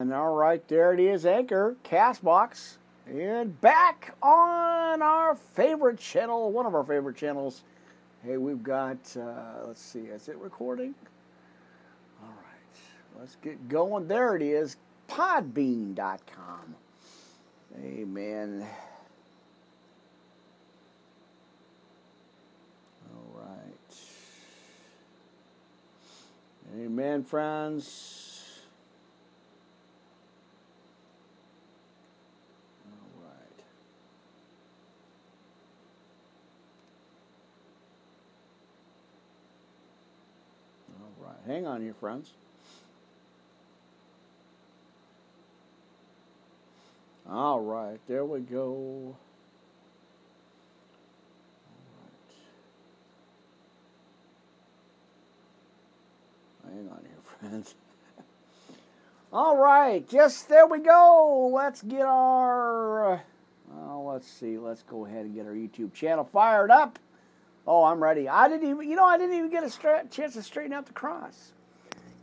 And 0.00 0.12
all 0.12 0.34
right, 0.34 0.66
there 0.66 0.92
it 0.92 0.98
is, 0.98 1.24
Anchor, 1.24 1.76
Castbox, 1.84 2.78
and 3.06 3.60
back 3.60 4.14
on 4.22 5.00
our 5.02 5.36
favorite 5.36 5.98
channel, 5.98 6.50
one 6.50 6.66
of 6.66 6.74
our 6.74 6.82
favorite 6.82 7.16
channels. 7.16 7.62
Hey, 8.24 8.36
we've 8.36 8.62
got, 8.62 8.96
uh, 9.16 9.66
let's 9.66 9.80
see, 9.80 10.00
is 10.00 10.28
it 10.28 10.36
recording? 10.38 10.94
All 12.22 12.28
right, 12.28 13.20
let's 13.20 13.36
get 13.36 13.68
going. 13.68 14.08
There 14.08 14.34
it 14.34 14.42
is, 14.42 14.76
podbean.com. 15.08 16.74
Amen. 17.80 18.66
All 23.14 23.40
right. 23.40 23.96
Amen, 26.80 27.22
friends. 27.22 28.30
All 32.86 33.22
right. 33.22 33.60
All 41.00 41.26
right. 41.26 41.33
Hang 41.46 41.66
on 41.66 41.82
here, 41.82 41.94
friends. 41.94 42.30
All 47.30 47.60
right. 47.60 47.98
There 48.08 48.24
we 48.24 48.40
go. 48.40 48.62
All 48.62 49.16
right. 56.64 56.74
Hang 56.74 56.88
on 56.88 57.00
here, 57.02 57.20
friends. 57.50 57.74
All 59.34 59.56
right, 59.56 60.08
just 60.08 60.48
there 60.48 60.64
we 60.64 60.78
go. 60.78 61.50
Let's 61.52 61.82
get 61.82 62.02
our. 62.02 63.14
Uh, 63.14 63.18
oh, 63.80 64.02
let's 64.12 64.30
see. 64.30 64.58
Let's 64.58 64.84
go 64.84 65.06
ahead 65.06 65.24
and 65.24 65.34
get 65.34 65.44
our 65.44 65.54
YouTube 65.54 65.92
channel 65.92 66.22
fired 66.22 66.70
up. 66.70 67.00
Oh, 67.66 67.84
I'm 67.84 68.02
ready. 68.02 68.28
I 68.28 68.48
didn't 68.48 68.68
even, 68.68 68.88
you 68.88 68.96
know, 68.96 69.04
I 69.04 69.16
didn't 69.16 69.36
even 69.36 69.50
get 69.50 69.64
a 69.64 69.70
stra- 69.70 70.04
chance 70.10 70.34
to 70.34 70.42
straighten 70.42 70.72
out 70.72 70.86
the 70.86 70.92
cross. 70.92 71.52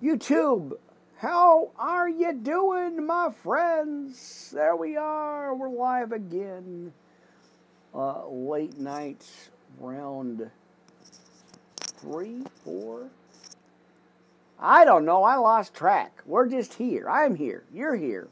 YouTube, 0.02 0.74
how 1.18 1.72
are 1.78 2.10
you 2.10 2.34
doing, 2.34 3.06
my 3.06 3.32
friends? 3.44 4.52
There 4.54 4.76
we 4.76 4.98
are. 4.98 5.56
We're 5.56 5.70
live 5.70 6.12
again. 6.12 6.94
Uh, 7.94 8.28
late 8.28 8.78
night 8.78 9.26
round 9.80 10.50
three, 11.80 12.44
four. 12.64 13.10
I 14.60 14.86
don't 14.86 15.06
know. 15.06 15.24
I 15.24 15.36
lost 15.36 15.74
track. 15.74 16.22
We're 16.26 16.48
just 16.48 16.76
here. 16.76 17.10
I'm 17.10 17.36
here. 17.36 17.64
You're 17.74 17.96
here. 17.96 18.28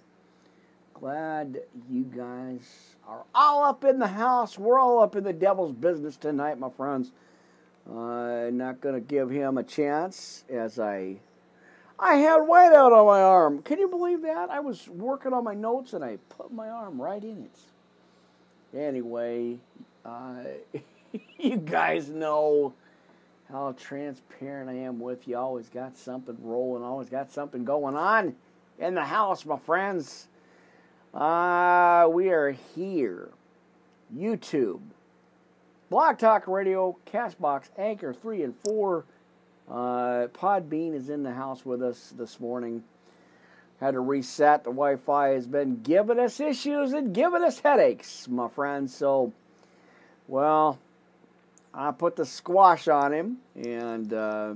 Glad 1.00 1.62
you 1.90 2.04
guys 2.04 2.98
are 3.08 3.24
all 3.34 3.64
up 3.64 3.86
in 3.86 4.00
the 4.00 4.08
house. 4.08 4.60
We're 4.60 4.80
all 4.80 5.02
up 5.02 5.16
in 5.16 5.24
the 5.24 5.32
devil's 5.32 5.72
business 5.72 6.18
tonight, 6.18 6.60
my 6.60 6.70
friends. 6.70 7.14
Uh, 7.90 8.50
not 8.52 8.82
going 8.82 8.96
to 8.96 9.00
give 9.00 9.30
him 9.30 9.58
a 9.58 9.64
chance 9.64 10.44
as 10.50 10.78
I. 10.78 11.16
I 11.98 12.16
had 12.16 12.42
whiteout 12.42 12.92
on 12.92 13.06
my 13.06 13.22
arm. 13.22 13.62
Can 13.62 13.80
you 13.80 13.88
believe 13.88 14.24
that? 14.24 14.50
I 14.50 14.60
was 14.60 14.90
working 14.90 15.32
on 15.32 15.46
my 15.46 15.54
notes 15.54 15.94
and 15.94 16.04
I 16.04 16.18
put 16.28 16.52
my 16.52 16.70
arm 16.70 17.02
right 17.02 17.24
in 17.24 17.44
it. 17.44 18.78
Anyway, 18.78 19.58
uh, 20.04 20.44
you 21.38 21.58
guys 21.58 22.10
know 22.10 22.74
how 23.50 23.74
transparent 23.80 24.70
I 24.70 24.74
am 24.74 25.00
with 25.00 25.30
you. 25.30 25.38
Always 25.38 25.70
got 25.70 25.98
something 25.98 26.38
rolling, 26.42 26.84
always 26.84 27.10
got 27.10 27.32
something 27.32 27.64
going 27.64 27.96
on 27.96 28.36
in 28.80 28.96
the 28.96 29.06
house, 29.06 29.46
my 29.46 29.58
friends. 29.60 30.28
Uh, 31.14 32.08
we 32.12 32.30
are 32.30 32.52
here. 32.76 33.30
YouTube, 34.16 34.80
Blog 35.90 36.18
Talk 36.18 36.48
Radio, 36.48 36.98
Castbox, 37.12 37.70
Anchor 37.78 38.14
3 38.14 38.44
and 38.44 38.56
4. 38.66 39.06
Uh, 39.70 39.74
Podbean 40.34 40.96
is 40.96 41.10
in 41.10 41.22
the 41.22 41.34
house 41.34 41.64
with 41.64 41.84
us 41.84 42.14
this 42.18 42.40
morning. 42.40 42.84
Had 43.80 43.92
to 43.92 44.00
reset. 44.00 44.64
The 44.64 44.72
Wi 44.72 44.98
Fi 44.98 45.30
has 45.30 45.48
been 45.48 45.82
giving 45.82 46.20
us 46.20 46.40
issues 46.40 46.94
and 46.94 47.14
giving 47.14 47.44
us 47.44 47.60
headaches, 47.60 48.28
my 48.28 48.48
friends. 48.50 48.94
So, 48.96 49.32
well, 50.28 50.80
I 51.74 51.92
put 51.92 52.16
the 52.16 52.26
squash 52.26 52.88
on 52.88 53.14
him, 53.14 53.38
and 53.56 54.12
uh, 54.12 54.56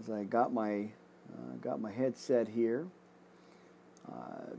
as 0.00 0.10
I 0.10 0.24
got 0.24 0.52
my 0.52 0.80
uh, 0.82 1.56
got 1.62 1.80
my 1.80 1.92
headset 1.92 2.48
here, 2.48 2.86
uh, 4.12 4.56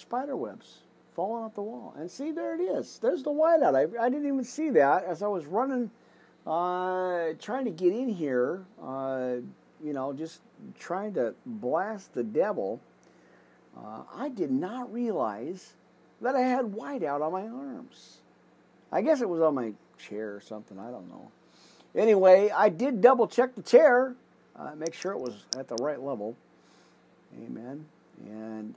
spider 0.00 0.36
webs 0.36 0.78
falling 1.14 1.44
off 1.44 1.54
the 1.54 1.62
wall. 1.62 1.94
And 1.98 2.10
see, 2.10 2.30
there 2.30 2.54
it 2.54 2.60
is. 2.60 2.98
There's 2.98 3.22
the 3.22 3.30
whiteout. 3.30 3.74
I, 3.74 4.04
I 4.04 4.08
didn't 4.08 4.26
even 4.26 4.44
see 4.44 4.70
that 4.70 5.04
as 5.04 5.22
I 5.22 5.26
was 5.26 5.46
running, 5.46 5.90
uh, 6.46 7.34
trying 7.40 7.64
to 7.64 7.70
get 7.70 7.92
in 7.92 8.08
here. 8.08 8.64
Uh, 8.82 9.36
you 9.82 9.92
know, 9.92 10.12
just 10.12 10.40
trying 10.78 11.14
to 11.14 11.34
blast 11.46 12.14
the 12.14 12.22
devil. 12.22 12.80
Uh, 13.76 14.02
I 14.14 14.28
did 14.28 14.50
not 14.50 14.92
realize 14.92 15.74
that 16.20 16.34
I 16.34 16.40
had 16.40 16.66
whiteout 16.66 17.22
on 17.22 17.32
my 17.32 17.46
arms. 17.46 18.18
I 18.92 19.02
guess 19.02 19.20
it 19.20 19.28
was 19.28 19.40
on 19.40 19.54
my 19.54 19.72
chair 19.98 20.34
or 20.34 20.40
something. 20.40 20.78
I 20.78 20.90
don't 20.90 21.08
know. 21.08 21.30
Anyway, 21.94 22.50
I 22.50 22.68
did 22.68 23.00
double 23.00 23.26
check 23.26 23.54
the 23.54 23.62
chair, 23.62 24.14
uh, 24.56 24.74
make 24.76 24.94
sure 24.94 25.12
it 25.12 25.18
was 25.18 25.44
at 25.58 25.66
the 25.66 25.76
right 25.76 26.00
level. 26.00 26.36
Amen. 27.44 27.84
And 28.26 28.74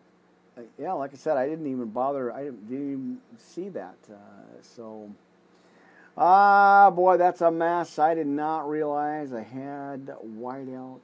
yeah, 0.78 0.94
like 0.94 1.14
I 1.14 1.18
said, 1.18 1.38
I 1.38 1.47
didn't 1.47 1.68
even 1.68 1.90
bother. 1.90 2.31
I 2.31 2.44
didn't, 2.44 2.69
didn't 2.69 2.91
even 2.91 3.19
see 3.38 3.69
that. 3.69 3.96
Uh, 4.09 4.16
so, 4.62 5.12
ah, 6.18 6.91
boy, 6.91 7.18
that's 7.18 7.41
a 7.41 7.52
mess. 7.52 7.97
I 8.00 8.14
did 8.14 8.28
not 8.28 8.69
realize 8.69 9.34
I 9.34 9.42
had 9.42 10.08
whiteout 10.38 11.02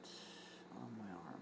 on 0.76 0.88
my 0.98 1.10
arm. 1.26 1.40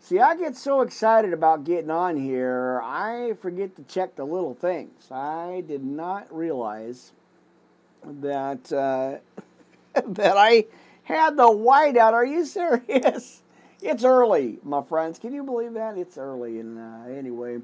See, 0.00 0.20
I 0.20 0.36
get 0.36 0.56
so 0.56 0.82
excited 0.82 1.32
about 1.32 1.64
getting 1.64 1.90
on 1.90 2.16
here, 2.16 2.80
I 2.84 3.34
forget 3.40 3.76
to 3.76 3.82
check 3.84 4.16
the 4.16 4.24
little 4.24 4.54
things. 4.54 5.10
I 5.10 5.64
did 5.66 5.84
not 5.84 6.34
realize 6.34 7.12
that 8.04 8.70
uh, 8.72 9.18
that 10.08 10.36
I 10.36 10.66
had 11.04 11.36
the 11.36 11.44
whiteout. 11.44 12.12
Are 12.12 12.26
you 12.26 12.44
serious? 12.44 13.42
It's 13.84 14.02
early, 14.02 14.58
my 14.62 14.82
friends. 14.82 15.18
Can 15.18 15.32
you 15.34 15.44
believe 15.44 15.74
that? 15.74 15.98
It's 15.98 16.18
early, 16.18 16.58
and 16.58 16.78
uh, 16.78 17.10
anyway, 17.10 17.58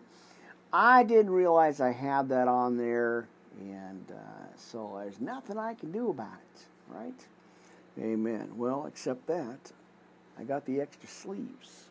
I 0.72 1.02
didn't 1.02 1.30
realize 1.32 1.80
I 1.80 1.92
had 1.92 2.28
that 2.28 2.46
on 2.46 2.76
there, 2.76 3.26
and 3.60 4.04
uh, 4.10 4.56
so 4.56 5.00
there's 5.02 5.20
nothing 5.20 5.58
I 5.58 5.74
can 5.74 5.90
do 5.90 6.10
about 6.10 6.38
it, 6.54 6.94
right? 6.94 7.26
Amen. 7.98 8.50
Well, 8.54 8.86
except 8.86 9.26
that 9.26 9.72
I 10.38 10.44
got 10.44 10.66
the 10.66 10.80
extra 10.80 11.08
sleeves 11.08 11.90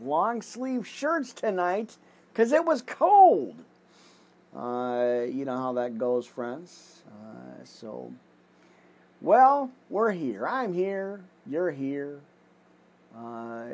long 0.00 0.42
sleeve 0.42 0.86
shirts 0.86 1.32
tonight 1.32 1.96
because 2.32 2.52
it 2.52 2.64
was 2.64 2.82
cold. 2.82 3.56
Uh, 4.54 5.22
you 5.28 5.44
know 5.44 5.56
how 5.56 5.72
that 5.74 5.98
goes, 5.98 6.26
friends. 6.26 7.02
Uh, 7.06 7.64
so, 7.64 8.12
well, 9.20 9.70
we're 9.90 10.12
here. 10.12 10.46
I'm 10.46 10.72
here. 10.72 11.20
You're 11.46 11.70
here. 11.70 12.20
Uh, 13.16 13.64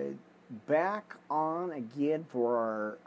back 0.69 1.17
on 1.31 1.73
again 1.73 2.25
for 2.31 2.57
our 2.57 2.99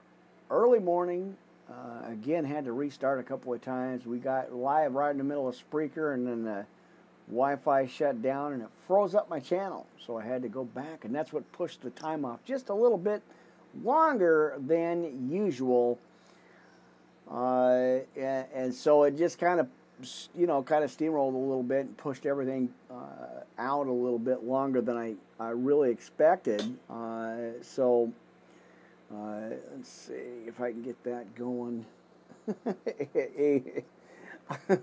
early 0.49 0.79
morning. 0.79 1.35
Uh, 1.69 2.11
again, 2.11 2.43
had 2.43 2.65
to 2.65 2.73
restart 2.73 3.19
a 3.19 3.23
couple 3.23 3.53
of 3.53 3.61
times. 3.61 4.05
We 4.05 4.17
got 4.19 4.53
live 4.53 4.93
right 4.93 5.11
in 5.11 5.17
the 5.17 5.23
middle 5.23 5.47
of 5.47 5.55
Spreaker, 5.55 6.13
and 6.13 6.27
then 6.27 6.43
the 6.43 6.65
Wi-Fi 7.27 7.87
shut 7.87 8.21
down 8.21 8.53
and 8.53 8.61
it 8.61 8.69
froze 8.87 9.15
up 9.15 9.29
my 9.29 9.39
channel. 9.39 9.87
So 10.05 10.17
I 10.17 10.23
had 10.23 10.41
to 10.43 10.49
go 10.49 10.63
back, 10.63 11.05
and 11.05 11.15
that's 11.15 11.33
what 11.33 11.49
pushed 11.53 11.81
the 11.81 11.89
time 11.91 12.25
off 12.25 12.43
just 12.45 12.69
a 12.69 12.73
little 12.73 12.97
bit 12.97 13.21
longer 13.83 14.55
than 14.59 15.29
usual. 15.31 15.97
Uh, 17.29 17.99
and, 18.15 18.45
and, 18.53 18.73
so 18.73 19.03
it 19.03 19.17
just 19.17 19.39
kind 19.39 19.59
of, 19.59 19.67
you 20.35 20.47
know, 20.47 20.63
kind 20.63 20.83
of 20.83 20.91
steamrolled 20.91 21.33
a 21.33 21.37
little 21.37 21.63
bit 21.63 21.85
and 21.85 21.97
pushed 21.97 22.25
everything 22.25 22.69
uh, 22.91 23.43
out 23.57 23.87
a 23.87 23.91
little 23.91 24.19
bit 24.19 24.43
longer 24.43 24.81
than 24.81 24.97
I, 24.97 25.15
I 25.39 25.49
really 25.49 25.91
expected. 25.91 26.61
Uh, 26.89 27.35
so 27.61 28.11
uh, 29.13 29.49
let's 29.75 29.89
see 29.89 30.47
if 30.47 30.59
I 30.59 30.71
can 30.71 30.81
get 30.81 31.01
that 31.03 31.35
going. 31.35 31.85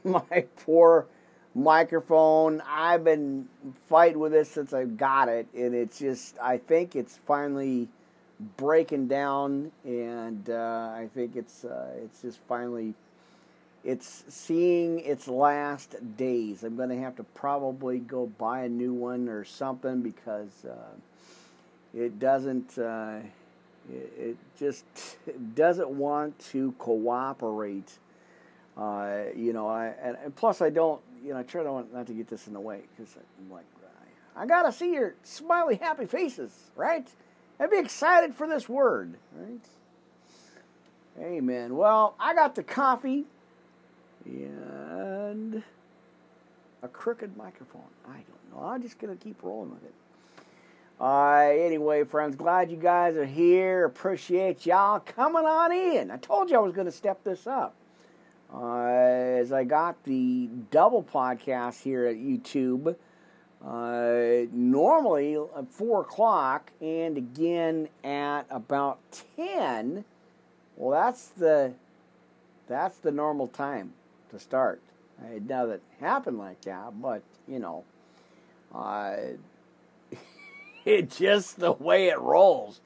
my 0.05 0.45
poor 0.65 1.07
microphone. 1.55 2.63
I've 2.67 3.05
been 3.05 3.49
fighting 3.89 4.19
with 4.19 4.33
this 4.33 4.51
since 4.51 4.73
I 4.73 4.85
got 4.85 5.29
it, 5.29 5.47
and 5.55 5.75
it's 5.75 5.99
just 5.99 6.39
I 6.41 6.59
think 6.59 6.97
it's 6.97 7.19
finally 7.27 7.89
breaking 8.57 9.09
down, 9.09 9.71
and 9.85 10.49
uh, 10.51 10.93
I 10.95 11.09
think 11.15 11.37
it's 11.37 11.65
uh, 11.65 11.91
it's 12.03 12.23
just 12.23 12.41
finally 12.49 12.95
it's 13.85 14.25
seeing 14.29 15.01
its 15.01 15.27
last 15.27 15.97
days. 16.17 16.63
I'm 16.63 16.77
going 16.77 16.91
to 16.91 16.99
have 16.99 17.17
to 17.17 17.25
probably 17.25 17.99
go 17.99 18.27
buy 18.39 18.65
a 18.65 18.69
new 18.69 18.93
one 18.93 19.29
or 19.29 19.45
something 19.45 20.03
because 20.03 20.65
uh, 20.65 20.77
it 21.95 22.19
doesn't. 22.19 22.79
Uh, 22.79 23.19
it, 23.93 24.37
just 24.59 24.85
doesn't 25.55 25.89
want 25.89 26.39
to 26.51 26.73
cooperate. 26.79 27.99
Uh, 28.77 29.25
you 29.35 29.53
know, 29.53 29.69
I 29.69 29.93
and, 30.01 30.17
and, 30.25 30.37
plus 30.37 30.63
I 30.63 30.71
don't. 30.71 31.01
You 31.25 31.35
know, 31.35 31.41
I 31.41 31.43
try 31.43 31.63
to 31.63 31.85
not 31.93 32.07
to 32.07 32.13
get 32.13 32.29
this 32.29 32.47
in 32.47 32.53
the 32.53 32.61
way 32.61 32.83
because 32.97 33.15
I'm 33.17 33.53
like, 33.53 33.65
I 34.37 34.47
gotta 34.47 34.73
see 34.73 34.93
your 34.93 35.15
smiley, 35.23 35.77
happy 35.77 36.07
faces, 36.07 36.53
right? 36.75 37.07
I'd 37.61 37.71
be 37.71 37.79
excited 37.79 38.35
for 38.35 38.47
this 38.47 38.69
word, 38.69 39.15
right? 39.37 39.61
Amen. 41.21 41.77
Well, 41.77 42.15
I 42.19 42.35
got 42.35 42.55
the 42.55 42.63
coffee 42.63 43.27
and 44.25 45.63
a 46.83 46.89
crooked 46.89 47.37
microphone. 47.37 47.83
I 48.07 48.15
don't 48.15 48.53
know. 48.53 48.67
I'm 48.67 48.83
just 48.83 48.99
going 48.99 49.17
to 49.17 49.23
keep 49.23 49.43
rolling 49.43 49.71
with 49.71 49.85
it. 49.85 49.95
Uh, 51.01 51.51
anyway, 51.53 52.05
friends, 52.05 52.37
glad 52.37 52.71
you 52.71 52.77
guys 52.77 53.17
are 53.17 53.27
here. 53.27 53.85
Appreciate 53.85 54.67
y'all 54.67 55.01
coming 55.01 55.45
on 55.45 55.73
in. 55.73 56.11
I 56.11 56.17
told 56.17 56.51
you 56.51 56.57
I 56.57 56.61
was 56.61 56.73
going 56.73 56.87
to 56.87 56.93
step 56.93 57.25
this 57.25 57.47
up. 57.47 57.75
Uh, 58.55 58.85
as 58.85 59.53
I 59.53 59.65
got 59.65 60.03
the 60.05 60.49
double 60.71 61.03
podcast 61.03 61.83
here 61.83 62.07
at 62.07 62.17
YouTube, 62.17 62.95
uh, 63.65 64.47
normally 64.53 65.37
at 65.57 65.69
4 65.71 66.03
o'clock 66.03 66.71
and 66.81 67.17
again 67.17 67.89
at 68.05 68.43
about 68.51 68.99
10. 69.37 70.05
Well, 70.77 70.91
that's 70.91 71.29
the 71.29 71.73
that's 72.69 72.99
the 72.99 73.11
normal 73.11 73.49
time 73.49 73.93
to 74.33 74.39
start. 74.39 74.81
It 75.35 75.47
doesn't 75.47 75.83
happen 76.01 76.37
like 76.37 76.61
that, 76.63 77.01
but 77.01 77.23
you 77.47 77.59
know, 77.59 77.85
uh, 78.75 79.17
it's 80.85 81.19
just 81.19 81.61
the 81.61 81.73
way 81.73 82.09
it 82.09 82.19
rolls. 82.19 82.81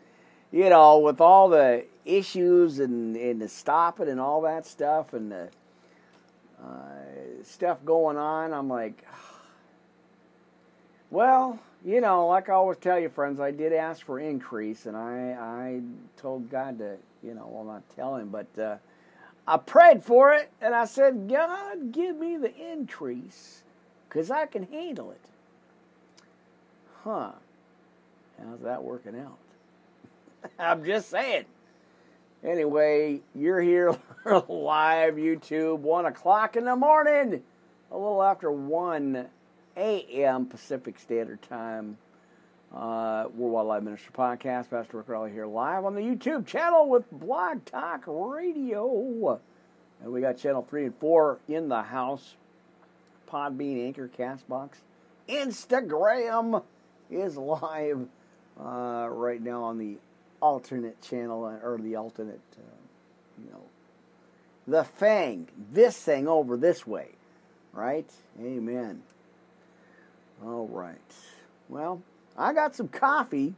You 0.52 0.68
know, 0.68 0.98
with 0.98 1.20
all 1.20 1.48
the 1.48 1.84
issues 2.04 2.78
and, 2.78 3.16
and 3.16 3.40
the 3.40 3.48
stopping 3.48 4.08
and 4.08 4.20
all 4.20 4.42
that 4.42 4.66
stuff 4.66 5.12
and 5.12 5.32
the 5.32 5.48
uh, 6.62 7.42
stuff 7.42 7.78
going 7.84 8.16
on, 8.16 8.52
I'm 8.52 8.68
like, 8.68 9.04
well, 11.10 11.58
you 11.84 12.00
know, 12.00 12.26
like 12.26 12.48
I 12.48 12.52
always 12.52 12.78
tell 12.78 12.98
you, 12.98 13.08
friends, 13.08 13.40
I 13.40 13.50
did 13.50 13.72
ask 13.72 14.04
for 14.04 14.18
increase, 14.20 14.86
and 14.86 14.96
I 14.96 15.36
I 15.40 15.80
told 16.20 16.50
God 16.50 16.78
to, 16.78 16.96
you 17.22 17.34
know, 17.34 17.48
well, 17.50 17.64
not 17.64 17.82
tell 17.94 18.16
him, 18.16 18.28
but 18.28 18.46
uh, 18.58 18.76
I 19.48 19.58
prayed 19.58 20.02
for 20.02 20.32
it, 20.32 20.50
and 20.60 20.74
I 20.74 20.86
said, 20.86 21.28
God, 21.28 21.92
give 21.92 22.16
me 22.16 22.36
the 22.36 22.52
increase, 22.72 23.62
because 24.08 24.30
I 24.30 24.46
can 24.46 24.64
handle 24.64 25.12
it. 25.12 25.20
Huh. 27.04 27.30
How's 28.42 28.60
that 28.60 28.82
working 28.82 29.18
out? 29.18 29.38
I'm 30.58 30.84
just 30.84 31.10
saying. 31.10 31.44
Anyway, 32.44 33.20
you're 33.34 33.60
here 33.60 33.96
live, 34.48 35.14
YouTube, 35.14 35.78
1 35.78 36.06
o'clock 36.06 36.56
in 36.56 36.64
the 36.64 36.76
morning, 36.76 37.42
a 37.90 37.96
little 37.96 38.22
after 38.22 38.50
1 38.50 39.26
a.m. 39.76 40.46
Pacific 40.46 40.98
Standard 40.98 41.42
Time. 41.42 41.96
Uh, 42.74 43.26
Worldwide 43.34 43.66
Live 43.66 43.82
Ministry 43.84 44.12
Podcast. 44.16 44.70
Pastor 44.70 44.98
Rick 44.98 45.08
Raleigh 45.08 45.32
here 45.32 45.46
live 45.46 45.84
on 45.84 45.94
the 45.94 46.00
YouTube 46.00 46.46
channel 46.46 46.88
with 46.88 47.10
Blog 47.10 47.64
Talk 47.64 48.04
Radio. 48.06 49.40
And 50.02 50.12
we 50.12 50.20
got 50.20 50.36
channel 50.36 50.66
3 50.68 50.86
and 50.86 50.96
4 50.96 51.38
in 51.48 51.68
the 51.68 51.82
house. 51.82 52.34
Podbean, 53.30 53.86
Anchor, 53.86 54.08
Castbox. 54.08 54.70
Instagram 55.28 56.62
is 57.10 57.36
live 57.36 58.06
uh, 58.60 59.08
right 59.10 59.40
now 59.40 59.64
on 59.64 59.78
the 59.78 59.96
alternate 60.40 61.00
channel, 61.02 61.44
or 61.44 61.78
the 61.80 61.96
alternate, 61.96 62.40
uh, 62.58 63.42
you 63.42 63.50
know, 63.50 63.62
the 64.66 64.84
fang, 64.84 65.48
this 65.72 65.96
thing 65.96 66.28
over 66.28 66.56
this 66.56 66.86
way, 66.86 67.08
right? 67.72 68.10
Amen. 68.40 69.02
All 70.44 70.66
right. 70.66 70.96
Well, 71.68 72.02
I 72.38 72.52
got 72.52 72.74
some 72.74 72.88
coffee, 72.88 73.54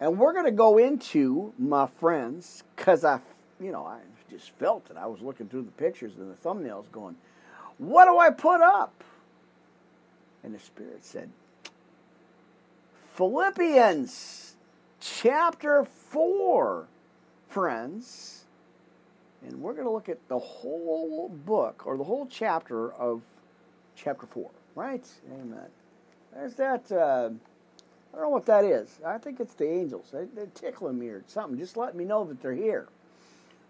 and 0.00 0.18
we're 0.18 0.32
going 0.32 0.46
to 0.46 0.50
go 0.50 0.78
into 0.78 1.52
my 1.58 1.86
friends 1.86 2.64
because 2.76 3.04
I, 3.04 3.20
you 3.60 3.70
know, 3.70 3.86
I 3.86 4.00
just 4.30 4.50
felt 4.58 4.90
it. 4.90 4.96
I 4.96 5.06
was 5.06 5.20
looking 5.20 5.48
through 5.48 5.62
the 5.62 5.72
pictures 5.72 6.12
and 6.18 6.30
the 6.30 6.36
thumbnails, 6.36 6.90
going, 6.90 7.16
"What 7.78 8.06
do 8.06 8.18
I 8.18 8.30
put 8.30 8.60
up?" 8.60 9.04
And 10.42 10.54
the 10.54 10.58
Spirit 10.58 11.04
said, 11.04 11.30
"Philippians, 13.14 14.56
chapter 15.00 15.84
four, 15.84 16.86
friends." 17.48 18.44
And 19.46 19.60
we're 19.62 19.72
going 19.72 19.84
to 19.84 19.92
look 19.92 20.08
at 20.08 20.18
the 20.26 20.38
whole 20.38 21.28
book 21.28 21.86
or 21.86 21.96
the 21.96 22.02
whole 22.02 22.26
chapter 22.26 22.92
of 22.94 23.22
chapter 23.94 24.26
four. 24.26 24.50
Right? 24.74 25.06
Amen. 25.32 25.66
There's 26.34 26.54
that. 26.54 26.90
Uh, 26.90 27.30
I 28.12 28.16
don't 28.16 28.26
know 28.26 28.30
what 28.30 28.46
that 28.46 28.64
is. 28.64 28.98
I 29.04 29.18
think 29.18 29.40
it's 29.40 29.54
the 29.54 29.68
angels. 29.68 30.08
They, 30.12 30.24
they're 30.34 30.46
tickling 30.46 30.98
me 30.98 31.08
or 31.08 31.22
something. 31.26 31.58
Just 31.58 31.76
let 31.76 31.94
me 31.94 32.04
know 32.04 32.24
that 32.24 32.40
they're 32.42 32.54
here. 32.54 32.88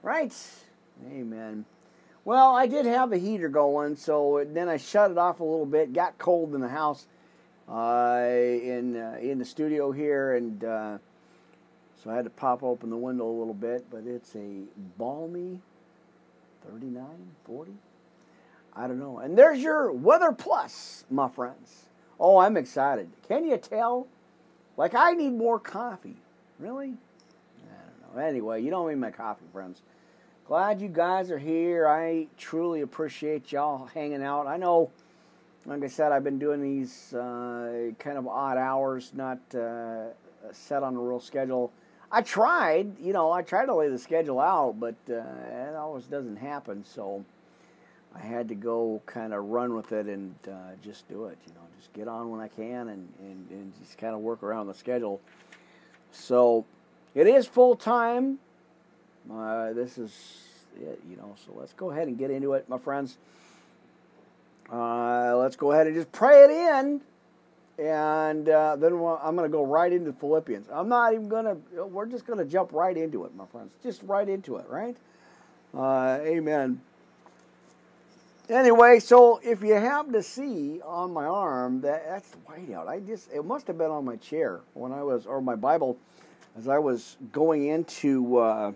Right? 0.02 0.34
Amen. 1.10 1.64
Well, 2.24 2.54
I 2.54 2.66
did 2.66 2.86
have 2.86 3.12
a 3.12 3.16
heater 3.16 3.48
going, 3.48 3.96
so 3.96 4.44
then 4.52 4.68
I 4.68 4.76
shut 4.76 5.10
it 5.10 5.18
off 5.18 5.40
a 5.40 5.44
little 5.44 5.66
bit. 5.66 5.92
Got 5.92 6.18
cold 6.18 6.54
in 6.54 6.60
the 6.60 6.68
house, 6.68 7.06
uh, 7.68 8.22
in 8.22 8.96
uh, 8.96 9.18
in 9.20 9.38
the 9.38 9.44
studio 9.44 9.92
here, 9.92 10.34
and 10.34 10.62
uh, 10.62 10.98
so 12.02 12.10
I 12.10 12.16
had 12.16 12.24
to 12.24 12.30
pop 12.30 12.62
open 12.62 12.90
the 12.90 12.96
window 12.96 13.26
a 13.26 13.32
little 13.38 13.54
bit. 13.54 13.86
But 13.90 14.04
it's 14.06 14.36
a 14.36 14.60
balmy 14.98 15.60
39, 16.70 17.06
40. 17.44 17.72
I 18.76 18.86
don't 18.86 18.98
know. 18.98 19.18
And 19.18 19.36
there's 19.36 19.60
your 19.60 19.90
Weather 19.92 20.32
Plus, 20.32 21.04
my 21.10 21.28
friends. 21.28 21.84
Oh, 22.20 22.38
I'm 22.38 22.56
excited. 22.56 23.08
Can 23.26 23.44
you 23.44 23.56
tell? 23.56 24.06
Like, 24.78 24.94
I 24.94 25.12
need 25.12 25.32
more 25.32 25.58
coffee. 25.58 26.16
Really? 26.60 26.94
I 26.94 28.06
don't 28.06 28.16
know. 28.16 28.22
Anyway, 28.22 28.62
you 28.62 28.70
don't 28.70 28.88
need 28.88 28.94
my 28.94 29.10
coffee, 29.10 29.44
friends. 29.52 29.82
Glad 30.46 30.80
you 30.80 30.88
guys 30.88 31.32
are 31.32 31.38
here. 31.38 31.88
I 31.88 32.28
truly 32.38 32.82
appreciate 32.82 33.50
y'all 33.50 33.86
hanging 33.86 34.22
out. 34.22 34.46
I 34.46 34.56
know, 34.56 34.90
like 35.66 35.82
I 35.82 35.88
said, 35.88 36.12
I've 36.12 36.22
been 36.22 36.38
doing 36.38 36.62
these 36.62 37.12
uh, 37.12 37.90
kind 37.98 38.16
of 38.16 38.28
odd 38.28 38.56
hours, 38.56 39.10
not 39.14 39.40
uh, 39.52 40.06
set 40.52 40.84
on 40.84 40.94
a 40.94 41.00
real 41.00 41.20
schedule. 41.20 41.72
I 42.12 42.22
tried, 42.22 42.98
you 43.00 43.12
know, 43.12 43.32
I 43.32 43.42
tried 43.42 43.66
to 43.66 43.74
lay 43.74 43.88
the 43.88 43.98
schedule 43.98 44.40
out, 44.40 44.78
but 44.78 44.94
uh, 45.10 45.14
it 45.14 45.74
always 45.74 46.04
doesn't 46.04 46.36
happen. 46.36 46.84
So, 46.84 47.24
I 48.14 48.20
had 48.20 48.48
to 48.48 48.54
go 48.54 49.00
kind 49.06 49.32
of 49.32 49.44
run 49.44 49.74
with 49.74 49.92
it 49.92 50.06
and 50.06 50.34
uh, 50.48 50.74
just 50.82 51.08
do 51.08 51.26
it. 51.26 51.38
You 51.46 51.54
know, 51.54 51.60
just 51.78 51.92
get 51.92 52.08
on 52.08 52.30
when 52.30 52.40
I 52.40 52.48
can 52.48 52.88
and, 52.88 53.08
and, 53.20 53.50
and 53.50 53.72
just 53.80 53.98
kind 53.98 54.14
of 54.14 54.20
work 54.20 54.42
around 54.42 54.66
the 54.66 54.74
schedule. 54.74 55.20
So 56.10 56.64
it 57.14 57.26
is 57.26 57.46
full 57.46 57.76
time. 57.76 58.38
Uh, 59.32 59.72
this 59.72 59.98
is 59.98 60.12
it, 60.80 61.00
you 61.08 61.16
know. 61.16 61.34
So 61.44 61.52
let's 61.54 61.72
go 61.74 61.90
ahead 61.90 62.08
and 62.08 62.18
get 62.18 62.30
into 62.30 62.54
it, 62.54 62.68
my 62.68 62.78
friends. 62.78 63.18
Uh, 64.72 65.36
let's 65.36 65.56
go 65.56 65.72
ahead 65.72 65.86
and 65.86 65.96
just 65.96 66.12
pray 66.12 66.44
it 66.44 66.50
in, 66.50 67.00
and 67.78 68.48
uh, 68.48 68.76
then 68.76 68.92
I'm 68.92 69.34
going 69.34 69.48
to 69.50 69.52
go 69.52 69.64
right 69.64 69.90
into 69.90 70.12
Philippians. 70.12 70.68
I'm 70.70 70.88
not 70.88 71.14
even 71.14 71.28
going 71.28 71.44
to. 71.44 71.84
We're 71.86 72.06
just 72.06 72.26
going 72.26 72.38
to 72.38 72.44
jump 72.44 72.72
right 72.72 72.96
into 72.96 73.24
it, 73.24 73.34
my 73.34 73.46
friends. 73.46 73.72
Just 73.82 74.02
right 74.02 74.28
into 74.28 74.56
it, 74.56 74.66
right? 74.68 74.96
Uh, 75.74 76.18
amen. 76.22 76.80
Anyway, 78.50 78.98
so 78.98 79.38
if 79.44 79.62
you 79.62 79.74
have 79.74 80.10
to 80.10 80.22
see 80.22 80.80
on 80.82 81.12
my 81.12 81.26
arm 81.26 81.82
that 81.82 82.06
that's 82.08 82.30
the 82.30 82.38
whiteout, 82.38 82.88
I 82.88 82.98
just 83.00 83.30
it 83.30 83.44
must 83.44 83.66
have 83.66 83.76
been 83.76 83.90
on 83.90 84.06
my 84.06 84.16
chair 84.16 84.60
when 84.72 84.90
I 84.90 85.02
was 85.02 85.26
or 85.26 85.42
my 85.42 85.54
Bible 85.54 85.98
as 86.56 86.66
I 86.66 86.78
was 86.78 87.18
going 87.30 87.66
into, 87.66 88.38
uh, 88.38 88.72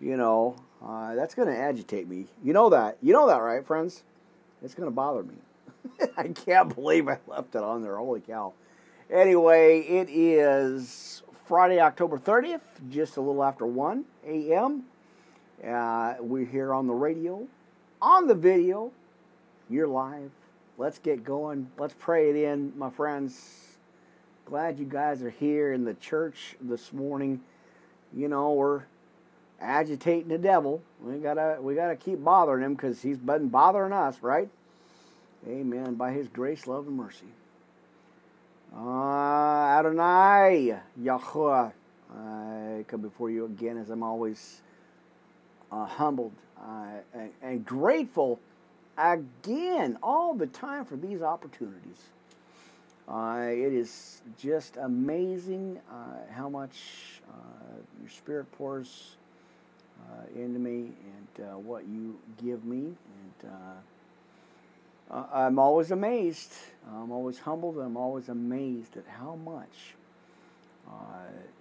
you 0.00 0.16
know, 0.16 0.56
uh, 0.84 1.14
that's 1.14 1.36
going 1.36 1.46
to 1.46 1.56
agitate 1.56 2.08
me. 2.08 2.26
You 2.42 2.52
know 2.52 2.68
that. 2.70 2.98
You 3.00 3.12
know 3.12 3.28
that, 3.28 3.38
right, 3.38 3.64
friends? 3.64 4.02
It's 4.60 4.74
going 4.74 4.88
to 4.88 4.94
bother 4.94 5.22
me. 5.22 5.36
I 6.16 6.28
can't 6.28 6.74
believe 6.74 7.08
I 7.08 7.18
left 7.28 7.54
it 7.54 7.62
on 7.62 7.82
there. 7.82 7.96
Holy 7.96 8.20
cow. 8.20 8.54
Anyway, 9.08 9.80
it 9.80 10.08
is 10.10 11.22
Friday, 11.46 11.80
October 11.80 12.18
30th, 12.18 12.60
just 12.90 13.16
a 13.16 13.20
little 13.20 13.44
after 13.44 13.66
1 13.66 14.04
a.m. 14.26 14.84
Uh, 15.64 16.14
we're 16.18 16.46
here 16.46 16.74
on 16.74 16.88
the 16.88 16.92
radio 16.92 17.46
on 18.02 18.26
the 18.26 18.34
video. 18.34 18.92
You're 19.68 19.88
live. 19.88 20.30
Let's 20.78 20.98
get 20.98 21.24
going. 21.24 21.70
Let's 21.78 21.94
pray 21.98 22.30
it 22.30 22.36
in, 22.36 22.72
my 22.76 22.90
friends. 22.90 23.76
Glad 24.46 24.78
you 24.78 24.86
guys 24.86 25.22
are 25.22 25.30
here 25.30 25.72
in 25.72 25.84
the 25.84 25.94
church 25.94 26.56
this 26.60 26.92
morning. 26.92 27.40
You 28.12 28.28
know, 28.28 28.52
we're 28.52 28.82
agitating 29.60 30.28
the 30.28 30.38
devil. 30.38 30.82
We 31.02 31.18
gotta 31.18 31.58
we 31.60 31.74
gotta 31.74 31.96
keep 31.96 32.24
bothering 32.24 32.64
him 32.64 32.74
because 32.74 33.02
he's 33.02 33.18
been 33.18 33.48
bothering 33.48 33.92
us, 33.92 34.16
right? 34.22 34.48
Amen. 35.46 35.94
By 35.94 36.12
his 36.12 36.28
grace, 36.28 36.66
love, 36.66 36.86
and 36.86 36.96
mercy. 36.96 37.26
Uh, 38.74 39.78
Adonai, 39.78 40.78
Yahuwah, 41.00 41.72
I 42.12 42.84
come 42.88 43.00
before 43.00 43.30
you 43.30 43.44
again 43.44 43.76
as 43.78 43.90
I'm 43.90 44.02
always 44.02 44.62
uh, 45.70 45.84
humbled 45.84 46.32
uh, 46.62 46.86
and, 47.14 47.30
and, 47.42 47.64
grateful 47.64 48.38
again 48.98 49.96
all 50.02 50.34
the 50.34 50.46
time 50.46 50.84
for 50.84 50.96
these 50.96 51.22
opportunities. 51.22 52.02
Uh, 53.08 53.46
it 53.48 53.72
is 53.72 54.20
just 54.38 54.76
amazing 54.76 55.80
uh, 55.90 56.32
how 56.32 56.48
much 56.48 57.22
uh, 57.28 57.76
your 58.00 58.10
spirit 58.10 58.50
pours 58.52 59.16
uh, 60.02 60.40
into 60.40 60.58
me 60.58 60.92
and 61.38 61.64
what 61.64 61.86
you 61.88 62.18
give 62.42 62.64
me. 62.64 62.94
And 63.42 63.50
I'm 65.10 65.58
always 65.58 65.90
amazed. 65.90 66.52
I'm 66.94 67.10
always 67.10 67.38
humbled. 67.38 67.78
I'm 67.78 67.96
always 67.96 68.28
amazed 68.28 68.96
at 68.96 69.04
how 69.08 69.36
much 69.36 69.94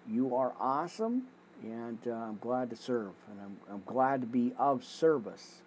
you 0.10 0.36
are 0.36 0.53
awesome 0.60 1.24
and 1.63 1.98
uh, 2.08 2.12
I'm 2.12 2.38
glad 2.42 2.70
to 2.70 2.75
serve, 2.75 3.12
and 3.30 3.39
I'm, 3.42 3.58
I'm 3.74 3.84
glad 3.86 4.22
to 4.22 4.28
be 4.28 4.54
of 4.58 4.84
service. 4.84 5.62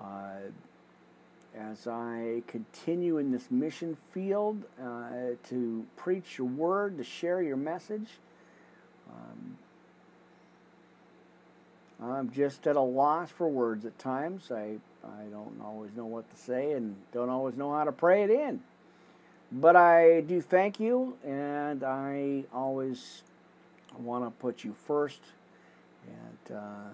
Uh, 0.00 0.50
as 1.58 1.86
I 1.86 2.42
continue 2.46 3.16
in 3.16 3.32
this 3.32 3.50
mission 3.50 3.96
field 4.12 4.62
uh, 4.82 5.36
to 5.48 5.86
preach 5.96 6.36
your 6.36 6.46
word, 6.46 6.98
to 6.98 7.04
share 7.04 7.42
your 7.42 7.56
message, 7.56 8.08
um, 9.10 9.56
I'm 12.02 12.30
just 12.30 12.66
at 12.66 12.76
a 12.76 12.80
loss 12.80 13.30
for 13.30 13.48
words 13.48 13.86
at 13.86 13.98
times. 13.98 14.50
I, 14.52 14.76
I 15.02 15.24
don't 15.30 15.60
always 15.64 15.94
know 15.96 16.04
what 16.04 16.30
to 16.30 16.36
say 16.36 16.72
and 16.72 16.94
don't 17.12 17.30
always 17.30 17.56
know 17.56 17.72
how 17.72 17.84
to 17.84 17.92
pray 17.92 18.22
it 18.24 18.30
in. 18.30 18.60
But 19.50 19.76
I 19.76 20.20
do 20.22 20.42
thank 20.42 20.80
you, 20.80 21.16
and 21.24 21.82
I 21.84 22.44
always 22.52 23.22
want 24.00 24.24
to 24.24 24.30
put 24.30 24.64
you 24.64 24.74
first, 24.86 25.20
and 26.06 26.56
uh, 26.56 26.88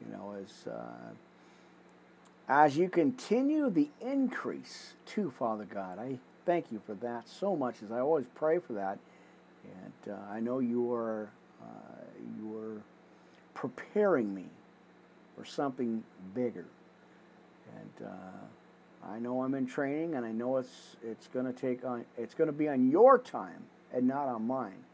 you 0.00 0.12
know, 0.12 0.34
as 0.42 0.66
uh, 0.72 1.10
as 2.48 2.76
you 2.76 2.88
continue 2.88 3.70
the 3.70 3.88
increase 4.00 4.94
to 5.06 5.30
Father 5.38 5.64
God, 5.64 5.98
I 5.98 6.18
thank 6.44 6.66
you 6.70 6.80
for 6.86 6.94
that 6.94 7.28
so 7.28 7.56
much. 7.56 7.76
As 7.82 7.92
I 7.92 8.00
always 8.00 8.26
pray 8.34 8.58
for 8.58 8.74
that, 8.74 8.98
and 9.64 10.14
uh, 10.14 10.18
I 10.30 10.40
know 10.40 10.58
you 10.58 10.92
are 10.92 11.30
uh, 11.62 11.66
you 12.38 12.58
are 12.58 12.82
preparing 13.54 14.34
me 14.34 14.46
for 15.36 15.44
something 15.44 16.02
bigger, 16.34 16.66
and. 17.76 18.08
Uh, 18.08 18.46
I 19.04 19.18
know 19.18 19.42
I'm 19.42 19.54
in 19.54 19.66
training, 19.66 20.14
and 20.14 20.24
I 20.24 20.32
know 20.32 20.58
it's 20.58 20.96
it's 21.02 21.26
going 21.28 21.46
to 21.46 21.52
take 21.52 21.84
on 21.84 22.04
it's 22.16 22.34
going 22.34 22.46
to 22.46 22.52
be 22.52 22.68
on 22.68 22.90
your 22.90 23.18
time 23.18 23.64
and 23.92 24.06
not 24.06 24.28
on 24.28 24.46
mine. 24.46 24.84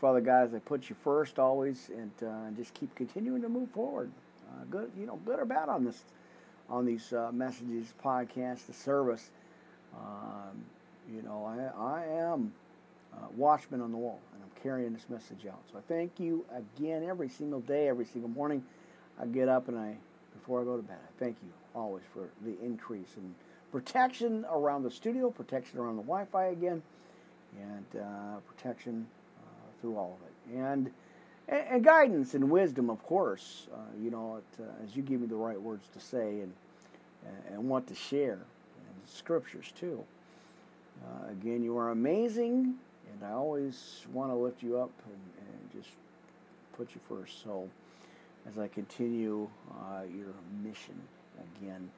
Father 0.00 0.20
God, 0.20 0.48
as 0.48 0.54
I 0.54 0.58
put 0.58 0.88
you 0.90 0.96
first 1.02 1.38
always, 1.38 1.90
and 1.96 2.12
uh, 2.22 2.50
just 2.56 2.74
keep 2.74 2.94
continuing 2.94 3.42
to 3.42 3.48
move 3.48 3.70
forward, 3.70 4.10
uh, 4.50 4.64
good, 4.70 4.90
you 4.98 5.06
know, 5.06 5.18
good 5.24 5.38
or 5.38 5.44
bad 5.44 5.68
on 5.68 5.84
this, 5.84 6.04
on 6.68 6.84
these 6.84 7.12
uh, 7.12 7.30
messages, 7.32 7.94
podcasts, 8.04 8.66
the 8.66 8.74
service. 8.74 9.30
Um, 9.94 10.64
you 11.14 11.22
know, 11.22 11.44
I, 11.46 12.00
I 12.00 12.04
am 12.06 12.52
watchman 13.36 13.80
on 13.80 13.92
the 13.92 13.98
wall, 13.98 14.20
and 14.32 14.42
I'm 14.42 14.62
carrying 14.62 14.92
this 14.92 15.06
message 15.08 15.46
out. 15.46 15.60
So 15.70 15.78
I 15.78 15.82
thank 15.88 16.18
you 16.18 16.44
again 16.54 17.04
every 17.08 17.28
single 17.28 17.60
day, 17.60 17.88
every 17.88 18.04
single 18.04 18.30
morning. 18.30 18.64
I 19.20 19.26
get 19.26 19.48
up 19.48 19.68
and 19.68 19.78
I, 19.78 19.96
before 20.34 20.60
I 20.60 20.64
go 20.64 20.76
to 20.76 20.82
bed, 20.82 20.98
I 21.02 21.24
thank 21.24 21.36
you 21.42 21.48
always 21.74 22.04
for 22.12 22.28
the 22.44 22.58
increase 22.62 23.16
and 23.16 23.34
protection 23.72 24.44
around 24.50 24.82
the 24.82 24.90
studio, 24.90 25.30
protection 25.30 25.78
around 25.78 25.96
the 25.96 26.02
Wi-Fi 26.02 26.46
again, 26.46 26.82
and 27.60 28.02
uh, 28.02 28.36
protection 28.46 29.06
through 29.86 29.96
all 29.96 30.18
of 30.20 30.26
it. 30.26 30.58
And 30.58 30.90
and, 31.48 31.84
guidance 31.84 32.34
and 32.34 32.50
wisdom, 32.50 32.90
of 32.90 33.00
course. 33.04 33.68
Uh, 33.72 33.76
you 34.02 34.10
know, 34.10 34.38
it, 34.38 34.62
uh, 34.62 34.84
as 34.84 34.96
you 34.96 35.02
give 35.02 35.20
me 35.20 35.28
the 35.28 35.36
right 35.36 35.60
words 35.60 35.86
to 35.94 36.00
say 36.00 36.40
and 36.40 36.52
and 37.50 37.68
what 37.68 37.86
to 37.88 37.94
share, 37.94 38.34
and 38.34 38.96
scriptures 39.04 39.72
too. 39.78 40.04
Uh, 41.04 41.30
again, 41.30 41.62
you 41.62 41.76
are 41.76 41.90
amazing, 41.90 42.74
and 43.12 43.24
I 43.24 43.32
always 43.32 44.04
want 44.12 44.30
to 44.30 44.34
lift 44.34 44.62
you 44.62 44.78
up 44.78 44.90
and, 45.06 45.48
and 45.48 45.82
just 45.82 45.94
put 46.76 46.88
you 46.94 47.00
first. 47.08 47.42
So, 47.42 47.68
as 48.48 48.58
I 48.58 48.68
continue 48.68 49.48
uh, 49.72 50.02
your 50.02 50.34
mission 50.62 50.94
again. 51.58 51.90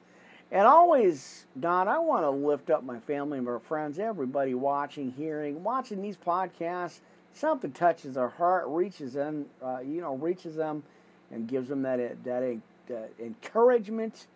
And 0.51 0.65
always, 0.65 1.45
Don, 1.59 1.87
I 1.87 1.99
want 1.99 2.23
to 2.23 2.29
lift 2.31 2.71
up 2.71 2.83
my 2.83 2.99
family, 2.99 3.37
and 3.37 3.45
my 3.45 3.59
friends, 3.59 3.99
everybody 3.99 4.55
watching, 4.55 5.11
hearing, 5.11 5.63
watching 5.63 6.01
these 6.01 6.17
podcasts 6.17 7.01
something 7.39 7.71
touches 7.71 8.15
their 8.15 8.29
heart, 8.29 8.65
reaches 8.67 9.13
them, 9.13 9.45
uh, 9.63 9.79
you 9.79 10.01
know, 10.01 10.15
reaches 10.15 10.55
them, 10.55 10.83
and 11.31 11.47
gives 11.47 11.69
them 11.69 11.81
that 11.83 11.99
that, 12.23 12.57
that 12.87 13.11
encouragement, 13.19 14.27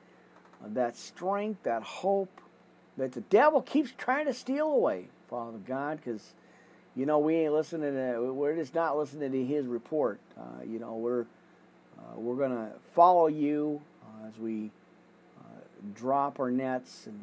uh, 0.64 0.68
that 0.74 0.96
strength, 0.96 1.64
that 1.64 1.84
hope 1.84 2.42
that 2.98 3.12
the 3.12 3.22
devil 3.22 3.62
keeps 3.62 3.92
trying 3.98 4.26
to 4.26 4.34
steal 4.34 4.68
away, 4.68 5.06
Father 5.30 5.58
God, 5.68 5.98
because 5.98 6.34
you 6.96 7.06
know 7.06 7.20
we 7.20 7.36
ain't 7.36 7.54
listening 7.54 7.94
to 7.94 8.32
we're 8.34 8.56
just 8.56 8.74
not 8.74 8.98
listening 8.98 9.32
to 9.32 9.46
his 9.46 9.66
report. 9.66 10.20
Uh, 10.38 10.64
you 10.64 10.80
know 10.80 10.94
we're 10.94 11.26
uh, 12.00 12.18
we're 12.20 12.38
gonna 12.38 12.72
follow 12.96 13.28
you 13.28 13.82
uh, 14.04 14.28
as 14.28 14.38
we 14.38 14.72
uh, 15.40 15.60
drop 15.94 16.40
our 16.40 16.52
nets 16.52 17.08
and 17.08 17.20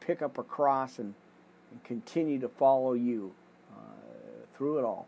pick 0.00 0.22
up 0.22 0.38
our 0.38 0.44
cross 0.44 0.98
and, 0.98 1.12
and 1.70 1.84
continue 1.84 2.40
to 2.40 2.48
follow 2.48 2.94
you 2.94 3.30
through 4.58 4.78
it 4.78 4.84
all. 4.84 5.06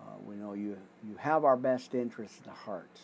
Uh, 0.00 0.14
we 0.26 0.36
know 0.36 0.54
you, 0.54 0.78
you 1.06 1.16
have 1.18 1.44
our 1.44 1.56
best 1.56 1.94
interests 1.94 2.40
at 2.46 2.52
heart, 2.52 3.00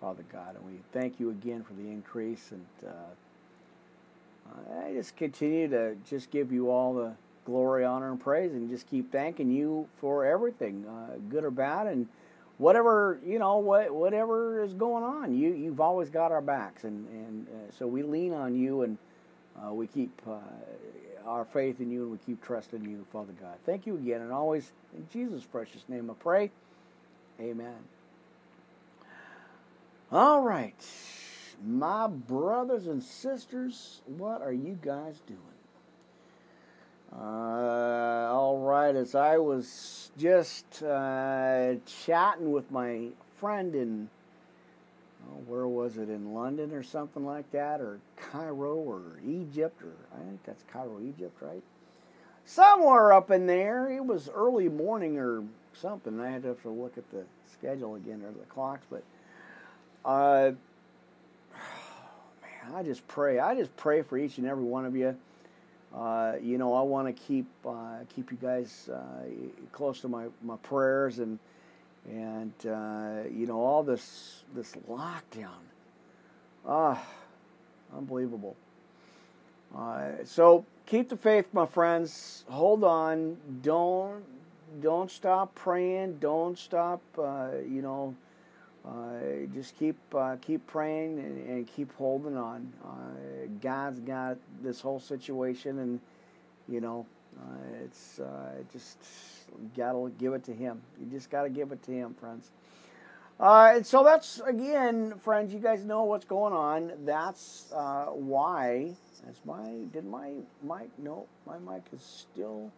Father 0.00 0.24
God, 0.30 0.54
and 0.54 0.64
we 0.64 0.78
thank 0.92 1.18
you 1.18 1.30
again 1.30 1.62
for 1.62 1.72
the 1.72 1.88
increase. 1.88 2.52
And 2.52 2.66
uh, 2.86 4.84
I 4.84 4.92
just 4.92 5.16
continue 5.16 5.68
to 5.68 5.96
just 6.08 6.30
give 6.30 6.52
you 6.52 6.70
all 6.70 6.94
the 6.94 7.12
glory, 7.44 7.84
honor, 7.84 8.10
and 8.10 8.20
praise, 8.20 8.52
and 8.52 8.68
just 8.68 8.88
keep 8.88 9.10
thanking 9.10 9.50
you 9.50 9.88
for 10.00 10.24
everything, 10.24 10.84
uh, 10.86 11.16
good 11.30 11.44
or 11.44 11.50
bad, 11.50 11.86
and 11.86 12.06
whatever 12.58 13.18
you 13.26 13.38
know, 13.38 13.56
what 13.58 13.92
whatever 13.94 14.62
is 14.62 14.74
going 14.74 15.02
on. 15.02 15.34
You 15.36 15.54
you've 15.54 15.80
always 15.80 16.10
got 16.10 16.30
our 16.30 16.42
backs, 16.42 16.84
and 16.84 17.08
and 17.08 17.46
uh, 17.48 17.72
so 17.78 17.86
we 17.86 18.02
lean 18.02 18.32
on 18.34 18.54
you, 18.54 18.82
and 18.82 18.98
uh, 19.62 19.72
we 19.72 19.86
keep 19.86 20.10
uh, 20.26 20.36
our 21.28 21.44
faith 21.44 21.80
in 21.80 21.90
you 21.90 22.02
and 22.02 22.12
we 22.12 22.18
keep 22.26 22.42
trusting 22.42 22.82
you, 22.84 23.04
Father 23.12 23.34
God. 23.40 23.56
Thank 23.66 23.86
you 23.86 23.96
again 23.96 24.22
and 24.22 24.32
always 24.32 24.72
in 24.96 25.06
Jesus' 25.12 25.44
precious 25.44 25.82
name 25.88 26.10
I 26.10 26.14
pray. 26.14 26.50
Amen. 27.40 27.76
All 30.10 30.40
right. 30.40 30.74
My 31.64 32.06
brothers 32.06 32.86
and 32.86 33.02
sisters, 33.02 34.00
what 34.06 34.40
are 34.40 34.52
you 34.52 34.78
guys 34.80 35.20
doing? 35.26 35.40
Uh, 37.12 38.28
all 38.30 38.58
right, 38.58 38.94
as 38.94 39.14
I 39.14 39.38
was 39.38 40.10
just 40.18 40.82
uh, 40.82 41.74
chatting 42.04 42.52
with 42.52 42.70
my 42.70 43.08
friend 43.36 43.74
in 43.74 44.10
where 45.46 45.68
was 45.68 45.96
it 45.98 46.08
in 46.08 46.34
London 46.34 46.72
or 46.72 46.82
something 46.82 47.24
like 47.24 47.50
that, 47.52 47.80
or 47.80 48.00
Cairo 48.16 48.76
or 48.76 49.02
Egypt, 49.26 49.82
or 49.82 49.92
I 50.14 50.24
think 50.24 50.44
that's 50.44 50.62
Cairo, 50.72 51.00
Egypt, 51.00 51.40
right? 51.40 51.62
Somewhere 52.44 53.12
up 53.12 53.30
in 53.30 53.46
there. 53.46 53.90
It 53.90 54.04
was 54.04 54.28
early 54.28 54.68
morning 54.68 55.18
or 55.18 55.44
something. 55.74 56.20
I 56.20 56.30
had 56.30 56.42
to 56.42 56.48
have 56.48 56.62
to 56.62 56.70
look 56.70 56.96
at 56.96 57.10
the 57.10 57.24
schedule 57.52 57.94
again 57.96 58.22
or 58.24 58.32
the 58.32 58.46
clocks, 58.46 58.86
but 58.90 59.02
uh, 60.04 60.52
man, 62.42 62.74
I 62.74 62.82
just 62.82 63.06
pray. 63.08 63.38
I 63.38 63.54
just 63.54 63.76
pray 63.76 64.02
for 64.02 64.16
each 64.16 64.38
and 64.38 64.46
every 64.46 64.64
one 64.64 64.84
of 64.84 64.96
you. 64.96 65.16
Uh, 65.94 66.34
you 66.42 66.58
know, 66.58 66.74
I 66.74 66.82
want 66.82 67.06
to 67.06 67.12
keep 67.12 67.46
uh, 67.66 67.98
keep 68.14 68.30
you 68.30 68.38
guys 68.40 68.90
uh, 68.92 69.24
close 69.72 70.00
to 70.00 70.08
my, 70.08 70.26
my 70.42 70.56
prayers 70.56 71.18
and 71.18 71.38
and 72.06 72.52
uh, 72.66 73.28
you 73.30 73.46
know 73.46 73.60
all 73.60 73.82
this 73.82 74.44
this 74.54 74.72
lockdown. 74.88 75.62
Ah, 76.66 77.02
unbelievable. 77.96 78.56
Uh, 79.76 80.10
so 80.24 80.64
keep 80.86 81.08
the 81.08 81.16
faith, 81.16 81.46
my 81.52 81.66
friends. 81.66 82.44
Hold 82.48 82.84
on. 82.84 83.36
Don't 83.62 84.24
don't 84.80 85.10
stop 85.10 85.54
praying. 85.54 86.18
Don't 86.18 86.58
stop. 86.58 87.00
Uh, 87.18 87.50
you 87.66 87.82
know, 87.82 88.14
uh, 88.86 89.46
just 89.54 89.78
keep 89.78 89.96
uh, 90.14 90.36
keep 90.40 90.66
praying 90.66 91.18
and, 91.18 91.48
and, 91.48 91.66
keep 91.66 91.94
holding 91.96 92.36
on. 92.36 92.72
Uh, 92.84 93.46
God's 93.60 94.00
got 94.00 94.36
this 94.62 94.80
whole 94.80 95.00
situation, 95.00 95.78
and 95.78 96.00
you 96.68 96.80
know, 96.80 97.06
uh, 97.40 97.82
it's 97.84 98.20
just 98.72 98.98
gotta 99.76 100.10
give 100.18 100.34
it 100.34 100.44
to 100.44 100.52
Him. 100.52 100.80
You 101.00 101.06
just 101.06 101.30
gotta 101.30 101.48
give 101.48 101.72
it 101.72 101.82
to 101.84 101.92
Him, 101.92 102.14
friends. 102.14 102.50
Uh, 103.40 103.72
and 103.76 103.86
so 103.86 104.02
that's 104.02 104.40
again, 104.46 105.14
friends. 105.20 105.52
You 105.54 105.60
guys 105.60 105.84
know 105.84 106.04
what's 106.04 106.24
going 106.24 106.52
on. 106.52 106.92
That's 107.04 107.70
uh, 107.72 108.06
why 108.06 108.96
Is 109.30 109.40
my 109.44 109.64
did 109.92 110.04
my 110.06 110.32
mic? 110.62 110.90
No, 110.98 111.26
my 111.46 111.58
mic 111.58 111.82
is 111.92 112.02
still. 112.02 112.70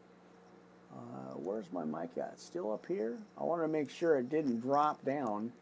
Uh, 0.93 1.35
where's 1.37 1.73
my 1.73 1.85
mic 1.85 2.11
at? 2.19 2.39
Still 2.39 2.73
up 2.73 2.85
here? 2.87 3.17
I 3.39 3.45
want 3.45 3.63
to 3.63 3.69
make 3.69 3.89
sure 3.91 4.19
it 4.19 4.29
didn't 4.29 4.61
drop 4.61 5.03
down 5.05 5.53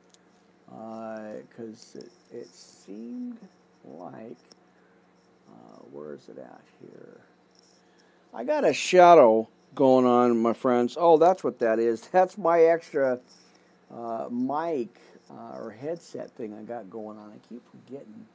because 0.66 1.96
uh, 1.96 2.00
it, 2.00 2.38
it 2.38 2.48
seemed 2.48 3.38
like. 3.84 4.36
Uh, 5.48 5.78
where 5.92 6.14
is 6.14 6.28
it 6.28 6.38
at 6.38 6.60
here? 6.80 7.20
I 8.34 8.44
got 8.44 8.64
a 8.64 8.72
shadow 8.72 9.48
going 9.74 10.04
on, 10.06 10.36
my 10.38 10.52
friends. 10.52 10.96
Oh, 10.98 11.16
that's 11.16 11.42
what 11.42 11.58
that 11.60 11.78
is. 11.78 12.00
That's 12.12 12.36
my 12.36 12.62
extra 12.62 13.20
uh, 13.94 14.28
mic 14.30 14.88
uh, 15.30 15.58
or 15.58 15.70
headset 15.70 16.30
thing 16.32 16.54
I 16.54 16.62
got 16.62 16.90
going 16.90 17.18
on. 17.18 17.32
I 17.32 17.48
keep 17.48 17.62
forgetting. 17.70 18.26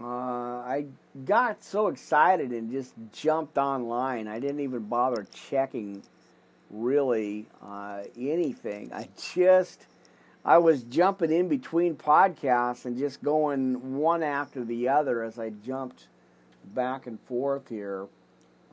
Uh, 0.00 0.58
I 0.58 0.86
got 1.24 1.62
so 1.64 1.88
excited 1.88 2.50
and 2.50 2.70
just 2.70 2.94
jumped 3.12 3.56
online. 3.56 4.28
I 4.28 4.38
didn't 4.38 4.60
even 4.60 4.84
bother 4.84 5.26
checking 5.50 6.02
really 6.70 7.46
uh, 7.62 8.02
anything. 8.18 8.92
I 8.92 9.08
just 9.34 9.86
I 10.44 10.58
was 10.58 10.84
jumping 10.84 11.32
in 11.32 11.48
between 11.48 11.96
podcasts 11.96 12.84
and 12.84 12.96
just 12.96 13.22
going 13.22 13.96
one 13.96 14.22
after 14.22 14.64
the 14.64 14.88
other 14.88 15.24
as 15.24 15.38
I 15.38 15.50
jumped 15.50 16.08
back 16.74 17.06
and 17.06 17.18
forth 17.22 17.68
here. 17.68 18.06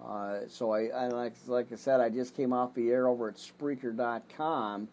Uh, 0.07 0.39
so 0.50 0.72
I, 0.72 0.88
I, 0.88 1.07
like 1.07 1.33
like 1.48 1.72
I 1.72 1.75
said, 1.75 2.01
I 2.01 2.10
just 2.10 2.36
came 2.36 2.51
off 2.51 2.74
the 2.74 2.89
air 2.89 3.07
over 3.07 3.29
at 3.29 3.36
Spreaker.com, 3.36 4.88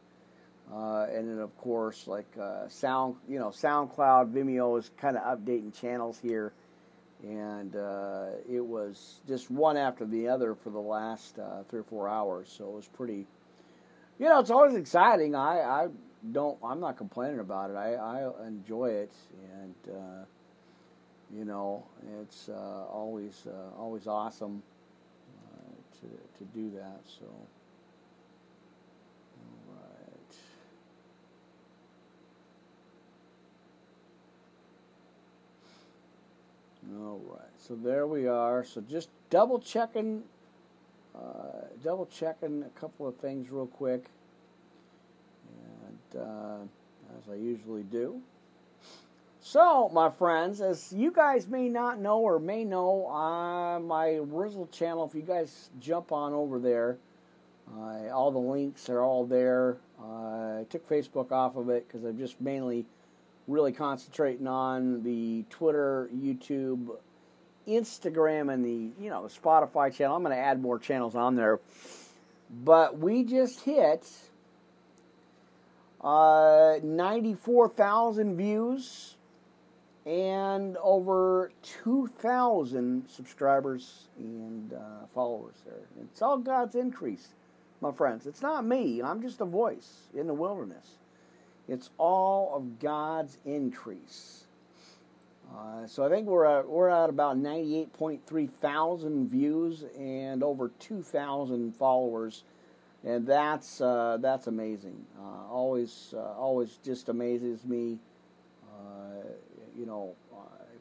uh, 0.72 1.06
and 1.12 1.28
then 1.28 1.38
of 1.40 1.56
course 1.58 2.06
like 2.06 2.28
uh, 2.40 2.68
Sound, 2.68 3.16
you 3.28 3.38
know, 3.38 3.48
SoundCloud, 3.48 4.32
Vimeo 4.32 4.78
is 4.78 4.90
kind 4.96 5.16
of 5.16 5.24
updating 5.24 5.74
channels 5.78 6.18
here, 6.20 6.52
and 7.24 7.74
uh, 7.74 8.26
it 8.48 8.64
was 8.64 9.20
just 9.26 9.50
one 9.50 9.76
after 9.76 10.04
the 10.04 10.28
other 10.28 10.54
for 10.54 10.70
the 10.70 10.78
last 10.78 11.40
uh, 11.40 11.64
three 11.68 11.80
or 11.80 11.84
four 11.84 12.08
hours. 12.08 12.54
So 12.56 12.68
it 12.68 12.76
was 12.76 12.86
pretty, 12.86 13.26
you 14.20 14.26
know, 14.26 14.38
it's 14.38 14.50
always 14.50 14.76
exciting. 14.76 15.34
I, 15.34 15.60
I 15.60 15.88
don't, 16.30 16.56
I'm 16.62 16.78
not 16.78 16.96
complaining 16.96 17.40
about 17.40 17.70
it. 17.70 17.76
I, 17.76 17.94
I 17.94 18.46
enjoy 18.46 18.90
it, 18.90 19.12
and 19.60 19.74
uh, 19.92 20.24
you 21.36 21.44
know, 21.44 21.84
it's 22.22 22.48
always 22.48 23.44
always 23.76 24.06
awesome 24.06 24.62
to, 26.00 26.09
to 26.38 26.45
do 26.54 26.71
that. 26.76 27.00
So, 27.19 27.26
all 29.37 29.75
right. 29.75 30.37
All 36.99 37.21
right. 37.33 37.49
So 37.59 37.75
there 37.76 38.07
we 38.07 38.26
are. 38.26 38.64
So 38.64 38.80
just 38.80 39.11
double 39.28 39.59
checking, 39.59 40.23
uh, 41.14 41.66
double 41.85 42.07
checking 42.07 42.62
a 42.62 42.80
couple 42.80 43.07
of 43.07 43.16
things 43.16 43.50
real 43.50 43.66
quick, 43.66 44.07
and 45.85 46.21
uh, 46.21 46.59
as 47.19 47.28
I 47.30 47.37
usually 47.37 47.83
do. 47.85 48.21
So, 49.52 49.88
my 49.92 50.11
friends, 50.11 50.61
as 50.61 50.92
you 50.92 51.11
guys 51.11 51.49
may 51.49 51.69
not 51.69 51.99
know 51.99 52.21
or 52.21 52.38
may 52.38 52.62
know, 52.62 53.09
uh, 53.09 53.80
my 53.80 54.21
Rizzle 54.23 54.71
channel, 54.71 55.04
if 55.04 55.12
you 55.12 55.23
guys 55.23 55.71
jump 55.80 56.12
on 56.12 56.33
over 56.33 56.61
there, 56.61 56.99
uh, 57.76 58.11
all 58.14 58.30
the 58.30 58.38
links 58.38 58.88
are 58.88 59.02
all 59.02 59.26
there. 59.26 59.78
Uh, 60.00 60.61
I 60.61 60.66
took 60.71 60.88
Facebook 60.88 61.33
off 61.33 61.57
of 61.57 61.69
it 61.69 61.88
because 61.88 62.04
I'm 62.04 62.16
just 62.16 62.40
mainly 62.40 62.87
really 63.49 63.73
concentrating 63.73 64.47
on 64.47 65.02
the 65.02 65.45
Twitter, 65.50 66.09
YouTube, 66.14 66.97
Instagram, 67.66 68.54
and 68.54 68.64
the 68.64 69.02
you 69.02 69.11
know 69.11 69.23
Spotify 69.23 69.92
channel. 69.92 70.14
I'm 70.14 70.23
going 70.23 70.33
to 70.33 70.40
add 70.40 70.62
more 70.62 70.78
channels 70.78 71.16
on 71.16 71.35
there, 71.35 71.59
but 72.62 73.00
we 73.00 73.25
just 73.25 73.62
hit 73.62 74.07
uh, 76.02 76.76
94,000 76.85 78.36
views 78.36 79.17
and 80.10 80.76
over 80.82 81.52
2,000 81.62 83.08
subscribers 83.08 84.08
and 84.18 84.73
uh, 84.73 85.06
followers 85.14 85.54
there. 85.64 85.86
It's 86.02 86.20
all 86.20 86.36
God's 86.38 86.75
increase, 86.75 87.28
my 87.80 87.92
friends. 87.92 88.26
It's 88.26 88.42
not 88.42 88.66
me. 88.66 89.00
I'm 89.00 89.23
just 89.23 89.40
a 89.40 89.44
voice 89.44 90.08
in 90.12 90.26
the 90.26 90.34
wilderness. 90.34 90.99
It's 91.68 91.90
all 91.96 92.52
of 92.56 92.80
God's 92.80 93.38
increase. 93.44 94.46
Uh, 95.54 95.86
so 95.86 96.04
I 96.04 96.08
think 96.08 96.26
we're 96.26 96.58
at, 96.58 96.68
we're 96.68 96.88
at 96.88 97.08
about 97.08 97.36
98.3 97.36 98.50
thousand 98.60 99.30
views 99.30 99.84
and 99.96 100.42
over 100.42 100.73
2,000 100.80 101.76
followers, 101.76 102.42
and 103.04 103.25
that's 103.25 103.80
uh, 103.80 104.18
that's 104.20 104.49
amazing. 104.49 105.06
Uh, 105.16 105.52
always 105.52 106.14
uh, 106.16 106.32
always 106.36 106.78
just 106.84 107.08
amazes 107.08 107.64
me 107.64 107.99
you 109.80 109.86
know, 109.86 110.14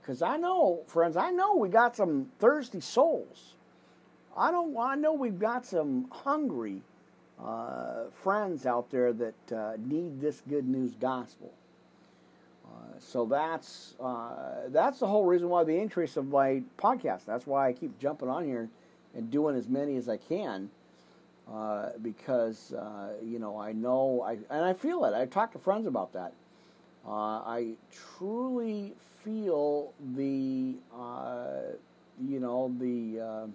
because 0.01 0.21
uh, 0.21 0.27
I 0.27 0.38
know, 0.38 0.83
friends, 0.88 1.15
I 1.15 1.31
know 1.31 1.55
we 1.55 1.69
got 1.69 1.95
some 1.95 2.27
thirsty 2.39 2.81
souls. 2.81 3.55
I 4.35 4.51
don't. 4.51 4.77
I 4.77 4.95
know 4.95 5.13
we've 5.13 5.39
got 5.39 5.65
some 5.65 6.07
hungry 6.12 6.81
uh, 7.43 8.05
friends 8.23 8.65
out 8.65 8.91
there 8.91 9.13
that 9.13 9.51
uh, 9.51 9.73
need 9.79 10.19
this 10.19 10.41
good 10.49 10.67
news 10.67 10.95
gospel. 10.99 11.53
Uh, 12.65 12.99
so 12.99 13.25
that's 13.25 13.95
uh, 14.01 14.67
that's 14.67 14.99
the 14.99 15.07
whole 15.07 15.25
reason 15.25 15.47
why 15.47 15.63
the 15.63 15.77
interest 15.77 16.17
of 16.17 16.27
my 16.27 16.62
podcast. 16.77 17.25
That's 17.25 17.47
why 17.47 17.69
I 17.69 17.73
keep 17.73 17.97
jumping 17.99 18.27
on 18.29 18.45
here 18.45 18.69
and 19.15 19.31
doing 19.31 19.55
as 19.55 19.67
many 19.69 19.95
as 19.95 20.09
I 20.09 20.17
can. 20.17 20.69
Uh, 21.51 21.89
because 22.03 22.73
you 23.23 23.39
know 23.39 23.57
I 23.57 23.71
know 23.71 24.21
I 24.25 24.33
and 24.33 24.65
I 24.65 24.73
feel 24.73 25.05
it. 25.05 25.13
I 25.13 25.25
talk 25.25 25.53
to 25.53 25.59
friends 25.59 25.88
about 25.88 26.13
that. 26.13 26.33
Uh, 27.07 27.41
I 27.45 27.73
truly 28.17 28.93
feel 29.23 29.93
the, 30.15 30.75
uh, 30.95 31.73
you 32.27 32.39
know, 32.39 32.73
the. 32.79 33.19
Uh, 33.19 33.47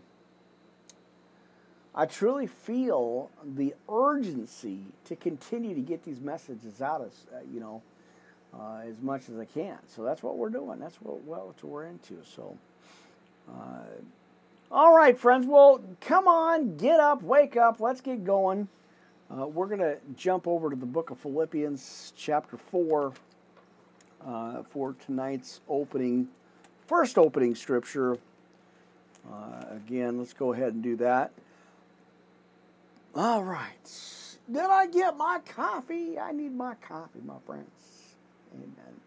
I 1.96 2.06
truly 2.06 2.48
feel 2.48 3.30
the 3.54 3.72
urgency 3.88 4.80
to 5.04 5.14
continue 5.14 5.74
to 5.76 5.80
get 5.80 6.02
these 6.02 6.20
messages 6.20 6.82
out 6.82 7.02
as 7.02 7.26
uh, 7.32 7.38
you 7.52 7.60
know 7.60 7.82
uh, 8.52 8.80
as 8.88 9.00
much 9.00 9.28
as 9.28 9.38
I 9.38 9.44
can. 9.44 9.78
So 9.86 10.02
that's 10.02 10.22
what 10.22 10.36
we're 10.36 10.48
doing. 10.48 10.80
That's 10.80 10.96
what, 10.96 11.22
well, 11.24 11.46
what 11.46 11.64
we're 11.64 11.86
into. 11.86 12.18
So. 12.24 12.56
Uh, 13.48 13.84
all 14.72 14.96
right, 14.96 15.16
friends. 15.16 15.46
Well, 15.46 15.82
come 16.00 16.26
on, 16.26 16.76
get 16.76 16.98
up, 16.98 17.22
wake 17.22 17.56
up. 17.56 17.78
Let's 17.78 18.00
get 18.00 18.24
going. 18.24 18.66
we're 19.30 19.66
going 19.66 19.78
to 19.78 19.98
jump 20.16 20.48
over 20.48 20.70
to 20.70 20.76
the 20.76 20.86
book 20.86 21.10
of 21.10 21.18
Philippians, 21.20 22.14
chapter 22.16 22.56
4 22.56 23.12
uh, 24.26 24.62
for 24.70 24.94
tonight's 25.06 25.60
opening, 25.68 26.28
first 26.86 27.18
opening 27.18 27.54
scripture. 27.54 28.18
Uh, 29.30 29.64
again, 29.70 30.18
let's 30.18 30.32
go 30.32 30.52
ahead 30.52 30.74
and 30.74 30.82
do 30.82 30.96
that. 30.96 31.32
All 33.14 33.42
right. 33.42 33.70
Did 34.50 34.64
I 34.64 34.86
get 34.86 35.16
my 35.16 35.40
coffee? 35.48 36.18
I 36.18 36.32
need 36.32 36.54
my 36.54 36.74
coffee, 36.74 37.20
my 37.24 37.38
friends. 37.46 38.16
Amen. 38.54 39.00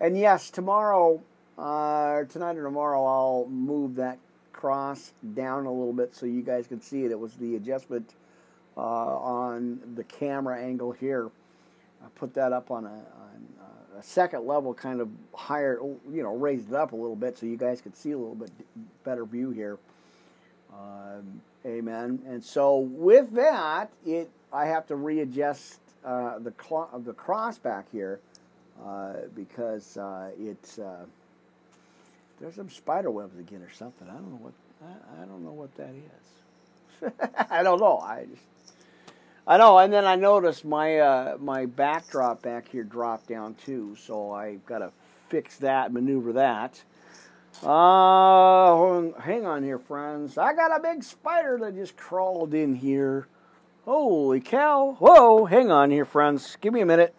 And 0.00 0.18
yes, 0.18 0.50
tomorrow, 0.50 1.22
uh, 1.58 2.24
tonight 2.24 2.56
or 2.56 2.64
tomorrow, 2.64 3.04
I'll 3.04 3.46
move 3.48 3.94
that 3.96 4.18
cross 4.52 5.12
down 5.34 5.66
a 5.66 5.70
little 5.72 5.92
bit 5.92 6.14
so 6.14 6.26
you 6.26 6.42
guys 6.42 6.66
can 6.66 6.80
see 6.80 7.04
it. 7.04 7.10
It 7.10 7.18
was 7.20 7.34
the 7.34 7.56
adjustment 7.56 8.14
uh, 8.76 8.80
on 8.80 9.80
the 9.94 10.04
camera 10.04 10.60
angle 10.60 10.92
here. 10.92 11.30
I 12.02 12.08
put 12.14 12.34
that 12.34 12.52
up 12.52 12.70
on 12.70 12.84
a, 12.84 12.88
on 12.88 13.48
a 13.98 14.02
second 14.02 14.46
level 14.46 14.74
kind 14.74 15.00
of 15.00 15.08
higher, 15.34 15.78
you 15.80 16.22
know, 16.22 16.34
raised 16.34 16.68
it 16.68 16.74
up 16.74 16.92
a 16.92 16.96
little 16.96 17.16
bit 17.16 17.38
so 17.38 17.46
you 17.46 17.56
guys 17.56 17.80
could 17.80 17.96
see 17.96 18.12
a 18.12 18.18
little 18.18 18.34
bit 18.34 18.50
better 19.04 19.24
view 19.24 19.50
here. 19.50 19.78
Um, 20.72 21.40
amen. 21.64 22.22
And 22.26 22.44
so 22.44 22.78
with 22.78 23.32
that, 23.32 23.90
it 24.04 24.30
I 24.52 24.66
have 24.66 24.86
to 24.88 24.96
readjust 24.96 25.78
uh, 26.04 26.38
the 26.38 26.52
cl- 26.62 26.90
the 27.04 27.12
cross 27.12 27.58
back 27.58 27.86
here 27.90 28.20
uh, 28.84 29.14
because 29.34 29.96
uh, 29.96 30.30
it's 30.38 30.78
uh, 30.78 31.04
there's 32.40 32.54
some 32.54 32.70
spider 32.70 33.10
webs 33.10 33.38
again 33.38 33.62
or 33.62 33.70
something. 33.72 34.08
I 34.08 34.14
don't 34.14 34.30
know 34.30 34.38
what 34.42 34.52
I, 34.84 35.22
I 35.22 35.24
don't 35.24 35.44
know 35.44 35.52
what 35.52 35.74
that 35.76 35.90
is. 35.90 37.12
I 37.50 37.62
don't 37.62 37.80
know. 37.80 37.98
I 37.98 38.24
just 38.24 38.42
I 39.48 39.58
know, 39.58 39.78
and 39.78 39.92
then 39.92 40.04
I 40.04 40.16
noticed 40.16 40.64
my 40.64 40.98
uh, 40.98 41.36
my 41.38 41.66
backdrop 41.66 42.42
back 42.42 42.68
here 42.68 42.82
dropped 42.82 43.28
down 43.28 43.54
too, 43.54 43.96
so 43.96 44.32
I've 44.32 44.66
got 44.66 44.78
to 44.78 44.90
fix 45.28 45.56
that, 45.58 45.92
maneuver 45.92 46.32
that. 46.32 46.82
Uh, 47.62 49.02
hang 49.20 49.46
on 49.46 49.62
here, 49.62 49.78
friends. 49.78 50.36
I 50.36 50.52
got 50.52 50.76
a 50.76 50.82
big 50.82 51.04
spider 51.04 51.58
that 51.62 51.74
just 51.74 51.96
crawled 51.96 52.54
in 52.54 52.74
here. 52.74 53.28
Holy 53.84 54.40
cow! 54.40 54.96
Whoa, 54.98 55.44
hang 55.44 55.70
on 55.70 55.92
here, 55.92 56.04
friends. 56.04 56.56
Give 56.60 56.74
me 56.74 56.80
a 56.80 56.86
minute. 56.86 57.14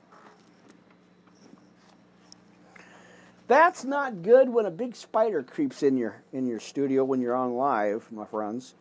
That's 3.48 3.86
not 3.86 4.22
good 4.22 4.50
when 4.50 4.66
a 4.66 4.72
big 4.72 4.98
spider 4.98 5.42
creeps 5.44 5.82
in 5.82 5.96
your 5.96 6.18
in 6.34 6.46
your 6.46 6.60
studio 6.60 7.06
when 7.06 7.22
you're 7.22 7.36
on 7.36 7.56
live, 7.56 8.12
my 8.12 8.26
friends. 8.26 8.76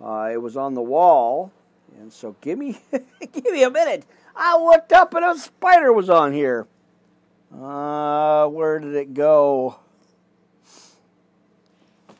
Uh, 0.00 0.30
it 0.32 0.42
was 0.42 0.56
on 0.56 0.74
the 0.74 0.82
wall, 0.82 1.52
and 1.98 2.12
so 2.12 2.36
give 2.40 2.58
me 2.58 2.78
give 2.92 3.52
me 3.52 3.62
a 3.62 3.70
minute. 3.70 4.04
I 4.36 4.58
looked 4.58 4.92
up 4.92 5.14
and 5.14 5.24
a 5.24 5.38
spider 5.38 5.92
was 5.92 6.10
on 6.10 6.32
here. 6.32 6.66
Uh, 7.52 8.46
where 8.48 8.80
did 8.80 8.94
it 8.94 9.14
go? 9.14 9.78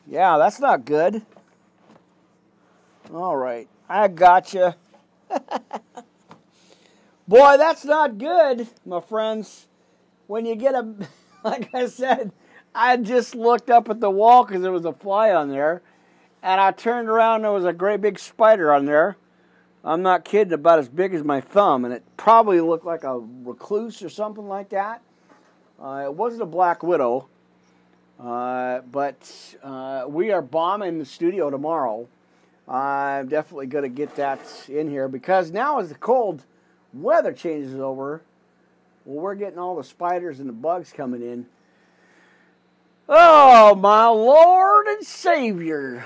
Yeah, 0.07 0.37
that's 0.37 0.59
not 0.59 0.85
good. 0.85 1.21
All 3.13 3.35
right, 3.35 3.67
I 3.89 4.07
got 4.07 4.53
you. 4.53 4.73
Boy, 7.27 7.57
that's 7.57 7.83
not 7.83 8.17
good, 8.17 8.67
my 8.85 9.01
friends. 9.01 9.67
When 10.27 10.45
you 10.45 10.55
get 10.55 10.75
a, 10.75 10.95
like 11.43 11.73
I 11.73 11.87
said, 11.87 12.31
I 12.73 12.97
just 12.97 13.35
looked 13.35 13.69
up 13.69 13.89
at 13.89 13.99
the 13.99 14.09
wall 14.09 14.45
because 14.45 14.61
there 14.61 14.71
was 14.71 14.85
a 14.85 14.93
fly 14.93 15.31
on 15.31 15.49
there, 15.49 15.81
and 16.41 16.61
I 16.61 16.71
turned 16.71 17.09
around 17.09 17.37
and 17.37 17.45
there 17.45 17.51
was 17.51 17.65
a 17.65 17.73
great 17.73 18.01
big 18.01 18.19
spider 18.19 18.71
on 18.71 18.85
there. 18.85 19.17
I'm 19.85 20.01
not 20.01 20.25
kidding, 20.25 20.51
about 20.51 20.79
as 20.79 20.89
big 20.89 21.13
as 21.13 21.23
my 21.23 21.41
thumb, 21.41 21.85
and 21.85 21.93
it 21.93 22.03
probably 22.17 22.59
looked 22.59 22.85
like 22.85 23.03
a 23.03 23.19
recluse 23.19 24.01
or 24.01 24.09
something 24.09 24.47
like 24.47 24.69
that. 24.69 25.03
Uh, 25.79 26.05
it 26.05 26.13
wasn't 26.13 26.41
a 26.41 26.47
black 26.47 26.81
widow, 26.81 27.27
uh, 28.19 28.79
but 28.91 29.55
uh, 29.61 30.05
we 30.07 30.31
are 30.31 30.41
bombing 30.41 30.97
the 30.97 31.05
studio 31.05 31.51
tomorrow. 31.51 32.07
I'm 32.67 33.27
definitely 33.27 33.67
going 33.67 33.83
to 33.83 33.89
get 33.89 34.15
that 34.15 34.39
in 34.67 34.89
here 34.89 35.07
because 35.07 35.51
now 35.51 35.77
as 35.79 35.89
the 35.89 35.95
cold 35.95 36.43
weather 36.91 37.31
changes 37.31 37.75
over, 37.75 38.23
well, 39.05 39.21
we're 39.21 39.35
getting 39.35 39.59
all 39.59 39.75
the 39.75 39.83
spiders 39.83 40.39
and 40.39 40.49
the 40.49 40.53
bugs 40.53 40.91
coming 40.91 41.21
in. 41.21 41.45
Oh, 43.07 43.75
my 43.75 44.07
Lord 44.07 44.87
and 44.87 45.05
Savior. 45.05 46.03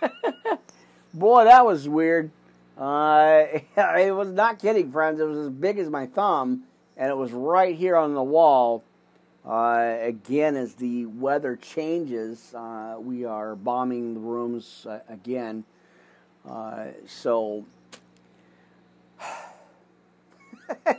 Boy, 1.12 1.44
that 1.44 1.66
was 1.66 1.86
weird. 1.86 2.30
Uh, 2.82 3.46
it 3.76 4.12
was 4.12 4.32
not 4.32 4.58
kidding, 4.58 4.90
friends. 4.90 5.20
It 5.20 5.24
was 5.24 5.38
as 5.38 5.50
big 5.50 5.78
as 5.78 5.88
my 5.88 6.06
thumb, 6.06 6.64
and 6.96 7.08
it 7.08 7.16
was 7.16 7.30
right 7.30 7.76
here 7.76 7.94
on 7.94 8.14
the 8.14 8.22
wall. 8.22 8.82
Uh, 9.46 9.98
again, 10.00 10.56
as 10.56 10.74
the 10.74 11.06
weather 11.06 11.54
changes, 11.54 12.52
uh, 12.54 12.96
we 12.98 13.24
are 13.24 13.54
bombing 13.54 14.14
the 14.14 14.20
rooms 14.20 14.84
uh, 14.88 14.98
again. 15.08 15.62
Uh, 16.48 16.86
so, 17.06 17.64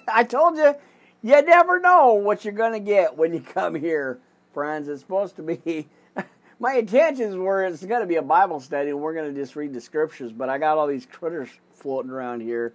I 0.07 0.23
told 0.23 0.55
you, 0.55 0.75
you 1.21 1.41
never 1.41 1.81
know 1.81 2.13
what 2.13 2.45
you're 2.45 2.53
going 2.53 2.73
to 2.73 2.79
get 2.79 3.17
when 3.17 3.33
you 3.33 3.41
come 3.41 3.75
here, 3.75 4.19
friends. 4.53 4.87
It's 4.87 5.01
supposed 5.01 5.35
to 5.35 5.43
be. 5.43 5.87
My 6.59 6.75
intentions 6.75 7.35
were 7.35 7.65
it's 7.65 7.83
going 7.83 7.99
to 7.99 8.07
be 8.07 8.15
a 8.15 8.21
Bible 8.21 8.61
study 8.61 8.91
and 8.91 9.01
we're 9.01 9.13
going 9.13 9.33
to 9.33 9.37
just 9.37 9.57
read 9.57 9.73
the 9.73 9.81
scriptures, 9.81 10.31
but 10.31 10.47
I 10.47 10.57
got 10.57 10.77
all 10.77 10.87
these 10.87 11.05
critters 11.05 11.49
floating 11.83 12.09
around 12.09 12.41
here. 12.41 12.73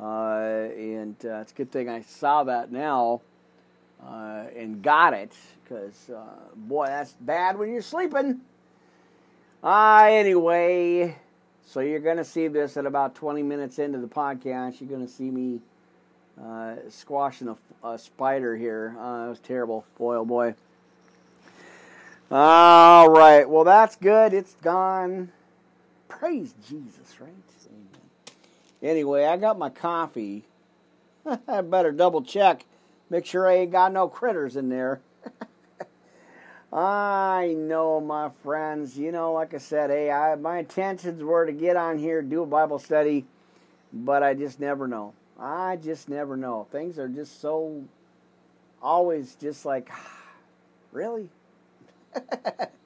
Uh, 0.00 0.68
and 0.76 1.16
uh, 1.24 1.40
it's 1.40 1.50
a 1.50 1.54
good 1.56 1.72
thing 1.72 1.88
I 1.88 2.02
saw 2.02 2.44
that 2.44 2.70
now 2.70 3.20
uh, 4.06 4.44
and 4.56 4.80
got 4.80 5.12
it 5.12 5.32
because, 5.62 6.08
uh, 6.08 6.22
boy, 6.54 6.86
that's 6.86 7.12
bad 7.20 7.58
when 7.58 7.72
you're 7.72 7.82
sleeping. 7.82 8.40
Ah, 9.62 10.04
anyway, 10.06 11.16
so 11.66 11.80
you're 11.80 11.98
going 11.98 12.16
to 12.16 12.24
see 12.24 12.46
this 12.46 12.76
at 12.76 12.86
about 12.86 13.16
20 13.16 13.42
minutes 13.42 13.80
into 13.80 13.98
the 13.98 14.06
podcast. 14.06 14.80
You're 14.80 14.88
going 14.88 15.04
to 15.04 15.12
see 15.12 15.30
me 15.30 15.60
uh, 16.40 16.76
squashing 16.88 17.48
a, 17.48 17.86
a, 17.86 17.98
spider 17.98 18.56
here. 18.56 18.94
Uh, 19.00 19.26
it 19.26 19.28
was 19.30 19.40
terrible. 19.40 19.84
Boy, 19.98 20.14
oh 20.14 20.24
boy. 20.24 20.54
All 22.30 23.10
right. 23.10 23.48
Well, 23.50 23.64
that's 23.64 23.96
good. 23.96 24.32
It's 24.32 24.54
gone. 24.62 25.32
Praise 26.08 26.54
Jesus, 26.68 27.20
right? 27.20 27.32
Anyway, 28.82 29.24
I 29.24 29.36
got 29.36 29.58
my 29.58 29.70
coffee. 29.70 30.44
I 31.48 31.60
better 31.62 31.92
double 31.92 32.22
check. 32.22 32.64
Make 33.10 33.26
sure 33.26 33.48
I 33.48 33.54
ain't 33.54 33.72
got 33.72 33.92
no 33.92 34.08
critters 34.08 34.56
in 34.56 34.68
there. 34.68 35.00
I 36.72 37.54
know, 37.56 38.00
my 38.00 38.30
friends. 38.42 38.98
You 38.98 39.12
know, 39.12 39.32
like 39.32 39.54
I 39.54 39.58
said, 39.58 39.90
hey, 39.90 40.10
I, 40.10 40.34
my 40.36 40.58
intentions 40.58 41.22
were 41.22 41.46
to 41.46 41.52
get 41.52 41.76
on 41.76 41.98
here, 41.98 42.22
do 42.22 42.42
a 42.42 42.46
Bible 42.46 42.78
study, 42.78 43.24
but 43.92 44.22
I 44.22 44.34
just 44.34 44.60
never 44.60 44.86
know. 44.86 45.14
I 45.38 45.76
just 45.76 46.08
never 46.08 46.36
know. 46.36 46.66
Things 46.70 46.98
are 46.98 47.08
just 47.08 47.40
so 47.40 47.84
always 48.82 49.34
just 49.36 49.64
like, 49.64 49.90
really? 50.92 51.28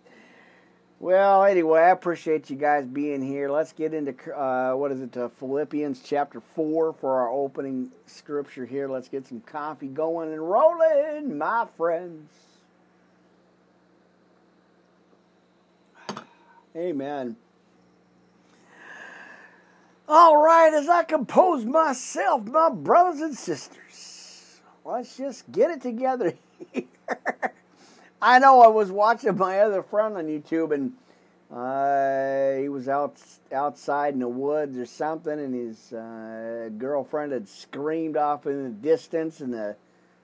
well, 1.02 1.42
anyway, 1.42 1.80
I 1.80 1.90
appreciate 1.90 2.48
you 2.48 2.54
guys 2.54 2.86
being 2.86 3.20
here. 3.20 3.50
Let's 3.50 3.72
get 3.72 3.92
into, 3.92 4.14
uh, 4.32 4.74
what 4.74 4.92
is 4.92 5.00
it, 5.00 5.16
uh, 5.16 5.30
Philippians 5.30 6.00
chapter 6.04 6.40
4 6.54 6.92
for 6.92 7.20
our 7.20 7.28
opening 7.28 7.90
scripture 8.06 8.64
here. 8.64 8.86
Let's 8.86 9.08
get 9.08 9.26
some 9.26 9.40
coffee 9.40 9.88
going 9.88 10.32
and 10.32 10.48
rolling, 10.48 11.36
my 11.36 11.66
friends. 11.76 12.30
Amen. 16.76 17.34
All 20.06 20.36
right, 20.36 20.72
as 20.72 20.88
I 20.88 21.02
compose 21.02 21.64
myself, 21.64 22.46
my 22.46 22.70
brothers 22.70 23.20
and 23.20 23.36
sisters, 23.36 24.60
let's 24.84 25.16
just 25.16 25.50
get 25.50 25.72
it 25.72 25.82
together 25.82 26.34
here. 26.72 26.84
I 28.24 28.38
know 28.38 28.62
I 28.62 28.68
was 28.68 28.92
watching 28.92 29.36
my 29.36 29.58
other 29.58 29.82
friend 29.82 30.16
on 30.16 30.26
YouTube, 30.26 30.72
and 30.72 30.92
uh, 31.50 32.62
he 32.62 32.68
was 32.68 32.88
out 32.88 33.20
outside 33.52 34.14
in 34.14 34.20
the 34.20 34.28
woods 34.28 34.78
or 34.78 34.86
something, 34.86 35.32
and 35.32 35.52
his 35.52 35.92
uh, 35.92 36.70
girlfriend 36.78 37.32
had 37.32 37.48
screamed 37.48 38.16
off 38.16 38.46
in 38.46 38.62
the 38.62 38.70
distance, 38.70 39.40
and 39.40 39.52
the, 39.52 39.74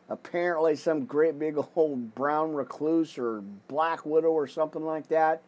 apparently 0.08 0.76
some 0.76 1.06
great 1.06 1.40
big 1.40 1.58
old 1.76 2.14
brown 2.14 2.52
recluse 2.52 3.18
or 3.18 3.42
black 3.66 4.06
widow 4.06 4.30
or 4.30 4.46
something 4.46 4.84
like 4.84 5.08
that 5.08 5.42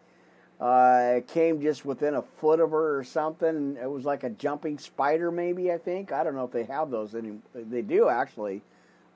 uh, 0.61 1.21
came 1.29 1.63
just 1.63 1.85
within 1.85 2.15
a 2.15 2.23
foot 2.23 2.59
of 2.59 2.73
her 2.73 2.99
or 2.99 3.05
something. 3.05 3.79
It 3.81 3.89
was 3.89 4.05
like 4.05 4.25
a 4.25 4.31
jumping 4.31 4.79
spider, 4.79 5.31
maybe 5.31 5.73
I 5.73 5.79
think. 5.79 6.11
I 6.11 6.25
don't 6.25 6.35
know 6.35 6.47
if 6.47 6.53
they 6.53 6.65
have 6.65 6.91
those 6.91 7.15
any. 7.15 7.39
They 7.55 7.83
do 7.83 8.09
actually, 8.09 8.63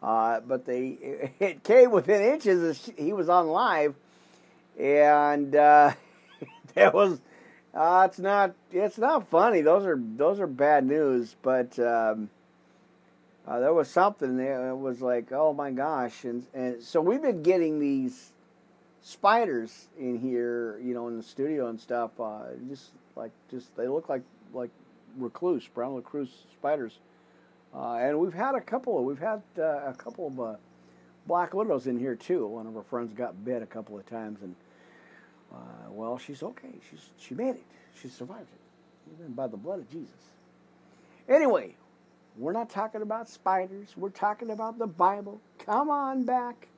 uh, 0.05 0.41
but 0.41 0.67
they 0.67 1.31
it 1.41 1.65
came 1.65 1.91
within 1.91 2.23
inches. 2.23 2.63
As 2.63 2.93
he 2.97 3.13
was 3.13 3.29
on 3.29 3.49
live, 3.49 3.95
and 4.79 5.57
uh, 5.57 5.93
that 6.75 6.93
was. 6.95 7.21
Uh, 7.75 8.07
it's 8.09 8.21
not. 8.21 8.55
It's 8.71 8.99
not 8.99 9.29
funny. 9.29 9.63
Those 9.63 9.85
are 9.85 9.99
those 9.99 10.39
are 10.39 10.47
bad 10.47 10.87
news. 10.87 11.35
But 11.43 11.77
um, 11.79 12.29
uh, 13.49 13.59
there 13.59 13.73
was 13.73 13.89
something 13.89 14.37
there. 14.37 14.69
It 14.69 14.77
was 14.77 15.01
like, 15.01 15.33
oh 15.33 15.53
my 15.55 15.71
gosh, 15.71 16.25
and 16.25 16.47
and 16.55 16.83
so 16.83 17.01
we've 17.01 17.23
been 17.23 17.43
getting 17.43 17.81
these 17.81 18.31
spiders 19.03 19.89
in 19.99 20.19
here, 20.19 20.79
you 20.85 20.95
know, 20.95 21.09
in 21.09 21.17
the 21.17 21.23
studio 21.23 21.69
and 21.69 21.81
stuff. 21.81 22.11
Uh, 22.21 22.43
just 22.69 22.91
like 23.17 23.33
just 23.51 23.75
they 23.75 23.89
look 23.89 24.09
like 24.11 24.23
like 24.53 24.71
recluse, 25.17 25.67
brown 25.67 25.95
recluse 25.95 26.31
spiders. 26.53 26.99
Uh, 27.75 27.95
and 27.95 28.19
we've 28.19 28.35
had 28.35 28.55
a 28.55 28.61
couple 28.61 28.99
of 28.99 29.05
we've 29.05 29.19
had 29.19 29.43
uh, 29.59 29.87
a 29.87 29.95
couple 29.95 30.29
of 30.29 30.41
uh, 30.41 30.55
black 31.27 31.55
widows 31.55 31.87
in 31.87 31.99
here 31.99 32.15
too. 32.15 32.47
One 32.47 32.67
of 32.67 32.77
our 32.77 32.85
friends 32.85 33.13
got 33.13 33.45
bit 33.45 33.63
a 33.63 33.67
couple 33.67 33.99
of 33.99 34.07
times, 34.07 34.43
and 34.43 34.55
uh, 35.53 35.91
well, 35.91 36.17
she's 36.19 36.43
okay. 36.43 36.73
She's 36.89 37.11
she 37.19 37.35
made 37.35 37.57
it. 37.57 37.65
She 38.01 38.09
survived 38.09 38.43
it, 38.43 39.15
even 39.15 39.33
by 39.33 39.49
the 39.49 39.57
blood 39.57 39.81
of 39.81 39.91
Jesus. 39.91 40.15
Anyway, 41.29 41.75
we're 42.37 42.53
not 42.53 42.71
talking 42.71 43.03
about 43.03 43.29
spiders. 43.29 43.89
We're 43.97 44.11
talking 44.11 44.51
about 44.51 44.79
the 44.79 44.87
Bible. 44.87 45.41
Come 45.59 45.91
on 45.91 46.25
back. 46.25 46.69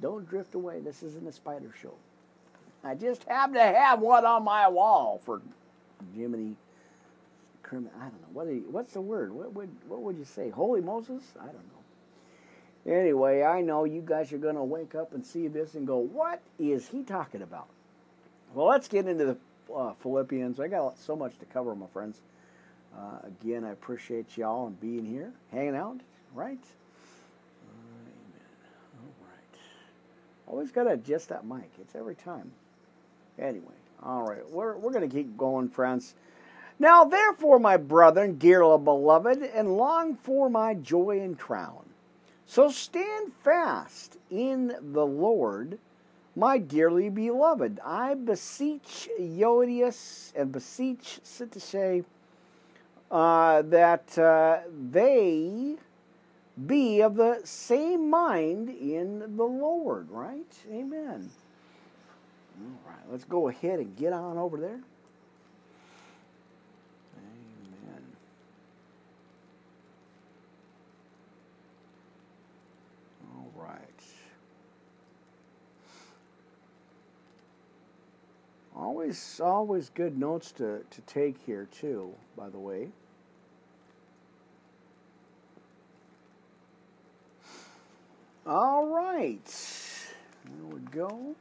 Don't 0.00 0.28
drift 0.28 0.54
away. 0.54 0.80
This 0.80 1.02
isn't 1.02 1.26
a 1.26 1.32
spider 1.32 1.72
show. 1.80 1.94
I 2.84 2.94
just 2.94 3.24
happen 3.24 3.54
to 3.54 3.62
have 3.62 4.00
one 4.00 4.24
on 4.24 4.44
my 4.44 4.68
wall 4.68 5.20
for 5.24 5.40
Jiminy. 6.14 6.54
I 7.76 7.76
don't 7.76 7.92
know. 7.92 8.28
What 8.32 8.46
you, 8.48 8.64
what's 8.70 8.94
the 8.94 9.00
word? 9.00 9.32
What 9.32 9.52
would 9.54 9.70
what 9.88 10.02
would 10.02 10.16
you 10.16 10.24
say? 10.24 10.50
Holy 10.50 10.80
Moses? 10.80 11.22
I 11.38 11.46
don't 11.46 11.54
know. 11.54 12.92
Anyway, 12.92 13.42
I 13.42 13.60
know 13.60 13.84
you 13.84 14.02
guys 14.04 14.32
are 14.32 14.38
going 14.38 14.54
to 14.54 14.62
wake 14.64 14.94
up 14.94 15.12
and 15.12 15.24
see 15.24 15.48
this 15.48 15.74
and 15.74 15.86
go, 15.86 15.98
"What 15.98 16.40
is 16.58 16.88
he 16.88 17.02
talking 17.02 17.42
about?" 17.42 17.68
Well, 18.54 18.66
let's 18.66 18.88
get 18.88 19.06
into 19.06 19.24
the 19.24 19.74
uh, 19.74 19.92
Philippians. 20.00 20.58
I 20.58 20.68
got 20.68 20.98
so 20.98 21.14
much 21.14 21.38
to 21.38 21.44
cover, 21.46 21.74
my 21.74 21.86
friends. 21.88 22.20
Uh, 22.96 23.18
again, 23.26 23.64
I 23.64 23.70
appreciate 23.70 24.36
y'all 24.36 24.68
and 24.68 24.80
being 24.80 25.04
here, 25.04 25.32
hanging 25.52 25.76
out, 25.76 26.00
right? 26.34 26.58
Amen. 27.68 28.40
All 28.96 29.26
right. 29.26 29.60
Always 30.46 30.72
got 30.72 30.84
to 30.84 30.90
adjust 30.90 31.28
that 31.28 31.46
mic. 31.46 31.70
It's 31.80 31.94
every 31.94 32.14
time. 32.14 32.50
Anyway, 33.38 33.74
all 34.02 34.22
right. 34.22 34.48
We're, 34.50 34.76
we're 34.76 34.90
going 34.92 35.08
to 35.08 35.14
keep 35.14 35.36
going, 35.36 35.68
friends. 35.68 36.14
Now, 36.78 37.04
therefore, 37.04 37.58
my 37.58 37.76
brethren, 37.76 38.38
dearly 38.38 38.78
beloved, 38.78 39.42
and 39.42 39.76
long 39.76 40.14
for 40.16 40.48
my 40.48 40.74
joy 40.74 41.20
and 41.20 41.38
crown, 41.38 41.84
So 42.46 42.70
stand 42.70 43.32
fast 43.42 44.16
in 44.30 44.74
the 44.92 45.04
Lord, 45.04 45.78
my 46.36 46.58
dearly 46.58 47.10
beloved. 47.10 47.80
I 47.84 48.14
beseech 48.14 49.08
Euodias 49.18 50.32
and 50.36 50.52
beseech 50.52 51.20
Syntyche 51.24 52.04
uh, 53.10 53.62
that 53.62 54.16
uh, 54.18 54.60
they 54.90 55.76
be 56.66 57.00
of 57.02 57.16
the 57.16 57.40
same 57.44 58.10
mind 58.10 58.68
in 58.68 59.36
the 59.36 59.44
Lord, 59.44 60.10
right? 60.10 60.52
Amen. 60.70 61.30
All 62.60 62.90
right, 62.90 63.10
let's 63.10 63.24
go 63.24 63.48
ahead 63.48 63.78
and 63.78 63.96
get 63.96 64.12
on 64.12 64.36
over 64.38 64.56
there. 64.56 64.80
Amen. 67.16 68.02
All 73.34 73.52
right. 73.56 74.02
Always, 78.78 79.40
always 79.42 79.90
good 79.90 80.16
notes 80.16 80.52
to, 80.52 80.84
to 80.88 81.00
take 81.02 81.36
here, 81.44 81.66
too, 81.72 82.14
by 82.36 82.48
the 82.48 82.58
way. 82.58 82.90
All 88.46 88.86
right. 88.86 89.44
There 90.44 90.66
we 90.66 90.80
go. 90.92 91.34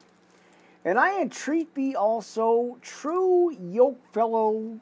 And 0.84 0.97
I 0.97 1.21
entreat 1.21 1.76
thee 1.76 1.95
also, 1.95 2.78
true 2.82 3.52
yoke 3.52 4.00
fellow, 4.13 4.80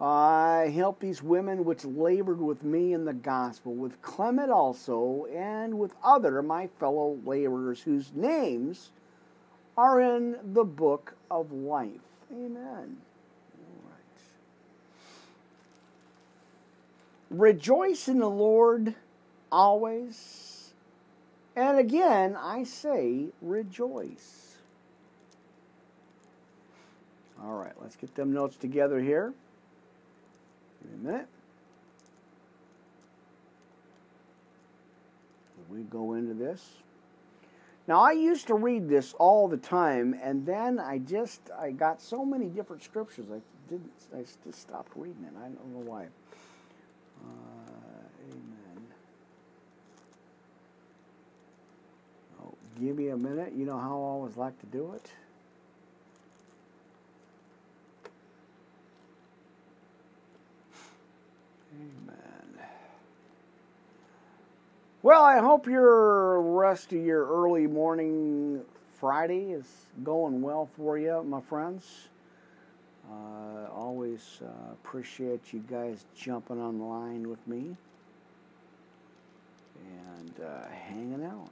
I 0.00 0.70
help 0.74 1.00
these 1.00 1.22
women 1.22 1.64
which 1.64 1.84
labored 1.84 2.40
with 2.40 2.62
me 2.64 2.92
in 2.92 3.04
the 3.04 3.12
gospel, 3.12 3.72
with 3.72 4.02
Clement 4.02 4.50
also, 4.50 5.26
and 5.32 5.78
with 5.78 5.94
other 6.02 6.42
my 6.42 6.66
fellow 6.78 7.18
laborers 7.24 7.80
whose 7.80 8.12
names 8.14 8.90
are 9.76 10.00
in 10.00 10.36
the 10.52 10.64
book 10.64 11.14
of 11.30 11.52
life. 11.52 11.90
Amen. 12.30 12.96
All 13.58 13.82
right. 13.88 14.22
Rejoice 17.30 18.08
in 18.08 18.18
the 18.18 18.30
Lord 18.30 18.94
always. 19.50 20.72
And 21.54 21.78
again, 21.78 22.36
I 22.36 22.64
say, 22.64 23.26
rejoice. 23.42 24.56
All 27.42 27.54
right, 27.54 27.72
let's 27.80 27.96
get 27.96 28.14
them 28.14 28.32
notes 28.32 28.56
together 28.56 29.00
here. 29.00 29.34
Give 30.82 30.92
me 30.92 31.08
a 31.08 31.12
minute. 31.12 31.28
We 35.68 35.82
go 35.82 36.14
into 36.14 36.34
this. 36.34 36.62
Now 37.88 38.00
I 38.00 38.12
used 38.12 38.46
to 38.46 38.54
read 38.54 38.88
this 38.88 39.14
all 39.18 39.48
the 39.48 39.56
time, 39.56 40.18
and 40.22 40.46
then 40.46 40.78
I 40.78 40.98
just 40.98 41.40
I 41.58 41.72
got 41.72 42.00
so 42.00 42.24
many 42.24 42.46
different 42.46 42.82
scriptures 42.82 43.26
I 43.32 43.40
didn't 43.68 43.90
I 44.14 44.18
just 44.18 44.60
stopped 44.60 44.92
reading 44.94 45.24
it. 45.24 45.32
I 45.38 45.48
don't 45.48 45.74
know 45.74 45.90
why. 45.90 46.06
Uh, 47.24 48.30
amen. 48.30 48.86
Oh, 52.40 52.54
give 52.80 52.96
me 52.96 53.08
a 53.08 53.16
minute. 53.16 53.52
You 53.52 53.64
know 53.64 53.78
how 53.78 53.90
I 53.90 54.06
always 54.06 54.36
like 54.36 54.58
to 54.60 54.66
do 54.66 54.92
it. 54.92 55.10
Well, 65.04 65.24
I 65.24 65.38
hope 65.38 65.66
your 65.66 66.40
rest 66.40 66.92
of 66.92 67.04
your 67.04 67.26
early 67.26 67.66
morning 67.66 68.60
Friday 69.00 69.50
is 69.50 69.66
going 70.04 70.40
well 70.40 70.70
for 70.76 70.96
you, 70.96 71.24
my 71.24 71.40
friends. 71.40 72.06
Uh, 73.10 73.66
always 73.74 74.38
uh, 74.44 74.72
appreciate 74.74 75.52
you 75.52 75.58
guys 75.68 76.04
jumping 76.16 76.60
on 76.60 76.78
the 76.78 76.84
line 76.84 77.28
with 77.28 77.44
me 77.48 77.76
and 79.74 80.34
uh, 80.40 80.68
hanging 80.68 81.24
out. 81.24 81.50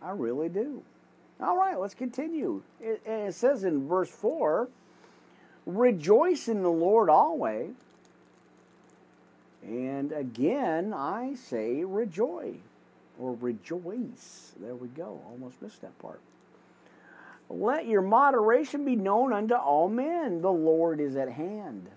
I 0.00 0.12
really 0.12 0.48
do. 0.48 0.82
All 1.42 1.58
right, 1.58 1.78
let's 1.78 1.92
continue. 1.92 2.62
It, 2.80 3.02
it 3.04 3.34
says 3.34 3.64
in 3.64 3.86
verse 3.86 4.08
4 4.08 4.70
Rejoice 5.66 6.48
in 6.48 6.62
the 6.62 6.70
Lord 6.72 7.10
always. 7.10 7.74
And 9.66 10.12
again, 10.12 10.92
I 10.92 11.34
say 11.34 11.84
rejoice 11.84 12.56
or 13.18 13.36
rejoice. 13.40 14.52
There 14.60 14.74
we 14.74 14.88
go. 14.88 15.20
Almost 15.30 15.62
missed 15.62 15.80
that 15.82 15.98
part. 15.98 16.20
Let 17.48 17.86
your 17.86 18.02
moderation 18.02 18.84
be 18.84 18.96
known 18.96 19.32
unto 19.32 19.54
all 19.54 19.88
men. 19.88 20.42
The 20.42 20.52
Lord 20.52 21.00
is 21.00 21.16
at 21.16 21.30
hand. 21.30 21.88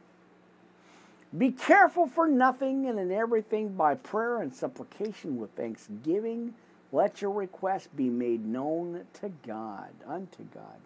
Be 1.38 1.52
careful 1.52 2.08
for 2.08 2.28
nothing 2.28 2.88
and 2.88 3.00
in 3.00 3.12
everything 3.12 3.76
by 3.76 3.96
prayer 3.96 4.42
and 4.42 4.54
supplication 4.54 5.38
with 5.38 5.52
thanksgiving. 5.52 6.54
Let 6.92 7.22
your 7.22 7.32
requests 7.32 7.88
be 7.88 8.10
made 8.10 8.46
known 8.46 9.06
to 9.22 9.30
God, 9.46 9.90
unto 10.06 10.44
God. 10.54 10.80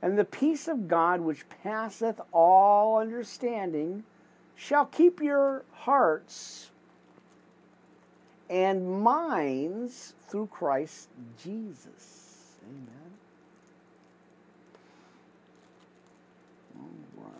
And 0.00 0.18
the 0.18 0.24
peace 0.24 0.68
of 0.68 0.88
God, 0.88 1.20
which 1.20 1.48
passeth 1.62 2.20
all 2.32 2.98
understanding, 2.98 4.04
shall 4.58 4.86
keep 4.86 5.22
your 5.22 5.64
hearts 5.72 6.70
and 8.50 9.02
minds 9.02 10.14
through 10.28 10.48
Christ 10.48 11.08
Jesus. 11.42 12.56
Amen. 12.66 13.12
All 16.76 17.24
right. 17.24 17.32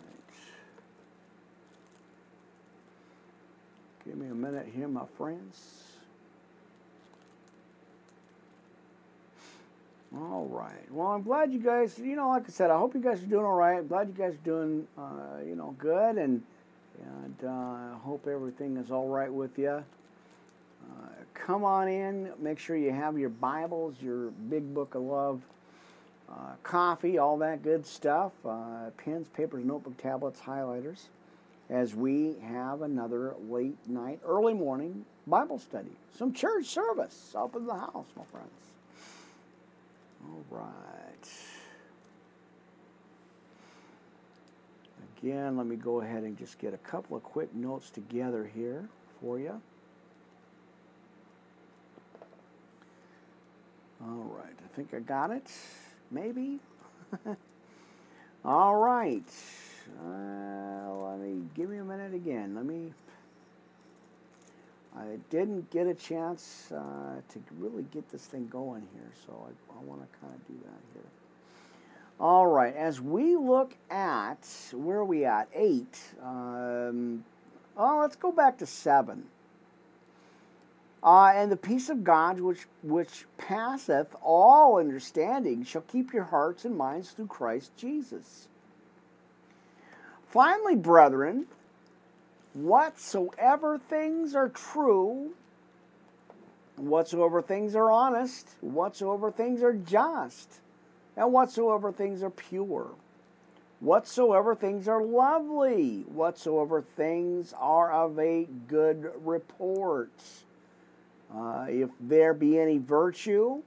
Give 4.05 4.15
me 4.15 4.27
a 4.27 4.33
minute 4.33 4.67
here, 4.73 4.87
my 4.87 5.05
friends. 5.17 5.83
All 10.15 10.47
right. 10.49 10.91
Well, 10.91 11.07
I'm 11.07 11.21
glad 11.21 11.51
you 11.51 11.59
guys, 11.59 11.99
you 11.99 12.15
know, 12.15 12.29
like 12.29 12.45
I 12.47 12.49
said, 12.49 12.71
I 12.71 12.77
hope 12.77 12.95
you 12.95 13.01
guys 13.01 13.21
are 13.21 13.27
doing 13.27 13.45
all 13.45 13.53
right. 13.53 13.77
I'm 13.77 13.87
glad 13.87 14.07
you 14.07 14.13
guys 14.13 14.33
are 14.33 14.45
doing, 14.45 14.87
uh, 14.97 15.43
you 15.45 15.55
know, 15.55 15.75
good. 15.77 16.17
And, 16.17 16.41
and 17.01 17.35
uh, 17.43 17.49
I 17.49 17.97
hope 18.03 18.27
everything 18.27 18.77
is 18.77 18.91
all 18.91 19.07
right 19.07 19.31
with 19.31 19.57
you. 19.57 19.69
Uh, 19.69 21.07
come 21.33 21.63
on 21.63 21.87
in. 21.87 22.31
Make 22.39 22.59
sure 22.59 22.75
you 22.75 22.91
have 22.91 23.17
your 23.17 23.29
Bibles, 23.29 23.95
your 24.01 24.31
Big 24.49 24.73
Book 24.73 24.95
of 24.95 25.01
Love, 25.03 25.41
uh, 26.29 26.53
coffee, 26.63 27.17
all 27.17 27.37
that 27.37 27.63
good 27.63 27.85
stuff, 27.85 28.31
uh, 28.45 28.89
pens, 28.97 29.27
papers, 29.29 29.65
notebook, 29.65 29.97
tablets, 29.97 30.39
highlighters, 30.39 31.03
as 31.69 31.95
we 31.95 32.35
have 32.43 32.81
another 32.81 33.35
late 33.49 33.77
night, 33.87 34.19
early 34.25 34.53
morning 34.53 35.05
Bible 35.27 35.59
study. 35.59 35.91
Some 36.17 36.33
church 36.33 36.65
service 36.65 37.33
up 37.35 37.55
in 37.55 37.65
the 37.65 37.73
house, 37.73 38.07
my 38.15 38.23
friends. 38.31 38.49
All 40.25 40.43
right. 40.49 41.48
Again, 45.21 45.57
let 45.57 45.65
me 45.65 45.75
go 45.75 46.01
ahead 46.01 46.23
and 46.23 46.37
just 46.37 46.59
get 46.59 46.73
a 46.73 46.77
couple 46.77 47.17
of 47.17 47.23
quick 47.23 47.53
notes 47.53 47.89
together 47.89 48.49
here 48.55 48.87
for 49.19 49.37
you. 49.37 49.59
All 54.01 54.31
right, 54.37 54.55
I 54.63 54.75
think 54.75 54.93
I 54.93 54.99
got 54.99 55.31
it. 55.31 55.51
Maybe. 56.09 56.59
All 58.45 58.77
right. 58.77 59.25
Uh, 60.01 61.09
let 61.09 61.19
me 61.19 61.43
give 61.53 61.69
me 61.69 61.77
a 61.77 61.83
minute 61.83 62.13
again. 62.13 62.55
Let 62.55 62.65
me. 62.65 62.93
I 64.95 65.17
didn't 65.29 65.69
get 65.69 65.85
a 65.85 65.93
chance 65.93 66.71
uh, 66.71 67.21
to 67.29 67.41
really 67.59 67.83
get 67.91 68.09
this 68.09 68.25
thing 68.25 68.47
going 68.47 68.87
here, 68.93 69.11
so 69.25 69.47
I, 69.47 69.77
I 69.77 69.83
want 69.83 70.01
to 70.01 70.19
kind 70.19 70.33
of 70.33 70.47
do 70.47 70.53
that 70.63 70.79
here. 70.93 71.18
All 72.19 72.47
right, 72.47 72.75
as 72.75 72.99
we 72.99 73.37
look 73.37 73.73
at 73.89 74.45
where 74.73 74.97
are 74.97 75.05
we 75.05 75.23
at? 75.23 75.47
Eight. 75.53 75.97
Um, 76.21 77.23
oh, 77.77 77.99
let's 78.01 78.17
go 78.17 78.31
back 78.31 78.57
to 78.57 78.65
seven. 78.65 79.25
Uh, 81.01 81.31
and 81.33 81.49
the 81.49 81.55
peace 81.55 81.87
of 81.87 82.03
God, 82.03 82.41
which 82.41 82.67
which 82.83 83.25
passeth 83.37 84.13
all 84.21 84.79
understanding, 84.79 85.63
shall 85.63 85.83
keep 85.83 86.11
your 86.11 86.25
hearts 86.25 86.65
and 86.65 86.77
minds 86.77 87.11
through 87.11 87.27
Christ 87.27 87.71
Jesus. 87.77 88.49
Finally, 90.27 90.75
brethren, 90.75 91.45
whatsoever 92.53 93.77
things 93.77 94.35
are 94.35 94.49
true, 94.49 95.31
whatsoever 96.75 97.41
things 97.41 97.75
are 97.75 97.89
honest, 97.89 98.49
whatsoever 98.59 99.31
things 99.31 99.63
are 99.63 99.73
just, 99.73 100.59
and 101.17 101.33
whatsoever 101.33 101.91
things 101.91 102.23
are 102.23 102.29
pure, 102.29 102.87
whatsoever 103.79 104.55
things 104.55 104.87
are 104.87 105.03
lovely, 105.03 106.05
whatsoever 106.07 106.83
things 106.95 107.53
are 107.57 107.91
of 107.91 108.19
a 108.19 108.47
good 108.67 109.11
report 109.23 110.11
Uh, 111.33 111.67
if 111.69 111.89
there 111.99 112.33
be 112.33 112.57
any 112.57 112.79
virtue, 112.79 113.61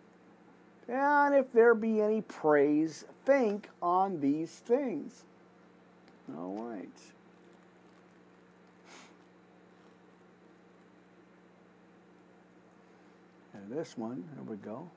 and 0.88 1.35
if 1.35 1.52
there 1.52 1.74
be 1.74 2.00
any 2.00 2.20
praise, 2.22 3.05
think 3.24 3.68
on 3.81 4.20
these 4.20 4.50
things. 4.50 5.22
All 6.37 6.57
right. 6.57 6.88
And 13.55 13.70
this 13.70 13.96
one, 13.96 14.24
there 14.35 14.44
we 14.44 14.57
go. 14.57 14.88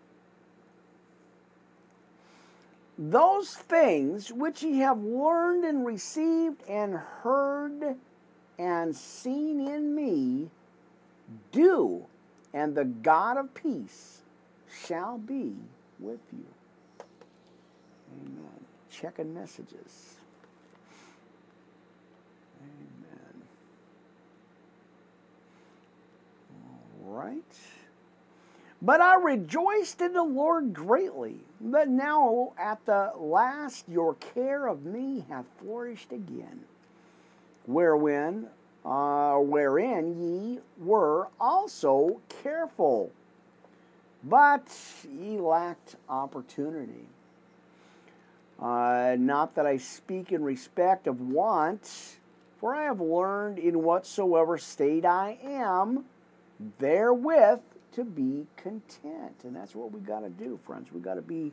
Those 2.98 3.54
things 3.54 4.32
which 4.32 4.64
ye 4.64 4.80
have 4.80 5.04
learned 5.04 5.66
and 5.66 5.86
received 5.86 6.64
and 6.68 6.96
heard 6.96 7.98
and 8.58 8.96
seen 8.96 9.68
in 9.68 9.94
me, 9.94 10.50
do, 11.52 12.06
and 12.54 12.74
the 12.74 12.86
God 12.86 13.38
of 13.38 13.54
peace 13.54 14.22
shall 14.88 15.18
be 15.18 15.54
with 16.00 16.22
you. 16.32 16.46
Amen. 18.22 18.66
Checking 18.90 19.34
messages. 19.34 20.16
Amen. 22.62 23.42
All 27.04 27.12
right. 27.14 27.44
But 28.82 29.02
I 29.02 29.16
rejoiced 29.16 30.02
in 30.02 30.14
the 30.14 30.24
Lord 30.24 30.74
greatly, 30.74 31.40
that 31.72 31.90
now 31.90 32.54
at 32.58 32.86
the 32.86 33.12
last 33.18 33.86
your 33.88 34.16
care 34.16 34.68
of 34.68 34.86
me 34.86 35.26
hath 35.30 35.46
flourished 35.60 36.12
again, 36.12 36.62
wherein, 37.66 38.48
uh, 38.86 39.38
wherein 39.38 40.22
ye 40.22 40.60
were 40.78 41.28
also 41.40 42.22
careful, 42.44 43.12
but 44.24 44.68
ye 45.12 45.40
lacked 45.40 45.96
opportunity. 46.08 47.08
Uh, 48.60 49.16
not 49.20 49.56
that 49.56 49.66
I 49.66 49.78
speak 49.78 50.32
in 50.32 50.44
respect 50.44 51.08
of 51.08 51.20
want, 51.20 52.18
for 52.60 52.74
I 52.74 52.84
have 52.84 53.02
learned 53.02 53.60
in 53.60 53.84
whatsoever 53.84 54.58
state 54.58 55.06
I 55.06 55.38
am, 55.44 56.06
therewith 56.80 57.60
to 57.96 58.04
be 58.04 58.46
content. 58.58 59.36
And 59.44 59.56
that's 59.56 59.74
what 59.74 59.92
we 59.92 60.00
got 60.02 60.22
to 60.22 60.30
do, 60.30 60.60
friends. 60.66 60.92
We 60.94 61.00
got 61.00 61.16
to 61.16 61.22
be 61.22 61.52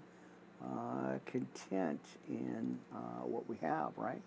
uh, 0.63 1.19
content 1.25 2.01
in 2.29 2.79
uh, 2.95 3.25
what 3.25 3.49
we 3.49 3.57
have, 3.63 3.93
right? 3.97 4.23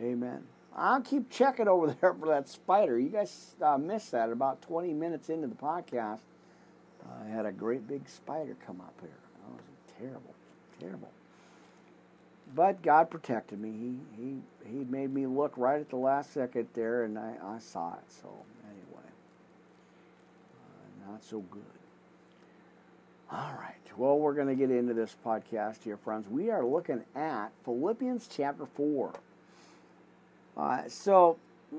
Amen. 0.00 0.42
I'll 0.76 1.00
keep 1.00 1.30
checking 1.30 1.68
over 1.68 1.88
there 2.00 2.14
for 2.14 2.28
that 2.28 2.48
spider. 2.48 2.98
You 2.98 3.08
guys 3.08 3.54
uh, 3.60 3.78
missed 3.78 4.12
that 4.12 4.30
about 4.30 4.62
20 4.62 4.92
minutes 4.92 5.28
into 5.28 5.48
the 5.48 5.54
podcast. 5.54 6.20
I 7.20 7.28
had 7.28 7.46
a 7.46 7.52
great 7.52 7.86
big 7.88 8.08
spider 8.08 8.56
come 8.64 8.80
up 8.80 8.94
here. 9.00 9.10
That 9.10 9.52
was 9.52 9.62
terrible, 9.98 10.34
terrible. 10.78 11.10
But 12.54 12.82
God 12.82 13.10
protected 13.10 13.60
me. 13.60 13.70
He 14.16 14.22
he 14.22 14.36
he 14.70 14.84
made 14.84 15.12
me 15.12 15.26
look 15.26 15.54
right 15.56 15.80
at 15.80 15.88
the 15.88 15.96
last 15.96 16.32
second 16.32 16.68
there, 16.74 17.04
and 17.04 17.18
I, 17.18 17.34
I 17.44 17.58
saw 17.58 17.94
it. 17.94 18.04
So 18.08 18.28
not 21.08 21.22
so 21.24 21.40
good. 21.40 21.62
All 23.30 23.54
right. 23.58 23.74
Well, 23.96 24.18
we're 24.18 24.34
going 24.34 24.48
to 24.48 24.54
get 24.54 24.70
into 24.70 24.94
this 24.94 25.16
podcast 25.24 25.82
here, 25.82 25.96
friends. 25.96 26.28
We 26.28 26.50
are 26.50 26.64
looking 26.64 27.02
at 27.14 27.48
Philippians 27.64 28.28
chapter 28.34 28.66
4. 28.66 29.12
Uh, 30.56 30.82
so 30.88 31.36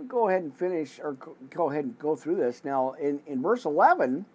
go 0.07 0.29
ahead 0.29 0.43
and 0.43 0.55
finish, 0.55 0.99
or 1.01 1.15
go 1.51 1.69
ahead 1.69 1.85
and 1.85 1.99
go 1.99 2.15
through 2.15 2.35
this. 2.35 2.63
Now, 2.63 2.93
in, 2.93 3.19
in 3.27 3.41
verse 3.41 3.65
11, 3.65 4.25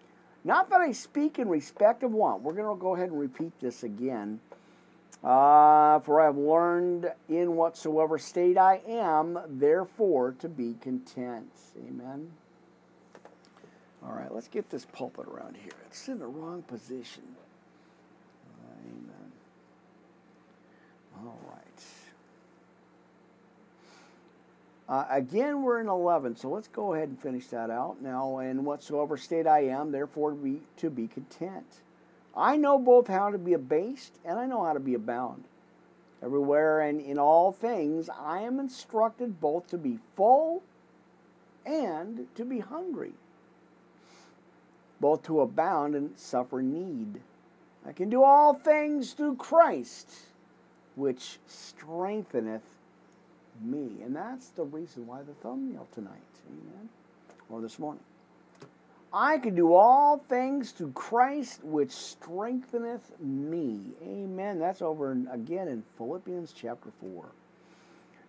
not 0.44 0.70
that 0.70 0.80
I 0.80 0.92
speak 0.92 1.38
in 1.38 1.48
respect 1.48 2.02
of 2.02 2.12
want. 2.12 2.42
We're 2.42 2.52
going 2.52 2.76
to 2.76 2.80
go 2.80 2.94
ahead 2.94 3.10
and 3.10 3.18
repeat 3.18 3.52
this 3.60 3.82
again. 3.82 4.40
Uh, 5.22 5.98
for 6.00 6.20
I 6.20 6.26
have 6.26 6.36
learned 6.36 7.10
in 7.28 7.56
whatsoever 7.56 8.18
state 8.18 8.56
I 8.56 8.80
am, 8.88 9.38
therefore 9.48 10.36
to 10.38 10.48
be 10.48 10.76
content. 10.80 11.50
Amen. 11.76 12.30
All 14.08 14.14
right, 14.14 14.32
let's 14.32 14.48
get 14.48 14.70
this 14.70 14.86
pulpit 14.86 15.26
around 15.26 15.56
here. 15.56 15.72
It's 15.86 16.08
in 16.08 16.18
the 16.18 16.26
wrong 16.26 16.62
position. 16.62 17.22
Amen. 18.86 19.32
All 21.18 21.38
right. 21.50 21.84
Uh, 24.88 25.04
again, 25.10 25.62
we're 25.62 25.80
in 25.80 25.88
11, 25.88 26.36
so 26.36 26.48
let's 26.48 26.68
go 26.68 26.94
ahead 26.94 27.08
and 27.08 27.20
finish 27.20 27.48
that 27.48 27.68
out. 27.68 28.00
Now, 28.00 28.38
in 28.38 28.64
whatsoever 28.64 29.18
state 29.18 29.46
I 29.46 29.66
am, 29.66 29.92
therefore 29.92 30.32
be, 30.32 30.60
to 30.78 30.88
be 30.88 31.08
content. 31.08 31.80
I 32.34 32.56
know 32.56 32.78
both 32.78 33.08
how 33.08 33.30
to 33.30 33.36
be 33.36 33.52
abased 33.52 34.14
and 34.24 34.38
I 34.38 34.46
know 34.46 34.64
how 34.64 34.72
to 34.72 34.80
be 34.80 34.94
abound. 34.94 35.44
Everywhere 36.22 36.80
and 36.80 37.00
in 37.00 37.18
all 37.18 37.52
things, 37.52 38.08
I 38.08 38.40
am 38.40 38.58
instructed 38.58 39.38
both 39.40 39.68
to 39.68 39.76
be 39.76 39.98
full 40.16 40.62
and 41.66 42.26
to 42.36 42.44
be 42.46 42.60
hungry 42.60 43.12
both 45.00 45.22
to 45.24 45.40
abound 45.40 45.94
and 45.94 46.18
suffer 46.18 46.62
need. 46.62 47.20
I 47.86 47.92
can 47.92 48.10
do 48.10 48.22
all 48.22 48.54
things 48.54 49.12
through 49.12 49.36
Christ, 49.36 50.10
which 50.96 51.38
strengtheneth 51.46 52.62
me. 53.62 53.90
And 54.04 54.14
that's 54.14 54.48
the 54.48 54.64
reason 54.64 55.06
why 55.06 55.22
the 55.22 55.32
thumbnail 55.34 55.86
tonight, 55.94 56.12
amen, 56.48 56.88
or 57.48 57.60
this 57.60 57.78
morning. 57.78 58.02
I 59.12 59.38
can 59.38 59.54
do 59.54 59.72
all 59.72 60.18
things 60.28 60.72
through 60.72 60.92
Christ, 60.92 61.64
which 61.64 61.92
strengtheneth 61.92 63.10
me. 63.20 63.80
Amen. 64.02 64.58
That's 64.58 64.82
over 64.82 65.12
again 65.32 65.68
in 65.68 65.82
Philippians 65.96 66.52
chapter 66.54 66.90
4. 67.00 67.24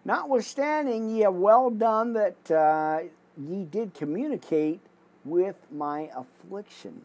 Notwithstanding, 0.06 1.10
ye 1.10 1.20
have 1.22 1.36
well 1.36 1.70
done 1.70 2.14
that 2.14 2.52
uh, 2.52 3.00
ye 3.38 3.66
did 3.66 3.94
communicate 3.94 4.80
with 5.26 5.56
my 5.72 6.10
affliction. 6.16 7.02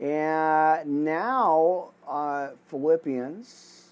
And 0.00 1.04
now, 1.04 1.90
uh, 2.08 2.50
Philippians, 2.68 3.90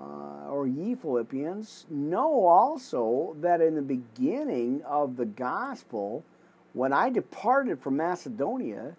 uh, 0.00 0.50
or 0.50 0.66
ye 0.66 0.94
Philippians, 0.94 1.86
know 1.88 2.44
also 2.44 3.36
that 3.40 3.60
in 3.60 3.74
the 3.74 3.82
beginning 3.82 4.82
of 4.84 5.16
the 5.16 5.24
gospel, 5.24 6.24
when 6.74 6.92
I 6.92 7.08
departed 7.10 7.80
from 7.80 7.96
Macedonia, 7.96 8.96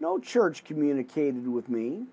no 0.00 0.18
church 0.18 0.64
communicated 0.64 1.46
with 1.46 1.68
me 1.68 2.06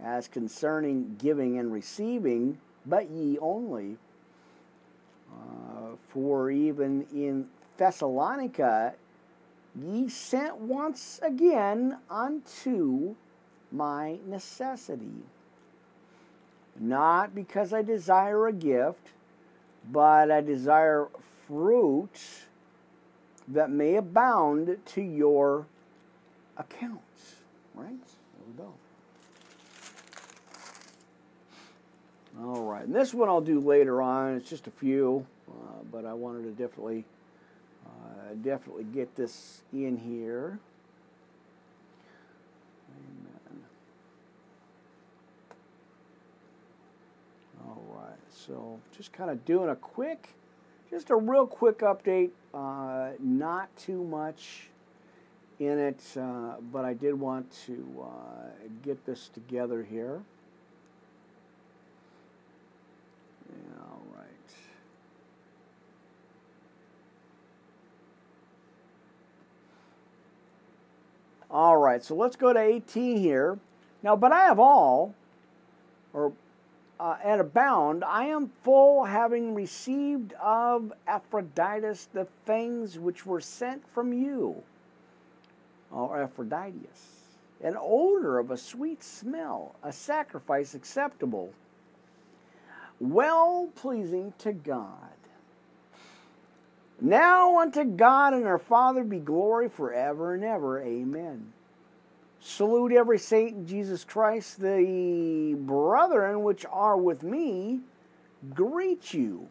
as 0.00 0.28
concerning 0.28 1.16
giving 1.18 1.58
and 1.58 1.72
receiving, 1.72 2.58
but 2.86 3.10
ye 3.10 3.38
only. 3.38 3.96
Uh, 5.30 5.96
for 6.08 6.50
even 6.50 7.06
in 7.12 7.46
Thessalonica, 7.78 8.94
ye 9.80 10.08
sent 10.08 10.56
once 10.56 11.20
again 11.22 11.96
unto 12.10 13.14
my 13.72 14.18
necessity. 14.26 15.22
Not 16.78 17.34
because 17.34 17.72
I 17.72 17.82
desire 17.82 18.48
a 18.48 18.52
gift, 18.52 19.08
but 19.90 20.30
I 20.30 20.40
desire 20.40 21.08
fruit 21.46 22.20
that 23.48 23.70
may 23.70 23.96
abound 23.96 24.76
to 24.84 25.00
your 25.00 25.66
accounts. 26.56 27.36
Right? 27.74 27.88
There 27.88 28.46
we 28.46 28.52
go. 28.62 28.72
All 32.40 32.64
right. 32.64 32.84
And 32.84 32.94
this 32.94 33.14
one 33.14 33.28
I'll 33.28 33.40
do 33.40 33.60
later 33.60 34.02
on. 34.02 34.36
It's 34.36 34.50
just 34.50 34.66
a 34.66 34.72
few, 34.72 35.24
uh, 35.48 35.82
but 35.90 36.04
I 36.04 36.12
wanted 36.14 36.42
to 36.44 36.50
definitely 36.50 37.04
uh, 37.88 38.34
definitely 38.42 38.84
get 38.84 39.14
this 39.16 39.62
in 39.72 39.96
here. 39.96 40.58
Amen. 42.90 43.62
All 47.66 47.82
right, 47.94 48.18
so 48.28 48.78
just 48.96 49.12
kind 49.12 49.30
of 49.30 49.44
doing 49.44 49.70
a 49.70 49.76
quick, 49.76 50.28
just 50.90 51.10
a 51.10 51.16
real 51.16 51.46
quick 51.46 51.78
update. 51.80 52.30
Uh, 52.54 53.10
not 53.20 53.74
too 53.76 54.04
much 54.04 54.68
in 55.58 55.78
it, 55.78 56.02
uh, 56.16 56.54
but 56.72 56.84
I 56.84 56.94
did 56.94 57.18
want 57.18 57.50
to 57.66 58.04
uh, 58.04 58.46
get 58.82 59.04
this 59.04 59.28
together 59.28 59.82
here. 59.82 60.22
All 71.50 71.78
right, 71.78 72.02
so 72.02 72.14
let's 72.14 72.36
go 72.36 72.52
to 72.52 72.60
18 72.60 73.16
here. 73.16 73.58
Now, 74.02 74.16
but 74.16 74.32
I 74.32 74.44
have 74.44 74.58
all, 74.58 75.14
or 76.12 76.32
uh, 77.00 77.16
a 77.22 77.44
bound, 77.44 78.04
I 78.04 78.26
am 78.26 78.50
full, 78.62 79.04
having 79.04 79.54
received 79.54 80.34
of 80.34 80.92
Epaphroditus 81.06 82.08
the 82.12 82.26
things 82.44 82.98
which 82.98 83.24
were 83.24 83.40
sent 83.40 83.82
from 83.94 84.12
you, 84.12 84.62
or 85.90 86.22
Aphrodisias, 86.22 87.38
an 87.62 87.76
odor 87.78 88.38
of 88.38 88.50
a 88.50 88.56
sweet 88.56 89.02
smell, 89.02 89.74
a 89.82 89.92
sacrifice 89.92 90.74
acceptable, 90.74 91.52
well 93.00 93.68
pleasing 93.74 94.34
to 94.38 94.52
God. 94.52 95.17
Now 97.00 97.60
unto 97.60 97.84
God 97.84 98.34
and 98.34 98.44
our 98.44 98.58
Father 98.58 99.04
be 99.04 99.18
glory 99.18 99.68
forever 99.68 100.34
and 100.34 100.44
ever. 100.44 100.82
Amen. 100.82 101.52
Salute 102.40 102.92
every 102.92 103.18
saint 103.18 103.56
in 103.56 103.66
Jesus 103.66 104.04
Christ. 104.04 104.60
The 104.60 105.54
brethren 105.58 106.42
which 106.42 106.64
are 106.70 106.96
with 106.96 107.22
me 107.22 107.80
greet 108.54 109.12
you. 109.12 109.48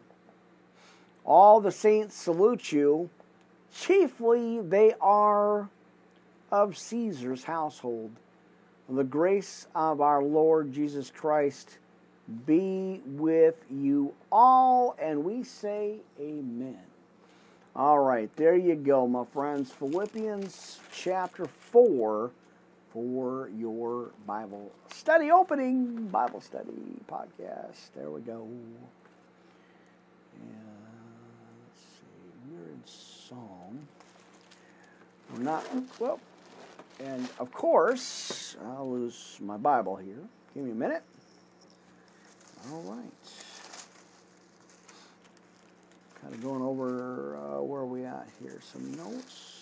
All 1.24 1.60
the 1.60 1.72
saints 1.72 2.14
salute 2.14 2.72
you. 2.72 3.10
Chiefly 3.74 4.60
they 4.60 4.94
are 5.00 5.68
of 6.50 6.76
Caesar's 6.76 7.44
household. 7.44 8.10
The 8.88 9.04
grace 9.04 9.66
of 9.74 10.00
our 10.00 10.22
Lord 10.22 10.72
Jesus 10.72 11.10
Christ 11.10 11.78
be 12.46 13.02
with 13.04 13.56
you 13.70 14.14
all, 14.32 14.96
and 14.98 15.24
we 15.24 15.44
say 15.44 15.96
amen. 16.18 16.87
All 17.78 18.00
right, 18.00 18.28
there 18.34 18.56
you 18.56 18.74
go, 18.74 19.06
my 19.06 19.24
friends. 19.24 19.70
Philippians 19.70 20.80
chapter 20.92 21.44
4 21.44 22.32
for 22.92 23.50
your 23.56 24.10
Bible 24.26 24.72
study 24.90 25.30
opening 25.30 26.08
Bible 26.08 26.40
study 26.40 26.72
podcast. 27.08 27.92
There 27.94 28.10
we 28.10 28.20
go. 28.22 28.48
And 30.40 30.50
let's 31.68 31.80
see, 31.80 32.50
we're 32.50 32.66
in 32.66 32.82
Psalm. 32.84 33.86
We're 35.32 35.44
not, 35.44 35.64
well, 36.00 36.18
and 36.98 37.28
of 37.38 37.52
course, 37.52 38.56
I'll 38.66 38.90
lose 38.90 39.38
my 39.40 39.56
Bible 39.56 39.94
here. 39.94 40.24
Give 40.52 40.64
me 40.64 40.72
a 40.72 40.74
minute. 40.74 41.04
All 42.72 42.82
right. 42.82 43.47
Kind 46.22 46.34
of 46.34 46.42
going 46.42 46.62
over 46.62 47.36
uh, 47.36 47.62
where 47.62 47.82
are 47.82 47.86
we 47.86 48.04
at 48.04 48.26
here? 48.40 48.58
Some 48.72 48.92
notes. 48.92 49.58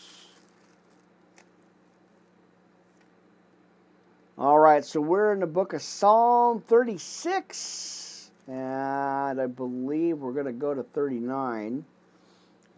All 4.39 4.59
right, 4.59 4.85
so 4.85 5.01
we're 5.01 5.33
in 5.33 5.41
the 5.41 5.47
book 5.47 5.73
of 5.73 5.81
Psalm 5.81 6.61
36, 6.61 8.31
and 8.49 9.41
I 9.41 9.47
believe 9.47 10.19
we're 10.19 10.33
going 10.33 10.45
to 10.45 10.53
go 10.53 10.75
to 10.75 10.83
39. 10.83 11.85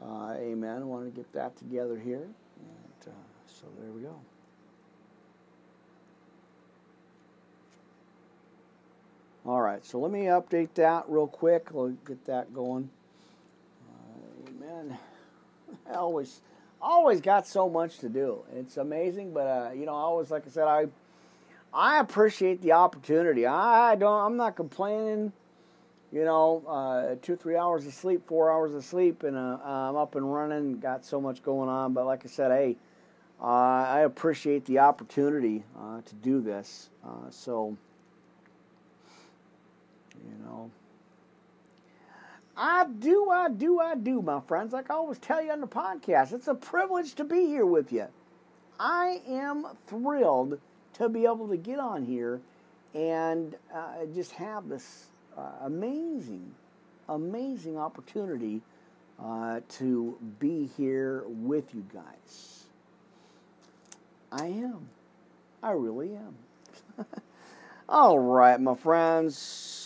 Uh, 0.01 0.35
amen. 0.39 0.83
I 0.83 0.85
want 0.85 1.05
to 1.07 1.11
get 1.11 1.33
that 1.33 1.57
together 1.57 1.99
here. 1.99 2.22
And, 2.22 3.09
uh, 3.09 3.11
so 3.47 3.66
there 3.81 3.91
we 3.91 4.03
go. 4.03 4.14
All 9.45 9.61
right, 9.61 9.85
so 9.85 9.99
let 9.99 10.12
me 10.12 10.26
update 10.26 10.74
that 10.74 11.07
real 11.09 11.26
quick. 11.26 11.70
We'll 11.72 11.89
get 12.07 12.24
that 12.26 12.55
going. 12.55 12.89
Amen. 14.79 14.99
I 15.91 15.95
always, 15.95 16.41
always 16.81 17.20
got 17.20 17.47
so 17.47 17.68
much 17.68 17.99
to 17.99 18.09
do. 18.09 18.43
It's 18.55 18.76
amazing, 18.76 19.33
but 19.33 19.47
uh, 19.47 19.70
you 19.72 19.87
know, 19.87 19.95
I 19.95 20.01
always, 20.01 20.31
like 20.31 20.47
I 20.47 20.51
said, 20.51 20.68
I 20.68 20.87
I 21.72 22.01
appreciate 22.01 22.62
the 22.62 22.72
opportunity. 22.72 23.47
I 23.47 23.95
don't. 23.97 24.26
I'm 24.26 24.37
not 24.37 24.57
complaining. 24.57 25.33
You 26.11 26.24
know, 26.24 26.64
uh, 26.66 27.16
two, 27.20 27.37
three 27.37 27.57
hours 27.57 27.87
of 27.87 27.93
sleep, 27.93 28.26
four 28.26 28.51
hours 28.51 28.74
of 28.74 28.83
sleep, 28.83 29.24
and 29.24 29.37
uh, 29.37 29.59
I'm 29.62 29.97
up 29.97 30.14
and 30.14 30.33
running. 30.33 30.79
Got 30.79 31.05
so 31.05 31.20
much 31.20 31.43
going 31.43 31.68
on, 31.68 31.93
but 31.93 32.07
like 32.07 32.24
I 32.24 32.29
said, 32.29 32.51
hey, 32.51 32.76
uh, 33.43 33.45
I 33.45 34.01
appreciate 34.01 34.64
the 34.64 34.79
opportunity 34.79 35.64
uh, 35.79 36.01
to 36.01 36.14
do 36.16 36.41
this. 36.41 36.89
Uh, 37.05 37.31
so, 37.31 37.76
you 40.24 40.45
know, 40.47 40.70
I 42.61 42.87
do, 42.99 43.31
I 43.31 43.51
do, 43.51 43.79
I 43.79 43.95
do, 43.95 44.21
my 44.21 44.41
friends. 44.41 44.73
Like 44.73 44.91
I 44.91 44.95
always 44.95 45.19
tell 45.19 45.41
you 45.41 45.53
on 45.53 45.61
the 45.61 45.69
podcast, 45.69 46.33
it's 46.33 46.49
a 46.49 46.55
privilege 46.55 47.15
to 47.15 47.25
be 47.25 47.47
here 47.47 47.65
with 47.65 47.93
you. 47.93 48.07
I 48.81 49.23
am 49.29 49.65
thrilled 49.87 50.59
to 50.95 51.09
be 51.09 51.25
able 51.25 51.47
to 51.49 51.57
get 51.57 51.79
on 51.79 52.05
here 52.05 52.41
and 52.95 53.55
uh, 53.73 54.07
just 54.13 54.33
have 54.33 54.69
this 54.69 55.07
uh, 55.37 55.43
amazing, 55.63 56.53
amazing 57.09 57.79
opportunity 57.79 58.61
uh, 59.23 59.61
to 59.69 60.19
be 60.41 60.69
here 60.77 61.23
with 61.29 61.73
you 61.73 61.87
guys. 61.95 62.65
I 64.33 64.47
am. 64.47 64.89
I 65.63 65.71
really 65.71 66.11
am. 66.17 67.07
All 67.89 68.19
right, 68.19 68.61
my 68.61 68.75
friends. 68.75 69.78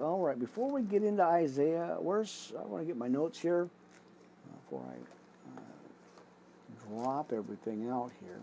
All 0.00 0.20
right, 0.20 0.38
before 0.38 0.70
we 0.70 0.82
get 0.82 1.02
into 1.02 1.24
Isaiah, 1.24 1.96
where's 1.98 2.52
I 2.56 2.64
want 2.66 2.82
to 2.82 2.86
get 2.86 2.96
my 2.96 3.08
notes 3.08 3.40
here 3.40 3.64
uh, 3.64 4.56
before 4.62 4.84
I 4.88 5.58
uh, 5.58 7.02
drop 7.02 7.32
everything 7.32 7.90
out 7.90 8.12
here. 8.20 8.38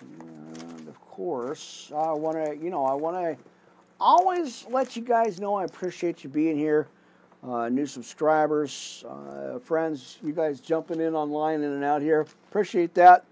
And 0.00 0.88
of 0.88 1.00
course, 1.00 1.92
I 1.94 2.10
want 2.10 2.44
to, 2.44 2.56
you 2.56 2.70
know, 2.70 2.84
I 2.84 2.94
want 2.94 3.16
to 3.16 3.36
always 4.00 4.66
let 4.68 4.96
you 4.96 5.02
guys 5.02 5.38
know 5.38 5.54
I 5.54 5.64
appreciate 5.64 6.24
you 6.24 6.30
being 6.30 6.56
here. 6.56 6.88
Uh, 7.44 7.68
new 7.68 7.86
subscribers, 7.86 9.04
uh, 9.08 9.60
friends, 9.60 10.18
you 10.24 10.32
guys 10.32 10.58
jumping 10.58 11.00
in 11.00 11.14
online 11.14 11.62
in 11.62 11.70
and 11.70 11.84
out 11.84 12.02
here. 12.02 12.26
Appreciate 12.48 12.94
that. 12.94 13.24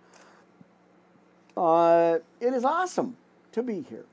Uh, 1.57 2.19
it 2.41 2.55
is 2.55 2.65
awesome 2.65 3.17
to 3.51 3.65
be 3.65 3.85
here. 3.89 4.05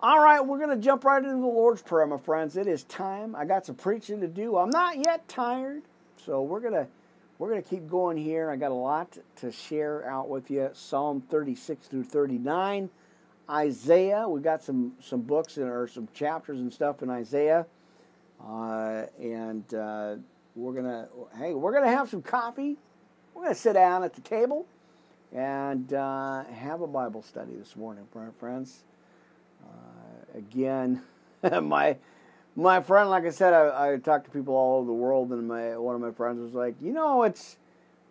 All 0.00 0.20
right, 0.20 0.40
we're 0.40 0.58
going 0.58 0.70
to 0.70 0.76
jump 0.76 1.02
right 1.02 1.20
into 1.20 1.40
the 1.40 1.46
Lord's 1.46 1.82
Prayer, 1.82 2.06
my 2.06 2.18
friends. 2.18 2.56
It 2.56 2.68
is 2.68 2.84
time. 2.84 3.34
I 3.34 3.44
got 3.44 3.66
some 3.66 3.74
preaching 3.74 4.20
to 4.20 4.28
do. 4.28 4.56
I'm 4.56 4.70
not 4.70 4.96
yet 4.96 5.26
tired, 5.26 5.82
so 6.24 6.40
we're 6.40 6.60
going 6.60 6.74
to 6.74 6.86
we're 7.38 7.50
going 7.50 7.60
to 7.60 7.68
keep 7.68 7.88
going 7.88 8.16
here. 8.16 8.48
I 8.48 8.54
got 8.54 8.70
a 8.70 8.74
lot 8.74 9.18
to 9.40 9.50
share 9.50 10.08
out 10.08 10.28
with 10.28 10.52
you. 10.52 10.70
Psalm 10.72 11.20
36 11.20 11.88
through 11.88 12.04
39, 12.04 12.88
Isaiah. 13.50 14.28
We 14.28 14.40
got 14.40 14.62
some 14.62 14.92
some 15.00 15.22
books 15.22 15.56
and 15.56 15.68
or 15.68 15.88
some 15.88 16.06
chapters 16.14 16.60
and 16.60 16.72
stuff 16.72 17.02
in 17.02 17.10
Isaiah, 17.10 17.66
uh, 18.40 19.06
and 19.20 19.74
uh, 19.74 20.14
we're 20.54 20.74
gonna 20.74 21.08
hey 21.36 21.54
we're 21.54 21.72
gonna 21.72 21.90
have 21.90 22.08
some 22.08 22.22
coffee. 22.22 22.76
We're 23.34 23.42
gonna 23.42 23.54
sit 23.56 23.72
down 23.72 24.04
at 24.04 24.14
the 24.14 24.20
table 24.20 24.64
and 25.34 25.92
uh, 25.92 26.44
have 26.44 26.82
a 26.82 26.86
Bible 26.86 27.22
study 27.22 27.56
this 27.56 27.74
morning, 27.74 28.06
friends. 28.38 28.84
Uh, 29.68 30.38
again, 30.38 31.02
my 31.62 31.96
my 32.56 32.80
friend, 32.80 33.08
like 33.08 33.24
I 33.24 33.30
said, 33.30 33.52
I, 33.52 33.92
I 33.92 33.96
talk 33.98 34.24
to 34.24 34.30
people 34.30 34.54
all 34.54 34.78
over 34.78 34.86
the 34.86 34.92
world, 34.92 35.30
and 35.30 35.46
my 35.46 35.76
one 35.76 35.94
of 35.94 36.00
my 36.00 36.10
friends 36.10 36.40
was 36.40 36.54
like, 36.54 36.74
you 36.80 36.92
know, 36.92 37.22
it's 37.22 37.56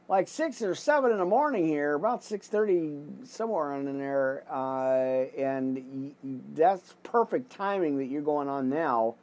like 0.08 0.28
six 0.28 0.62
or 0.62 0.74
seven 0.74 1.12
in 1.12 1.18
the 1.18 1.26
morning 1.26 1.68
here, 1.68 1.96
about 1.96 2.24
six 2.24 2.48
thirty 2.48 2.94
somewhere 3.24 3.76
in 3.76 3.98
there, 3.98 4.44
uh, 4.50 5.26
and 5.38 6.14
y- 6.24 6.40
that's 6.54 6.96
perfect 7.04 7.52
timing 7.52 7.98
that 7.98 8.06
you're 8.06 8.22
going 8.22 8.48
on 8.48 8.70
now. 8.70 9.16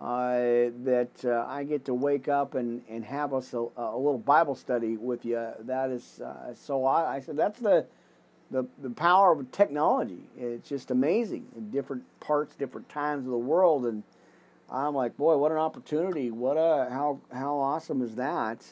Uh, 0.00 0.70
that 0.84 1.10
uh, 1.24 1.44
I 1.48 1.64
get 1.64 1.84
to 1.86 1.94
wake 1.94 2.28
up 2.28 2.54
and, 2.54 2.82
and 2.88 3.04
have 3.04 3.34
us 3.34 3.52
a, 3.52 3.58
a 3.58 3.96
little 3.96 4.18
Bible 4.18 4.54
study 4.54 4.96
with 4.96 5.24
you. 5.24 5.44
That 5.60 5.90
is 5.90 6.20
uh, 6.20 6.54
so. 6.54 6.84
I, 6.84 7.16
I 7.16 7.20
said 7.20 7.36
that's 7.36 7.58
the 7.58 7.84
the 8.50 8.66
the 8.82 8.90
power 8.90 9.32
of 9.32 9.50
technology. 9.52 10.22
It's 10.36 10.68
just 10.68 10.90
amazing 10.90 11.46
in 11.56 11.70
different 11.70 12.04
parts, 12.20 12.54
different 12.54 12.88
times 12.88 13.26
of 13.26 13.30
the 13.30 13.38
world, 13.38 13.86
and 13.86 14.02
I'm 14.70 14.94
like, 14.94 15.16
boy, 15.16 15.36
what 15.36 15.52
an 15.52 15.58
opportunity! 15.58 16.30
What 16.30 16.56
a 16.56 16.88
how 16.90 17.20
how 17.32 17.58
awesome 17.58 18.02
is 18.02 18.14
that? 18.16 18.64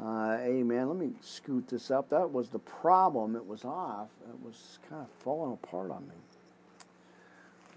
Uh, 0.00 0.36
hey 0.38 0.62
man, 0.62 0.88
let 0.88 0.98
me 0.98 1.12
scoot 1.22 1.68
this 1.68 1.90
up. 1.90 2.10
That 2.10 2.30
was 2.30 2.50
the 2.50 2.58
problem. 2.58 3.34
It 3.34 3.46
was 3.46 3.64
off. 3.64 4.08
It 4.28 4.44
was 4.44 4.78
kind 4.88 5.02
of 5.02 5.08
falling 5.22 5.52
apart 5.54 5.90
on 5.90 6.06
me. 6.06 6.14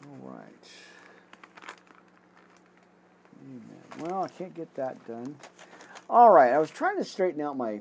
All 0.05 0.31
right. 0.31 0.67
Amen. 3.41 4.09
Well, 4.09 4.23
I 4.23 4.27
can't 4.27 4.53
get 4.53 4.73
that 4.75 5.05
done. 5.07 5.35
All 6.09 6.31
right, 6.31 6.51
I 6.51 6.57
was 6.57 6.69
trying 6.71 6.97
to 6.97 7.05
straighten 7.05 7.41
out 7.41 7.55
my 7.55 7.79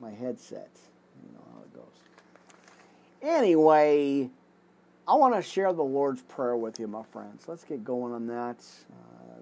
my 0.00 0.10
headset. 0.10 0.70
You 1.22 1.32
know 1.32 1.44
how 1.54 1.62
it 1.62 1.74
goes. 1.74 2.11
Anyway, 3.22 4.28
I 5.06 5.14
want 5.14 5.34
to 5.36 5.42
share 5.42 5.72
the 5.72 5.82
Lord's 5.82 6.22
Prayer 6.22 6.56
with 6.56 6.80
you, 6.80 6.88
my 6.88 7.04
friends. 7.12 7.44
Let's 7.46 7.62
get 7.64 7.84
going 7.84 8.12
on 8.12 8.26
that. 8.26 8.56
Uh, 8.90 9.40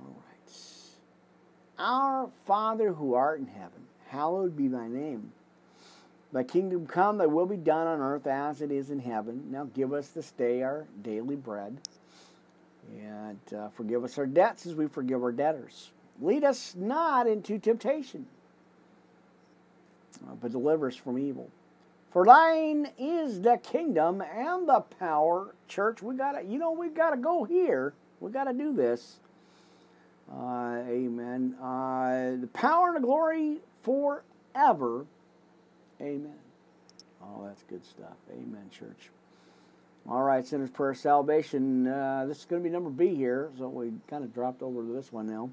all 0.00 0.16
right. 0.16 0.54
Our 1.78 2.30
Father 2.46 2.92
who 2.92 3.14
art 3.14 3.40
in 3.40 3.46
heaven, 3.46 3.86
hallowed 4.08 4.56
be 4.56 4.68
thy 4.68 4.88
name. 4.88 5.32
Thy 6.32 6.44
kingdom 6.44 6.86
come, 6.86 7.18
thy 7.18 7.26
will 7.26 7.44
be 7.44 7.58
done 7.58 7.86
on 7.86 8.00
earth 8.00 8.26
as 8.26 8.62
it 8.62 8.70
is 8.70 8.90
in 8.90 8.98
heaven. 8.98 9.50
Now 9.50 9.68
give 9.74 9.92
us 9.92 10.08
this 10.08 10.30
day 10.30 10.62
our 10.62 10.86
daily 11.02 11.36
bread. 11.36 11.76
And 12.90 13.38
uh, 13.54 13.68
forgive 13.68 14.02
us 14.02 14.16
our 14.16 14.26
debts 14.26 14.66
as 14.66 14.74
we 14.74 14.88
forgive 14.88 15.22
our 15.22 15.30
debtors. 15.30 15.90
Lead 16.20 16.44
us 16.44 16.74
not 16.76 17.26
into 17.26 17.58
temptation, 17.58 18.26
uh, 20.26 20.34
but 20.40 20.52
deliver 20.52 20.88
us 20.88 20.96
from 20.96 21.18
evil. 21.18 21.50
For 22.12 22.26
thine 22.26 22.90
is 22.98 23.40
the 23.40 23.58
kingdom 23.62 24.20
and 24.20 24.68
the 24.68 24.80
power. 24.98 25.54
Church, 25.66 26.02
we 26.02 26.14
gotta, 26.14 26.42
you 26.42 26.58
know, 26.58 26.72
we've 26.72 26.94
got 26.94 27.10
to 27.10 27.16
go 27.16 27.44
here. 27.44 27.94
We 28.20 28.30
got 28.30 28.44
to 28.44 28.52
do 28.52 28.74
this. 28.74 29.16
Uh, 30.30 30.82
amen. 30.86 31.54
Uh, 31.60 32.40
the 32.40 32.48
power 32.52 32.88
and 32.88 32.96
the 32.96 33.00
glory 33.00 33.58
forever. 33.82 35.06
Amen. 36.00 36.34
Oh, 37.22 37.44
that's 37.46 37.62
good 37.64 37.84
stuff. 37.84 38.16
Amen, 38.30 38.70
church. 38.70 39.10
All 40.08 40.22
right, 40.22 40.44
Sinner's 40.44 40.70
Prayer 40.70 40.94
Salvation. 40.94 41.86
Uh, 41.86 42.26
this 42.26 42.40
is 42.40 42.44
going 42.44 42.62
to 42.62 42.68
be 42.68 42.72
number 42.72 42.90
B 42.90 43.14
here, 43.14 43.50
so 43.56 43.68
we 43.68 43.92
kind 44.08 44.24
of 44.24 44.34
dropped 44.34 44.62
over 44.62 44.82
to 44.82 44.92
this 44.92 45.12
one 45.12 45.28
now. 45.28 45.50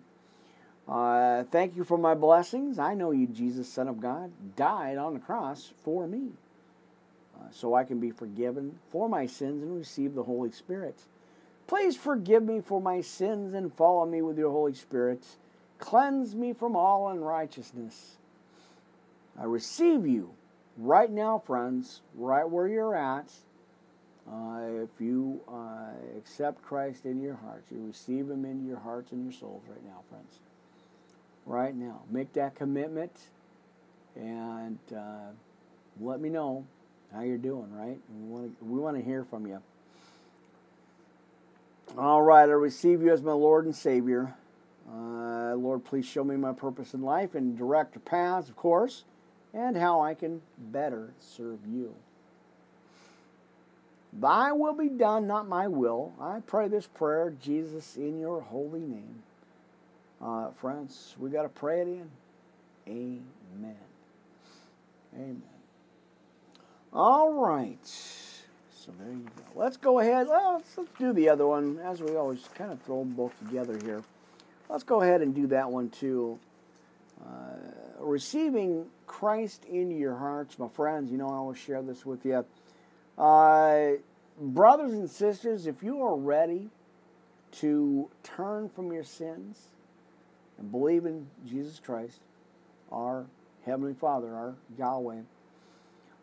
Uh, 0.88 1.44
thank 1.52 1.76
you 1.76 1.84
for 1.84 2.00
my 2.00 2.16
blessings. 2.16 2.80
I 2.80 2.96
know 2.96 3.12
you, 3.12 3.28
Jesus, 3.28 3.72
Son 3.72 3.88
of 3.88 4.02
God, 4.02 4.32
died 4.56 4.98
on 4.98 5.14
the 5.14 5.20
cross 5.20 5.72
for 5.84 6.08
me, 6.08 6.30
so 7.52 7.74
I 7.74 7.84
can 7.84 8.00
be 8.00 8.12
forgiven 8.12 8.78
for 8.92 9.10
my 9.10 9.26
sins 9.26 9.64
and 9.64 9.76
receive 9.76 10.16
the 10.16 10.24
Holy 10.24 10.52
Spirit. 10.52 10.98
Please 11.68 11.96
forgive 11.96 12.44
me 12.44 12.62
for 12.62 12.82
my 12.82 13.02
sins 13.02 13.54
and 13.54 13.74
follow 13.74 14.06
me 14.06 14.22
with 14.22 14.38
your 14.38 14.52
Holy 14.52 14.74
Spirit. 14.74 15.26
Cleanse 15.78 16.36
me 16.36 16.54
from 16.54 16.76
all 16.76 17.10
unrighteousness. 17.10 18.18
I 19.40 19.44
receive 19.46 20.06
you 20.06 20.32
right 20.78 21.10
now, 21.12 21.40
friends, 21.40 22.02
right 22.16 22.50
where 22.50 22.68
you're 22.68 22.96
at. 22.96 23.32
Uh, 24.32 24.84
if 24.84 24.90
you 25.00 25.40
uh, 25.48 26.18
accept 26.18 26.62
Christ 26.62 27.06
in 27.06 27.22
your 27.22 27.36
hearts, 27.36 27.72
you 27.72 27.84
receive 27.86 28.30
Him 28.30 28.46
into 28.46 28.66
your 28.66 28.80
hearts 28.80 29.12
and 29.12 29.24
your 29.24 29.34
souls 29.34 29.64
right 29.68 29.84
now, 29.84 30.02
friends 30.10 30.40
right 31.50 31.76
now. 31.76 32.02
Make 32.10 32.32
that 32.34 32.56
commitment 32.56 33.12
and 34.16 34.78
uh, 34.96 35.32
let 36.00 36.22
me 36.22 36.30
know 36.30 36.66
how 37.14 37.22
you're 37.22 37.38
doing, 37.38 37.72
right? 37.72 37.98
We 38.10 38.24
want 38.28 38.60
to 38.60 38.66
we 38.66 38.80
want 38.80 38.98
to 38.98 39.04
hear 39.04 39.24
from 39.24 39.48
you. 39.48 39.62
All 41.98 42.22
right, 42.22 42.48
I 42.48 42.54
receive 42.54 43.02
you 43.02 43.12
as 43.12 43.22
my 43.22 43.32
Lord 43.32 43.66
and 43.66 43.76
Savior. 43.76 44.34
Uh, 44.92 45.56
Lord, 45.56 45.84
please 45.84 46.06
show 46.06 46.24
me 46.24 46.36
my 46.36 46.54
purpose 46.54 46.94
in 46.94 47.02
life 47.02 47.36
and 47.36 47.58
direct 47.58 48.04
paths, 48.06 48.50
of 48.50 48.56
course, 48.56 49.04
and 49.54 49.76
how 49.76 50.02
I 50.02 50.14
can 50.14 50.42
better 50.58 51.14
serve 51.20 51.60
you. 51.68 51.96
Thy 54.14 54.52
will 54.52 54.74
be 54.74 54.90
done, 54.90 55.28
not 55.28 55.48
my 55.48 55.68
will. 55.68 56.14
I 56.20 56.40
pray 56.46 56.68
this 56.68 56.88
prayer, 56.88 57.34
Jesus, 57.42 57.96
in 57.96 58.20
your 58.20 58.42
holy 58.42 58.82
name. 58.82 59.24
Uh, 60.22 60.50
friends, 60.52 61.16
we 61.20 61.30
got 61.30 61.44
to 61.44 61.50
pray 61.50 61.82
it 61.82 61.88
in. 61.88 62.10
Amen. 62.88 63.76
Amen. 65.16 65.59
All 66.92 67.34
right. 67.34 67.86
So 67.86 68.92
there 68.98 69.12
you 69.12 69.28
go. 69.36 69.44
Let's 69.56 69.78
go 69.78 70.00
ahead. 70.00 70.28
Well, 70.28 70.56
let's, 70.56 70.78
let's 70.78 70.90
do 70.98 71.14
the 71.14 71.30
other 71.30 71.46
one 71.46 71.80
as 71.80 72.02
we 72.02 72.16
always 72.16 72.44
kind 72.56 72.72
of 72.72 72.82
throw 72.82 73.00
them 73.00 73.14
both 73.14 73.38
together 73.40 73.78
here. 73.84 74.04
Let's 74.70 74.84
go 74.84 75.02
ahead 75.02 75.22
and 75.22 75.36
do 75.36 75.48
that 75.48 75.70
one 75.70 75.90
too. 75.90 76.40
Uh, 77.24 77.58
receiving 78.00 78.86
Christ 79.06 79.66
into 79.66 79.96
your 79.96 80.16
hearts, 80.16 80.58
my 80.58 80.68
friends. 80.70 81.12
You 81.12 81.18
know, 81.18 81.28
I 81.28 81.36
always 81.36 81.60
share 81.60 81.82
this 81.84 82.06
with 82.06 82.26
you. 82.26 82.44
Uh, 83.18 83.92
brothers 84.40 84.94
and 84.94 85.10
sisters, 85.10 85.68
if 85.68 85.84
you 85.84 86.02
are 86.02 86.16
ready 86.16 86.70
to 87.52 88.10
turn 88.24 88.70
from 88.70 88.92
your 88.92 89.04
sins, 89.04 89.70
and 90.58 90.72
believe 90.72 91.06
in 91.06 91.28
Jesus 91.46 91.80
Christ, 91.80 92.20
our 92.92 93.26
Heavenly 93.66 93.94
Father, 93.94 94.34
our 94.34 94.56
Yahweh, 94.78 95.22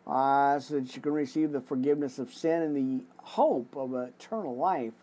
uh, 0.07 0.59
so 0.59 0.75
that 0.75 0.95
you 0.95 1.01
can 1.01 1.11
receive 1.11 1.51
the 1.51 1.61
forgiveness 1.61 2.17
of 2.17 2.33
sin 2.33 2.61
and 2.61 2.75
the 2.75 3.03
hope 3.17 3.75
of 3.75 3.93
eternal 3.93 4.55
life, 4.55 4.93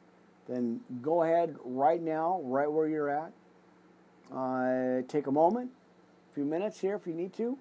then 0.48 0.80
go 1.02 1.22
ahead 1.22 1.54
right 1.64 2.02
now, 2.02 2.40
right 2.44 2.70
where 2.70 2.88
you're 2.88 3.10
at. 3.10 3.32
Uh, 4.34 5.02
take 5.08 5.26
a 5.26 5.32
moment, 5.32 5.70
a 6.30 6.34
few 6.34 6.44
minutes 6.44 6.80
here 6.80 6.96
if 6.96 7.06
you 7.06 7.12
need 7.12 7.32
to, 7.34 7.58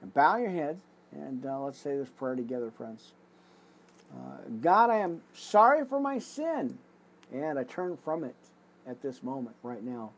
and 0.00 0.14
bow 0.14 0.36
your 0.36 0.50
head, 0.50 0.78
and 1.12 1.44
uh, 1.44 1.60
let's 1.60 1.78
say 1.78 1.96
this 1.96 2.08
prayer 2.08 2.36
together, 2.36 2.70
friends. 2.70 3.12
Uh, 4.14 4.38
God, 4.60 4.90
I 4.90 4.98
am 4.98 5.20
sorry 5.34 5.84
for 5.84 6.00
my 6.00 6.20
sin, 6.20 6.78
and 7.32 7.58
I 7.58 7.64
turn 7.64 7.98
from 8.04 8.22
it 8.22 8.36
at 8.86 9.02
this 9.02 9.22
moment, 9.22 9.56
right 9.64 9.82
now. 9.82 10.10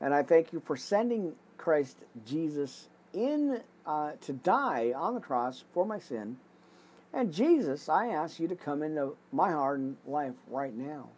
And 0.00 0.12
I 0.12 0.24
thank 0.24 0.52
you 0.52 0.60
for 0.60 0.76
sending 0.76 1.32
Christ 1.56 1.96
Jesus 2.26 2.88
in 3.14 3.60
uh, 3.86 4.12
to 4.22 4.32
die 4.32 4.92
on 4.94 5.14
the 5.14 5.20
cross 5.20 5.64
for 5.72 5.84
my 5.84 5.98
sin. 5.98 6.36
And 7.12 7.32
Jesus, 7.32 7.88
I 7.88 8.08
ask 8.08 8.40
you 8.40 8.48
to 8.48 8.56
come 8.56 8.82
into 8.82 9.14
my 9.32 9.50
heart 9.50 9.80
and 9.80 9.96
life 10.06 10.34
right 10.48 10.74
now. 10.74 11.08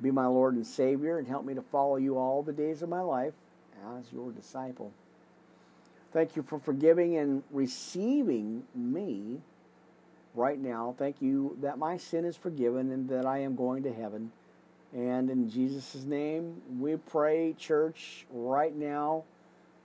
Be 0.00 0.10
my 0.10 0.26
Lord 0.26 0.54
and 0.54 0.66
Savior 0.66 1.18
and 1.18 1.28
help 1.28 1.44
me 1.44 1.54
to 1.54 1.62
follow 1.62 1.96
you 1.96 2.16
all 2.16 2.42
the 2.42 2.52
days 2.52 2.82
of 2.82 2.88
my 2.88 3.02
life 3.02 3.34
as 3.98 4.10
your 4.12 4.32
disciple. 4.32 4.92
Thank 6.12 6.34
you 6.34 6.42
for 6.42 6.58
forgiving 6.58 7.18
and 7.18 7.42
receiving 7.50 8.64
me 8.74 9.40
right 10.34 10.58
now. 10.58 10.94
Thank 10.98 11.20
you 11.20 11.56
that 11.60 11.78
my 11.78 11.98
sin 11.98 12.24
is 12.24 12.36
forgiven 12.36 12.90
and 12.90 13.08
that 13.10 13.26
I 13.26 13.38
am 13.38 13.54
going 13.54 13.82
to 13.82 13.92
heaven. 13.92 14.32
And 14.92 15.30
in 15.30 15.48
Jesus' 15.48 16.04
name, 16.04 16.62
we 16.80 16.96
pray, 16.96 17.54
church, 17.58 18.26
right 18.30 18.74
now. 18.74 19.24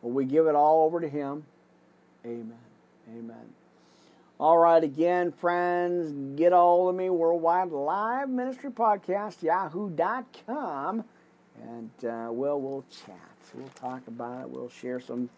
We 0.02 0.26
give 0.26 0.48
it 0.48 0.56
all 0.56 0.86
over 0.86 1.00
to 1.00 1.10
Him. 1.10 1.46
Amen. 2.26 2.58
Amen. 3.08 3.54
All 4.40 4.58
right, 4.58 4.84
again, 4.84 5.32
friends, 5.32 6.12
get 6.36 6.54
all 6.54 6.90
of 6.90 6.96
me, 6.96 7.12
Worldwide 7.12 7.72
Live 7.72 8.30
Ministry 8.30 8.72
Podcast, 8.72 9.44
yahoo.com. 9.44 11.04
And, 11.62 11.92
uh, 12.04 12.30
well, 12.32 12.60
we'll 12.60 12.84
chat. 13.06 13.16
We'll 13.54 13.68
talk 13.70 14.08
about 14.08 14.42
it. 14.42 14.50
We'll 14.50 14.70
share 14.70 15.00
some 15.00 15.30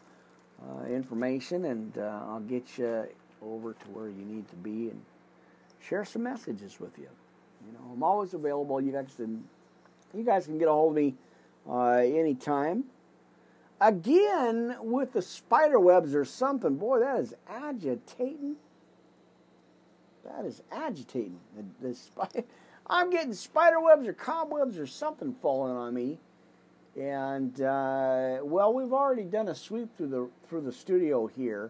uh, 0.63 0.85
information, 0.85 1.65
and 1.65 1.97
uh, 1.97 2.21
I'll 2.27 2.39
get 2.39 2.77
you 2.77 3.05
over 3.43 3.73
to 3.73 3.85
where 3.89 4.07
you 4.07 4.23
need 4.25 4.47
to 4.49 4.55
be 4.55 4.89
and 4.89 5.01
share 5.81 6.05
some 6.05 6.23
messages 6.23 6.79
with 6.79 6.97
you. 6.97 7.09
You 7.65 7.73
know, 7.73 7.91
I'm 7.93 8.01
always 8.01 8.33
available. 8.33 8.79
You 8.79 8.93
guys 8.93 9.13
can 9.15 9.43
you 10.15 10.23
guys 10.23 10.45
can 10.45 10.57
get 10.57 10.67
a 10.69 10.71
hold 10.71 10.91
of 10.91 11.03
me 11.03 11.15
uh, 11.69 11.97
anytime. 11.97 12.85
Again, 13.80 14.75
with 14.80 15.13
the 15.13 15.21
spider 15.21 15.80
webs 15.80 16.15
or 16.15 16.25
something, 16.25 16.75
boy, 16.75 16.99
that 16.99 17.19
is 17.19 17.36
agitating. 17.47 18.55
That 20.25 20.45
is 20.45 20.63
agitating. 20.71 21.39
The, 21.55 21.89
the 21.89 21.95
spi- 21.95 22.43
I'm 22.88 23.09
getting 23.11 23.34
spider 23.34 23.80
webs 23.80 24.07
or 24.07 24.13
cobwebs 24.13 24.78
or 24.78 24.88
something 24.88 25.36
falling 25.41 25.75
on 25.75 25.93
me. 25.93 26.17
And 26.99 27.61
uh, 27.61 28.39
well, 28.41 28.73
we've 28.73 28.93
already 28.93 29.23
done 29.23 29.49
a 29.49 29.55
sweep 29.55 29.95
through 29.97 30.07
the 30.07 30.30
through 30.49 30.61
the 30.61 30.71
studio 30.71 31.28
here, 31.28 31.69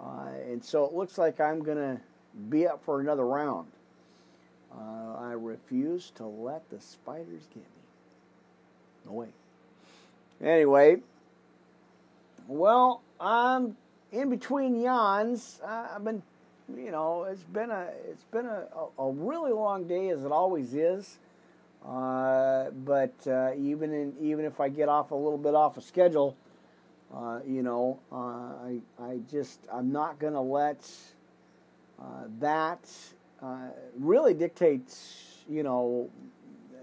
uh, 0.00 0.28
and 0.48 0.64
so 0.64 0.84
it 0.84 0.92
looks 0.92 1.18
like 1.18 1.40
I'm 1.40 1.64
gonna 1.64 2.00
be 2.48 2.68
up 2.68 2.84
for 2.84 3.00
another 3.00 3.26
round. 3.26 3.66
Uh, 4.72 5.16
I 5.18 5.32
refuse 5.32 6.12
to 6.14 6.24
let 6.24 6.68
the 6.70 6.80
spiders 6.80 7.42
get 7.48 7.56
me. 7.56 7.82
No 9.06 9.12
way. 9.12 9.28
Anyway, 10.40 11.00
well, 12.48 13.02
I'm 13.20 13.76
in 14.10 14.30
between 14.30 14.80
yawns. 14.80 15.60
I've 15.66 16.04
been, 16.04 16.22
you 16.76 16.90
know, 16.90 17.24
it's 17.24 17.42
been 17.42 17.70
a 17.70 17.88
it's 18.08 18.24
been 18.24 18.46
a, 18.46 18.66
a 18.98 19.10
really 19.10 19.52
long 19.52 19.86
day 19.86 20.10
as 20.10 20.24
it 20.24 20.32
always 20.32 20.74
is. 20.74 21.18
Uh, 21.86 22.70
but 22.84 23.14
uh, 23.26 23.52
even 23.56 23.92
in 23.92 24.14
even 24.20 24.44
if 24.44 24.60
I 24.60 24.68
get 24.68 24.88
off 24.88 25.10
a 25.10 25.16
little 25.16 25.38
bit 25.38 25.54
off 25.54 25.76
a 25.76 25.76
of 25.76 25.84
schedule, 25.84 26.36
uh, 27.14 27.40
you 27.46 27.62
know, 27.62 27.98
uh, 28.12 28.16
I 28.16 28.80
I 29.00 29.20
just 29.30 29.60
I'm 29.72 29.90
not 29.90 30.18
to 30.34 30.40
let 30.40 30.88
uh, 32.00 32.04
that 32.38 32.88
uh, 33.42 33.68
really 33.98 34.34
dictates, 34.34 35.44
you 35.48 35.62
know, 35.62 36.08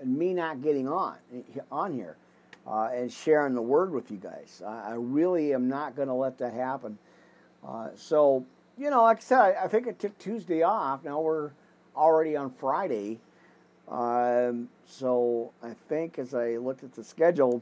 me 0.04 0.34
not 0.34 0.62
getting 0.62 0.88
on 0.88 1.16
on 1.72 1.94
here 1.94 2.18
uh, 2.68 2.90
and 2.94 3.12
sharing 3.12 3.54
the 3.54 3.62
word 3.62 3.92
with 3.92 4.12
you 4.12 4.18
guys. 4.18 4.62
I, 4.66 4.92
I 4.92 4.94
really 4.96 5.54
am 5.54 5.68
not 5.68 5.96
going 5.96 6.08
to 6.08 6.14
let 6.14 6.38
that 6.40 6.54
happen. 6.54 6.98
Uh, 7.66 7.90
so, 7.96 8.46
you 8.78 8.90
know, 8.90 9.04
like 9.04 9.18
I 9.18 9.22
said, 9.22 9.40
I, 9.40 9.66
I, 9.66 9.68
think 9.68 9.88
I 9.88 9.92
took 9.92 10.18
Tuesday 10.20 10.64
off. 10.64 11.04
Now 11.04 11.22
we're 11.22 11.52
already 11.96 12.36
on 12.36 12.52
Friday. 12.52 13.20
Um, 13.90 14.70
so 14.86 15.52
I 15.64 15.74
think 15.88 16.20
as 16.20 16.34
I 16.34 16.58
looked 16.58 16.84
at 16.84 16.94
the 16.94 17.04
schedule, 17.04 17.62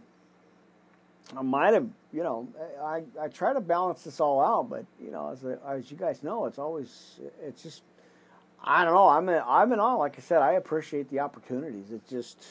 I 1.36 1.42
might 1.42 1.74
have, 1.74 1.88
you 2.14 2.24
know, 2.24 2.48
I, 2.82 3.04
I 3.20 3.28
try 3.28 3.54
to 3.54 3.62
balance 3.62 4.04
this 4.04 4.20
all 4.20 4.42
out, 4.42 4.70
but 4.70 4.86
you 5.02 5.12
know, 5.12 5.30
as, 5.30 5.44
as 5.68 5.92
you 5.92 5.98
guys 5.98 6.24
know, 6.24 6.46
it's 6.46 6.60
always, 6.60 7.20
it's 7.42 7.64
just 7.64 7.82
I 8.64 8.84
don't 8.84 8.94
know. 8.94 9.08
I'm 9.08 9.30
in, 9.30 9.42
I'm 9.46 9.72
in 9.72 9.80
awe. 9.80 9.96
Like 9.96 10.18
I 10.18 10.22
said, 10.22 10.42
I 10.42 10.54
appreciate 10.54 11.10
the 11.10 11.20
opportunities. 11.20 11.92
It's 11.92 12.10
just, 12.10 12.44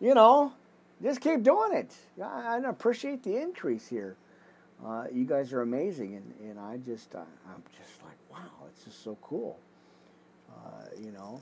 you 0.00 0.14
know, 0.14 0.52
just 1.02 1.20
keep 1.20 1.42
doing 1.42 1.74
it. 1.74 1.94
I, 2.22 2.60
I 2.64 2.68
appreciate 2.68 3.22
the 3.22 3.36
increase 3.36 3.88
here. 3.88 4.16
Uh, 4.84 5.04
you 5.12 5.24
guys 5.24 5.52
are 5.52 5.62
amazing, 5.62 6.16
and, 6.16 6.50
and 6.50 6.60
I 6.60 6.78
just 6.78 7.14
uh, 7.14 7.20
I'm 7.48 7.62
just 7.78 8.02
like 8.02 8.16
wow, 8.30 8.66
it's 8.68 8.84
just 8.84 9.02
so 9.02 9.16
cool. 9.22 9.58
Uh, 10.50 10.84
you 11.00 11.12
know, 11.12 11.40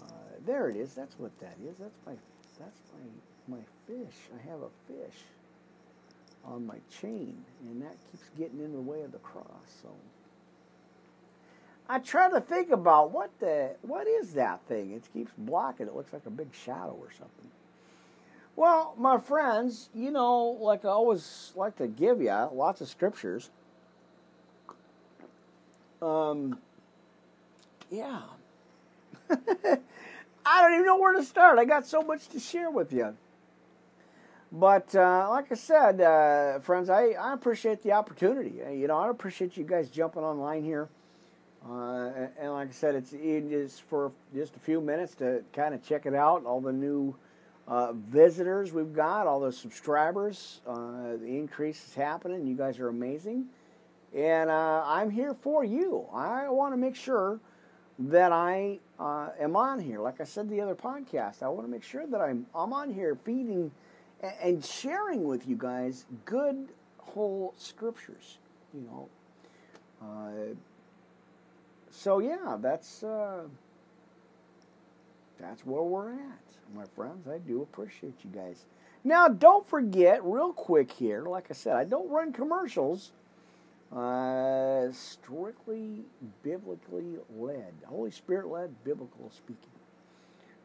uh, 0.00 0.04
there 0.46 0.70
it 0.70 0.76
is. 0.76 0.94
That's 0.94 1.18
what 1.18 1.36
that 1.40 1.56
is. 1.64 1.76
That's 1.78 1.98
my 2.06 2.12
that's 2.58 2.80
my 3.48 3.56
my 3.56 3.62
fish. 3.86 4.14
I 4.36 4.50
have 4.50 4.60
a 4.60 4.70
fish 4.86 5.18
on 6.44 6.66
my 6.66 6.76
chain, 7.00 7.36
and 7.68 7.82
that 7.82 7.96
keeps 8.10 8.24
getting 8.38 8.60
in 8.60 8.72
the 8.72 8.80
way 8.80 9.02
of 9.02 9.12
the 9.12 9.18
cross. 9.18 9.46
So 9.82 9.88
I 11.88 11.98
try 11.98 12.30
to 12.30 12.40
think 12.40 12.70
about 12.70 13.10
what 13.10 13.30
the 13.40 13.74
what 13.82 14.06
is 14.06 14.34
that 14.34 14.60
thing? 14.68 14.92
It 14.92 15.02
keeps 15.12 15.32
blocking. 15.38 15.86
It 15.86 15.94
looks 15.94 16.12
like 16.12 16.26
a 16.26 16.30
big 16.30 16.54
shadow 16.54 16.96
or 17.00 17.10
something. 17.10 17.50
Well, 18.58 18.92
my 18.98 19.18
friends, 19.18 19.88
you 19.94 20.10
know, 20.10 20.58
like 20.60 20.84
I 20.84 20.88
always 20.88 21.52
like 21.54 21.76
to 21.76 21.86
give 21.86 22.20
you 22.20 22.32
lots 22.52 22.80
of 22.80 22.88
scriptures. 22.88 23.50
Um, 26.02 26.58
yeah. 27.88 28.22
I 29.30 30.60
don't 30.60 30.72
even 30.72 30.86
know 30.86 30.98
where 30.98 31.12
to 31.12 31.22
start. 31.22 31.60
I 31.60 31.66
got 31.66 31.86
so 31.86 32.02
much 32.02 32.26
to 32.30 32.40
share 32.40 32.68
with 32.68 32.92
you. 32.92 33.16
But 34.50 34.92
uh, 34.92 35.28
like 35.30 35.52
I 35.52 35.54
said, 35.54 36.00
uh, 36.00 36.58
friends, 36.58 36.90
I, 36.90 37.10
I 37.10 37.34
appreciate 37.34 37.84
the 37.84 37.92
opportunity. 37.92 38.54
You 38.72 38.88
know, 38.88 38.98
I 38.98 39.08
appreciate 39.08 39.56
you 39.56 39.62
guys 39.62 39.88
jumping 39.88 40.24
online 40.24 40.64
here. 40.64 40.88
Uh, 41.64 42.26
and 42.40 42.54
like 42.54 42.70
I 42.70 42.72
said, 42.72 42.96
it's 42.96 43.12
just 43.12 43.82
for 43.82 44.10
just 44.34 44.56
a 44.56 44.58
few 44.58 44.80
minutes 44.80 45.14
to 45.16 45.44
kind 45.52 45.74
of 45.74 45.86
check 45.86 46.06
it 46.06 46.14
out. 46.14 46.44
All 46.44 46.60
the 46.60 46.72
new 46.72 47.14
uh, 47.68 47.92
visitors 47.92 48.72
we've 48.72 48.94
got, 48.94 49.26
all 49.26 49.40
the 49.40 49.52
subscribers, 49.52 50.62
uh, 50.66 51.16
the 51.20 51.26
increase 51.26 51.86
is 51.86 51.94
happening. 51.94 52.46
You 52.46 52.56
guys 52.56 52.78
are 52.78 52.88
amazing. 52.88 53.46
And 54.16 54.48
uh, 54.48 54.82
I'm 54.86 55.10
here 55.10 55.34
for 55.34 55.64
you. 55.64 56.06
I 56.12 56.48
want 56.48 56.72
to 56.72 56.78
make 56.78 56.96
sure 56.96 57.38
that 57.98 58.32
I 58.32 58.78
uh, 58.98 59.28
am 59.38 59.54
on 59.54 59.80
here. 59.80 60.00
Like 60.00 60.18
I 60.20 60.24
said 60.24 60.48
the 60.48 60.62
other 60.62 60.74
podcast, 60.74 61.42
I 61.42 61.48
want 61.48 61.66
to 61.66 61.70
make 61.70 61.82
sure 61.82 62.06
that 62.06 62.20
I'm, 62.22 62.46
I'm 62.54 62.72
on 62.72 62.92
here 62.92 63.16
feeding 63.22 63.70
and 64.42 64.64
sharing 64.64 65.24
with 65.24 65.46
you 65.46 65.56
guys 65.56 66.06
good, 66.24 66.68
whole 66.96 67.52
scriptures. 67.58 68.38
You 68.72 68.80
know. 68.80 69.08
Uh, 70.00 70.54
so 71.90 72.20
yeah, 72.20 72.56
that's 72.60 73.02
uh, 73.02 73.42
that's 75.38 75.66
where 75.66 75.82
we're 75.82 76.12
at 76.12 76.47
my 76.74 76.84
friends. 76.94 77.26
I 77.28 77.38
do 77.38 77.62
appreciate 77.62 78.14
you 78.24 78.30
guys. 78.30 78.64
Now, 79.04 79.28
don't 79.28 79.68
forget, 79.68 80.24
real 80.24 80.52
quick 80.52 80.90
here, 80.90 81.22
like 81.22 81.46
I 81.50 81.54
said, 81.54 81.76
I 81.76 81.84
don't 81.84 82.10
run 82.10 82.32
commercials. 82.32 83.12
Uh, 83.94 84.92
strictly 84.92 86.02
biblically 86.42 87.16
led, 87.34 87.72
Holy 87.86 88.10
Spirit 88.10 88.48
led, 88.48 88.84
biblical 88.84 89.30
speaking. 89.34 89.70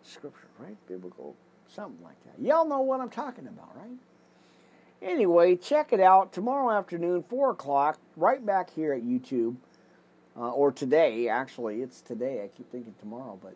Scripture, 0.02 0.48
right? 0.60 0.76
Biblical, 0.88 1.36
something 1.74 2.04
like 2.04 2.22
that. 2.26 2.44
Y'all 2.46 2.68
know 2.68 2.82
what 2.82 3.00
I'm 3.00 3.10
talking 3.10 3.48
about, 3.48 3.76
right? 3.78 3.98
Anyway, 5.02 5.56
check 5.56 5.94
it 5.94 6.00
out 6.02 6.34
tomorrow 6.34 6.78
afternoon, 6.78 7.24
4 7.30 7.52
o'clock, 7.52 7.98
right 8.18 8.46
back 8.46 8.70
here 8.74 8.94
at 8.94 9.04
YouTube. 9.04 9.56
Uh, 10.36 10.50
or 10.50 10.72
today, 10.72 11.30
actually. 11.30 11.82
It's 11.82 12.02
today. 12.02 12.42
I 12.44 12.48
keep 12.48 12.72
thinking 12.72 12.96
tomorrow, 13.00 13.38
but 13.42 13.54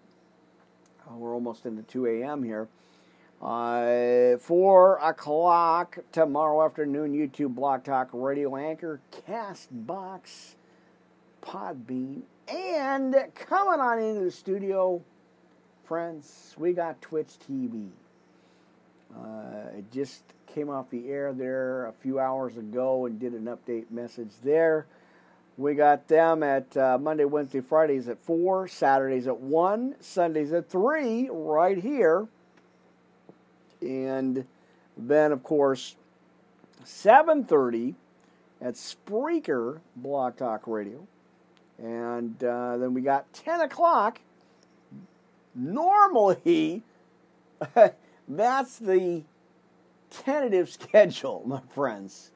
we're 1.15 1.33
almost 1.33 1.65
into 1.65 1.83
2 1.83 2.05
a.m. 2.07 2.43
here. 2.43 2.67
Uh, 3.41 4.37
4 4.39 4.97
o'clock 4.97 5.99
tomorrow 6.11 6.65
afternoon, 6.65 7.13
YouTube 7.13 7.53
Blog 7.53 7.83
Talk 7.83 8.09
Radio 8.11 8.55
Anchor, 8.55 8.99
Castbox, 9.27 10.55
Podbean, 11.41 12.23
and 12.47 13.15
coming 13.35 13.79
on 13.79 13.99
into 13.99 14.21
the 14.21 14.31
studio, 14.31 15.03
friends, 15.85 16.55
we 16.57 16.73
got 16.73 16.99
Twitch 17.01 17.33
TV. 17.47 17.89
Uh, 19.15 19.77
it 19.77 19.91
just 19.91 20.23
came 20.47 20.69
off 20.69 20.89
the 20.89 21.07
air 21.09 21.33
there 21.33 21.85
a 21.85 21.93
few 21.93 22.19
hours 22.19 22.57
ago 22.57 23.05
and 23.05 23.19
did 23.19 23.33
an 23.33 23.45
update 23.45 23.91
message 23.91 24.31
there. 24.43 24.87
We 25.57 25.73
got 25.73 26.07
them 26.07 26.43
at 26.43 26.77
uh, 26.77 26.99
Monday, 26.99 27.25
Wednesday, 27.25 27.61
Fridays 27.61 28.07
at 28.07 28.19
4, 28.19 28.67
Saturdays 28.67 29.25
at 29.25 29.39
1, 29.39 29.95
Sundays 29.99 30.53
at 30.53 30.69
3, 30.69 31.29
right 31.31 31.77
here. 31.77 32.27
And 33.81 34.45
then, 34.95 35.31
of 35.31 35.41
course, 35.41 35.95
7.30 36.85 37.95
at 38.61 38.75
Spreaker 38.75 39.79
Blog 39.95 40.37
Talk 40.37 40.67
Radio. 40.67 41.07
And 41.79 42.43
uh, 42.43 42.77
then 42.77 42.93
we 42.93 43.01
got 43.01 43.31
10 43.33 43.61
o'clock. 43.61 44.19
Normally, 45.55 46.83
that's 48.27 48.77
the 48.77 49.23
tentative 50.11 50.69
schedule, 50.81 51.41
my 51.47 51.61
friends. 51.73 52.31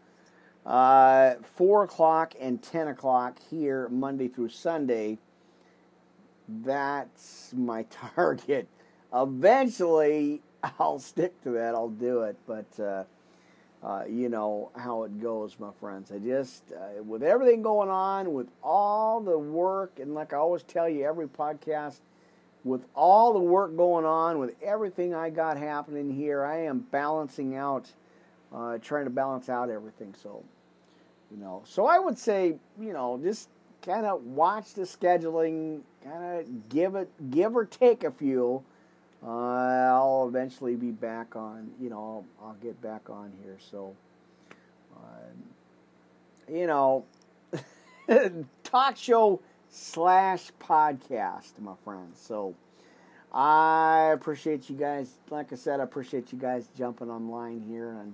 Uh, 0.66 1.36
4 1.56 1.84
o'clock 1.84 2.34
and 2.40 2.62
10 2.62 2.90
o'clock 2.90 3.38
here, 3.50 3.90
Monday 3.90 4.28
through 4.28 4.50
Sunday. 4.50 5.18
That's 6.48 7.54
my 7.56 7.84
target. 8.16 8.68
Eventually, 9.14 10.42
I'll 10.80 11.00
stick 11.00 11.42
to 11.44 11.52
that. 11.52 11.74
I'll 11.74 11.90
do 11.90 12.24
it. 12.24 12.38
But, 12.46 12.80
uh, 12.80 13.04
uh, 13.84 14.04
you 14.08 14.30
know 14.30 14.70
how 14.76 15.04
it 15.04 15.20
goes, 15.20 15.58
my 15.60 15.72
friends. 15.80 16.12
I 16.12 16.20
just, 16.20 16.72
uh, 16.72 17.02
with 17.02 17.24
everything 17.24 17.64
going 17.64 17.90
on, 17.90 18.34
with 18.34 18.48
all 18.64 19.20
the 19.22 19.38
work, 19.38 20.00
and 20.00 20.14
like 20.14 20.34
I 20.34 20.38
always 20.38 20.62
tell 20.64 20.88
you 20.88 21.04
every 21.04 21.28
podcast, 21.28 22.02
with 22.64 22.86
all 22.96 23.34
the 23.34 23.40
work 23.40 23.76
going 23.76 24.06
on, 24.06 24.38
with 24.38 24.54
everything 24.62 25.16
I 25.16 25.32
got 25.32 25.58
happening 25.58 26.12
here, 26.12 26.46
I 26.46 26.58
am 26.66 26.86
balancing 26.92 27.56
out 27.56 27.92
uh, 28.54 28.78
trying 28.80 29.06
to 29.06 29.10
balance 29.10 29.50
out 29.50 29.70
everything. 29.70 30.14
So, 30.22 30.44
you 31.32 31.38
know, 31.38 31.64
so 31.66 31.86
I 31.86 32.00
would 32.00 32.18
say, 32.18 32.56
you 32.80 32.94
know, 32.94 33.20
just 33.24 33.50
kind 33.82 34.06
of 34.06 34.24
watch 34.24 34.74
the 34.74 34.84
scheduling, 34.84 35.82
kind 36.04 36.40
of 36.40 36.70
give 36.70 36.96
it, 36.96 37.10
give 37.32 37.56
or 37.56 37.66
take 37.66 38.04
a 38.04 38.12
few. 38.12 38.64
Uh, 39.24 39.30
I'll 39.30 40.28
eventually 40.28 40.76
be 40.76 40.92
back 40.92 41.36
on, 41.36 41.70
you 41.80 41.90
know, 41.90 42.26
I'll, 42.42 42.48
I'll 42.48 42.56
get 42.56 42.82
back 42.82 43.10
on 43.10 43.32
here. 43.44 43.58
So, 43.60 43.96
uh, 44.96 46.52
you 46.52 46.68
know, 46.68 47.06
talk 48.64 48.98
show 48.98 49.40
slash 49.70 50.52
podcast, 50.60 51.60
my 51.60 51.74
friends. 51.84 52.20
So, 52.20 52.56
I 53.34 54.12
appreciate 54.14 54.70
you 54.70 54.76
guys. 54.76 55.14
Like 55.30 55.54
I 55.54 55.56
said, 55.56 55.80
I 55.80 55.84
appreciate 55.84 56.34
you 56.34 56.40
guys 56.40 56.68
jumping 56.78 57.10
online 57.10 57.64
here 57.70 57.92
and 57.92 58.14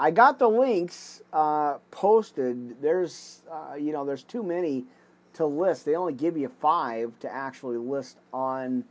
I 0.00 0.10
got 0.10 0.38
the 0.38 0.48
links 0.48 1.20
uh, 1.30 1.76
posted. 1.90 2.80
There's, 2.80 3.42
uh, 3.52 3.74
you 3.74 3.92
know, 3.92 4.06
there's 4.06 4.22
too 4.22 4.42
many 4.42 4.86
to 5.34 5.44
list. 5.44 5.84
They 5.84 5.94
only 5.94 6.14
give 6.14 6.38
you 6.38 6.48
five 6.48 7.12
to 7.20 7.30
actually 7.30 7.76
list 7.76 8.16
on 8.32 8.84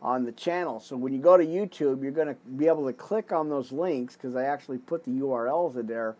on 0.00 0.24
the 0.24 0.30
channel. 0.32 0.78
So 0.78 0.96
when 0.96 1.12
you 1.12 1.20
go 1.20 1.36
to 1.36 1.44
YouTube, 1.44 2.02
you're 2.02 2.12
going 2.12 2.28
to 2.28 2.36
be 2.56 2.68
able 2.68 2.86
to 2.86 2.92
click 2.92 3.32
on 3.32 3.48
those 3.48 3.72
links 3.72 4.14
because 4.14 4.36
I 4.36 4.44
actually 4.44 4.78
put 4.78 5.04
the 5.04 5.10
URLs 5.10 5.76
in 5.76 5.86
there. 5.86 6.14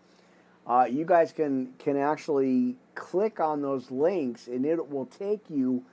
Uh, 0.67 0.87
you 0.89 1.05
guys 1.05 1.31
can 1.31 1.71
can 1.79 1.95
actually 1.95 2.75
click 2.95 3.39
on 3.39 3.61
those 3.61 3.91
links, 3.91 4.47
and 4.47 4.65
it 4.65 4.89
will 4.89 5.05
take 5.05 5.49
you 5.49 5.85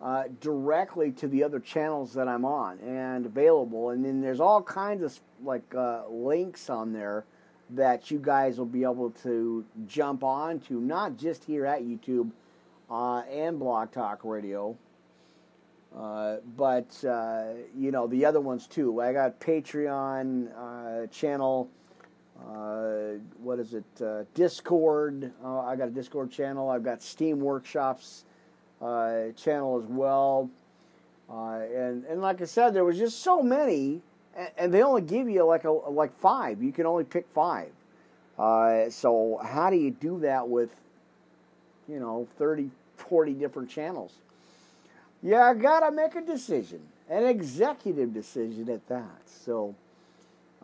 uh, 0.00 0.24
directly 0.40 1.12
to 1.12 1.28
the 1.28 1.44
other 1.44 1.60
channels 1.60 2.14
that 2.14 2.26
I'm 2.26 2.46
on 2.46 2.78
and 2.78 3.26
available. 3.26 3.90
And 3.90 4.02
then 4.02 4.22
there's 4.22 4.40
all 4.40 4.62
kinds 4.62 5.02
of 5.02 5.20
like 5.44 5.74
uh, 5.74 6.08
links 6.08 6.70
on 6.70 6.94
there 6.94 7.26
that 7.70 8.10
you 8.10 8.18
guys 8.18 8.58
will 8.58 8.66
be 8.66 8.82
able 8.82 9.10
to 9.22 9.64
jump 9.86 10.24
on 10.24 10.60
to, 10.60 10.80
not 10.80 11.16
just 11.16 11.44
here 11.44 11.66
at 11.66 11.82
YouTube 11.82 12.30
uh, 12.90 13.20
and 13.30 13.58
Blog 13.58 13.92
Talk 13.92 14.20
Radio, 14.24 14.76
uh, 15.96 16.36
but 16.56 17.04
uh, 17.04 17.44
you 17.76 17.90
know 17.90 18.06
the 18.06 18.24
other 18.24 18.40
ones 18.40 18.66
too. 18.66 19.00
I 19.00 19.12
got 19.12 19.40
Patreon 19.40 20.48
uh, 20.56 21.06
channel. 21.08 21.68
Uh, 22.40 23.18
what 23.42 23.58
is 23.58 23.74
it? 23.74 23.84
Uh, 24.02 24.24
Discord. 24.34 25.32
I 25.44 25.74
got 25.76 25.88
a 25.88 25.90
Discord 25.90 26.30
channel. 26.30 26.70
I've 26.70 26.84
got 26.84 27.02
Steam 27.02 27.40
Workshops 27.40 28.24
channel 28.80 29.82
as 29.82 29.88
well. 29.88 30.50
and 31.28 32.04
and 32.04 32.22
like 32.22 32.40
I 32.40 32.44
said, 32.44 32.74
there 32.74 32.84
was 32.84 32.98
just 32.98 33.22
so 33.22 33.42
many 33.42 34.02
and 34.58 34.72
they 34.72 34.82
only 34.82 35.02
give 35.02 35.28
you 35.28 35.44
like 35.44 35.64
a 35.64 35.70
like 35.70 36.18
five. 36.20 36.62
You 36.62 36.72
can 36.72 36.86
only 36.86 37.04
pick 37.04 37.26
five. 37.34 37.70
Uh, 38.38 38.90
so 38.90 39.40
how 39.44 39.70
do 39.70 39.76
you 39.76 39.90
do 39.90 40.20
that 40.20 40.48
with, 40.48 40.70
you 41.88 42.00
know, 42.00 42.28
30, 42.38 42.70
40 42.96 43.34
different 43.34 43.70
channels? 43.70 44.12
Yeah, 45.22 45.44
I 45.50 45.54
gotta 45.54 45.90
make 45.92 46.14
a 46.16 46.20
decision, 46.22 46.80
an 47.10 47.24
executive 47.24 48.14
decision 48.14 48.68
at 48.70 48.86
that. 48.88 49.20
So, 49.26 49.74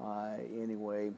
Uh, 0.00 0.36
anyway, 0.60 1.12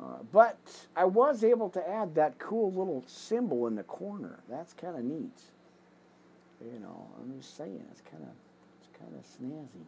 uh, 0.00 0.18
but 0.32 0.58
I 0.96 1.04
was 1.04 1.44
able 1.44 1.70
to 1.70 1.88
add 1.88 2.14
that 2.16 2.38
cool 2.38 2.72
little 2.72 3.04
symbol 3.06 3.66
in 3.66 3.74
the 3.76 3.84
corner. 3.84 4.40
That's 4.48 4.72
kind 4.72 4.96
of 4.96 5.04
neat. 5.04 5.38
You 6.60 6.78
know, 6.80 7.06
I'm 7.20 7.36
just 7.40 7.56
saying, 7.56 7.84
it's 7.90 8.00
kind 8.02 8.22
of 8.22 8.30
it's 8.80 8.98
kind 8.98 9.12
of 9.14 9.24
snazzy. 9.26 9.86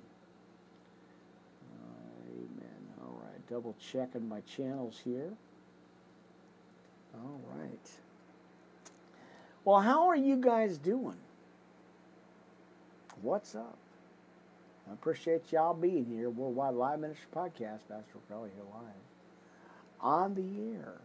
Uh, 1.63 2.31
amen. 2.31 2.83
All 3.03 3.21
right, 3.23 3.34
double 3.49 3.75
checking 3.81 4.29
my 4.29 4.41
channels 4.41 5.01
here. 5.05 5.33
All 7.15 7.41
right. 7.55 7.91
Well, 9.65 9.81
how 9.81 10.09
are 10.09 10.17
you 10.17 10.37
guys 10.37 10.79
doing? 10.79 11.17
What's 13.23 13.55
up? 13.55 13.79
I 14.89 14.93
appreciate 14.93 15.51
y'all 15.53 15.75
being 15.75 16.05
here. 16.05 16.29
Worldwide 16.29 16.75
Live 16.75 17.01
Ministry 17.01 17.27
Podcast, 17.35 17.81
Pastor 17.89 18.19
Crowley 18.29 18.51
here 18.55 18.65
live. 18.73 18.83
On 20.01 20.35
the 20.35 20.75
air. 20.75 21.01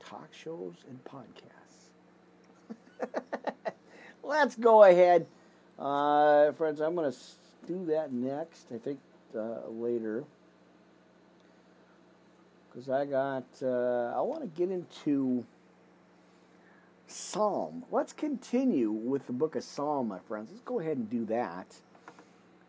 Talk 0.00 0.28
shows 0.32 0.74
and 0.88 1.02
podcasts. 1.04 1.90
Let's 4.22 4.56
go 4.56 4.84
ahead. 4.84 5.26
Uh, 5.78 6.52
friends, 6.52 6.80
I'm 6.80 6.94
going 6.94 7.10
to 7.10 7.18
do 7.66 7.86
that 7.86 8.12
next, 8.12 8.66
I 8.74 8.78
think 8.78 8.98
uh, 9.36 9.68
later. 9.70 10.24
Because 12.68 12.88
I 12.88 13.04
got, 13.04 13.44
uh, 13.62 14.14
I 14.16 14.20
want 14.20 14.42
to 14.42 14.48
get 14.48 14.70
into 14.70 15.44
Psalm. 17.06 17.84
Let's 17.90 18.12
continue 18.12 18.90
with 18.90 19.26
the 19.26 19.32
book 19.32 19.56
of 19.56 19.64
Psalm, 19.64 20.08
my 20.08 20.20
friends. 20.20 20.50
Let's 20.50 20.62
go 20.62 20.78
ahead 20.78 20.96
and 20.96 21.10
do 21.10 21.24
that 21.26 21.74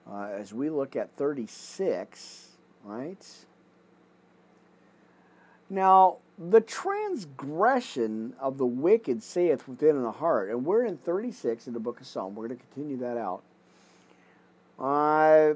uh, 0.09 0.29
as 0.31 0.53
we 0.53 0.69
look 0.69 0.95
at 0.95 1.15
36, 1.17 2.49
right? 2.83 3.27
Now, 5.69 6.17
the 6.37 6.61
transgression 6.61 8.33
of 8.39 8.57
the 8.57 8.65
wicked 8.65 9.23
saith 9.23 9.67
within 9.67 10.01
the 10.01 10.11
heart, 10.11 10.49
and 10.49 10.65
we're 10.65 10.85
in 10.85 10.97
36 10.97 11.67
in 11.67 11.73
the 11.73 11.79
book 11.79 12.01
of 12.01 12.07
Psalm. 12.07 12.35
We're 12.35 12.47
going 12.47 12.59
to 12.59 12.65
continue 12.73 12.97
that 12.97 13.17
out. 13.17 13.43
Uh, 14.79 15.53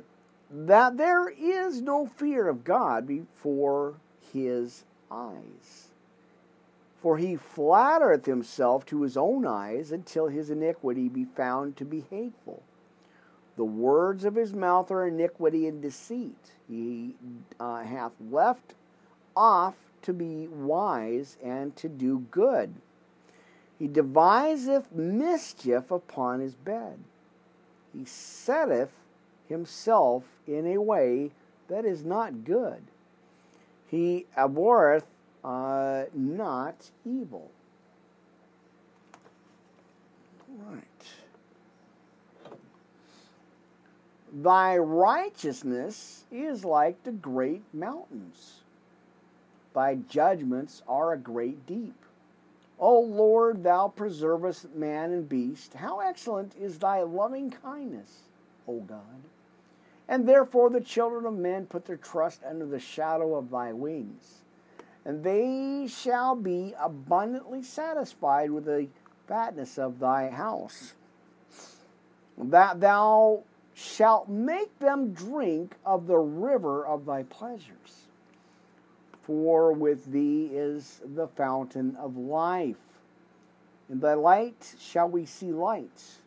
that 0.50 0.98
there 0.98 1.30
is 1.30 1.82
no 1.82 2.06
fear 2.06 2.48
of 2.48 2.64
God 2.64 3.08
before 3.08 3.96
his 4.34 4.84
eyes. 5.12 5.90
For 7.02 7.18
he 7.18 7.36
flattereth 7.36 8.26
himself 8.26 8.86
to 8.88 9.04
his 9.04 9.16
own 9.16 9.46
eyes 9.46 9.92
until 9.92 10.28
his 10.28 10.50
iniquity 10.50 11.08
be 11.08 11.26
found 11.26 11.78
to 11.78 11.86
be 11.86 12.06
hateful. 12.10 12.64
The 13.58 13.66
words 13.66 14.26
of 14.26 14.36
his 14.36 14.54
mouth 14.54 14.92
are 14.92 15.08
iniquity 15.08 15.68
and 15.68 15.82
deceit. 15.82 16.52
He 16.68 17.16
uh, 17.60 17.84
hath 17.84 18.12
left 18.30 18.74
off 19.36 19.76
to 20.02 20.14
be 20.14 20.48
wise 20.48 21.38
and 21.44 21.76
to 21.78 21.88
do 21.88 22.26
good. 22.32 22.74
He 23.78 23.88
deviseth 23.88 24.92
mischief 24.92 25.92
upon 25.92 26.40
his 26.40 26.56
bed. 26.56 27.00
He 27.94 28.06
setteth 28.06 28.92
himself 29.48 30.24
in 30.48 30.66
a 30.68 30.82
way 30.82 31.32
that 31.68 31.86
is 31.86 32.04
not 32.04 32.44
good. 32.44 32.82
He 33.88 34.26
abhorreth 34.38 35.06
uh, 35.44 36.06
not 36.14 36.90
evil. 37.06 37.52
Right. 40.58 40.84
Thy 44.34 44.78
righteousness 44.78 46.26
is 46.32 46.66
like 46.66 47.04
the 47.04 47.12
great 47.12 47.64
mountains. 47.74 48.62
Thy 49.74 49.96
judgments 49.96 50.82
are 50.88 51.14
a 51.14 51.18
great 51.18 51.66
deep. 51.66 51.96
O 52.80 53.00
Lord, 53.00 53.64
thou 53.64 53.88
preservest 53.88 54.74
man 54.76 55.12
and 55.12 55.30
beast. 55.30 55.74
How 55.74 56.00
excellent 56.00 56.56
is 56.60 56.80
thy 56.80 57.02
loving 57.04 57.50
kindness, 57.50 58.24
O 58.68 58.80
God. 58.82 59.22
And 60.08 60.28
therefore 60.28 60.70
the 60.70 60.82
children 60.82 61.26
of 61.26 61.34
men 61.34 61.66
put 61.66 61.86
their 61.86 61.98
trust 61.98 62.42
under 62.44 62.66
the 62.66 62.80
shadow 62.80 63.36
of 63.36 63.50
thy 63.50 63.74
wings 63.74 64.42
and 65.06 65.24
they 65.24 65.88
shall 65.88 66.36
be 66.36 66.74
abundantly 66.80 67.62
satisfied 67.62 68.50
with 68.50 68.66
the 68.66 68.88
fatness 69.28 69.78
of 69.78 70.00
thy 70.00 70.30
house. 70.30 70.96
That 72.38 72.82
thou 72.82 73.44
shalt 73.76 74.28
make 74.28 74.78
them 74.80 75.14
drink 75.14 75.76
of 75.86 76.08
the 76.08 76.18
river 76.18 76.86
of 76.86 77.06
thy 77.06 77.24
pleasures. 77.24 78.08
For 79.22 79.72
with 79.72 80.06
thee 80.06 80.50
is 80.52 81.02
the 81.06 81.28
fountain 81.28 81.96
of 81.98 82.18
life. 82.18 82.78
In 83.90 84.00
thy 84.00 84.16
light 84.16 84.76
shall 84.80 85.08
we 85.08 85.26
see 85.26 85.52
light. 85.52 86.20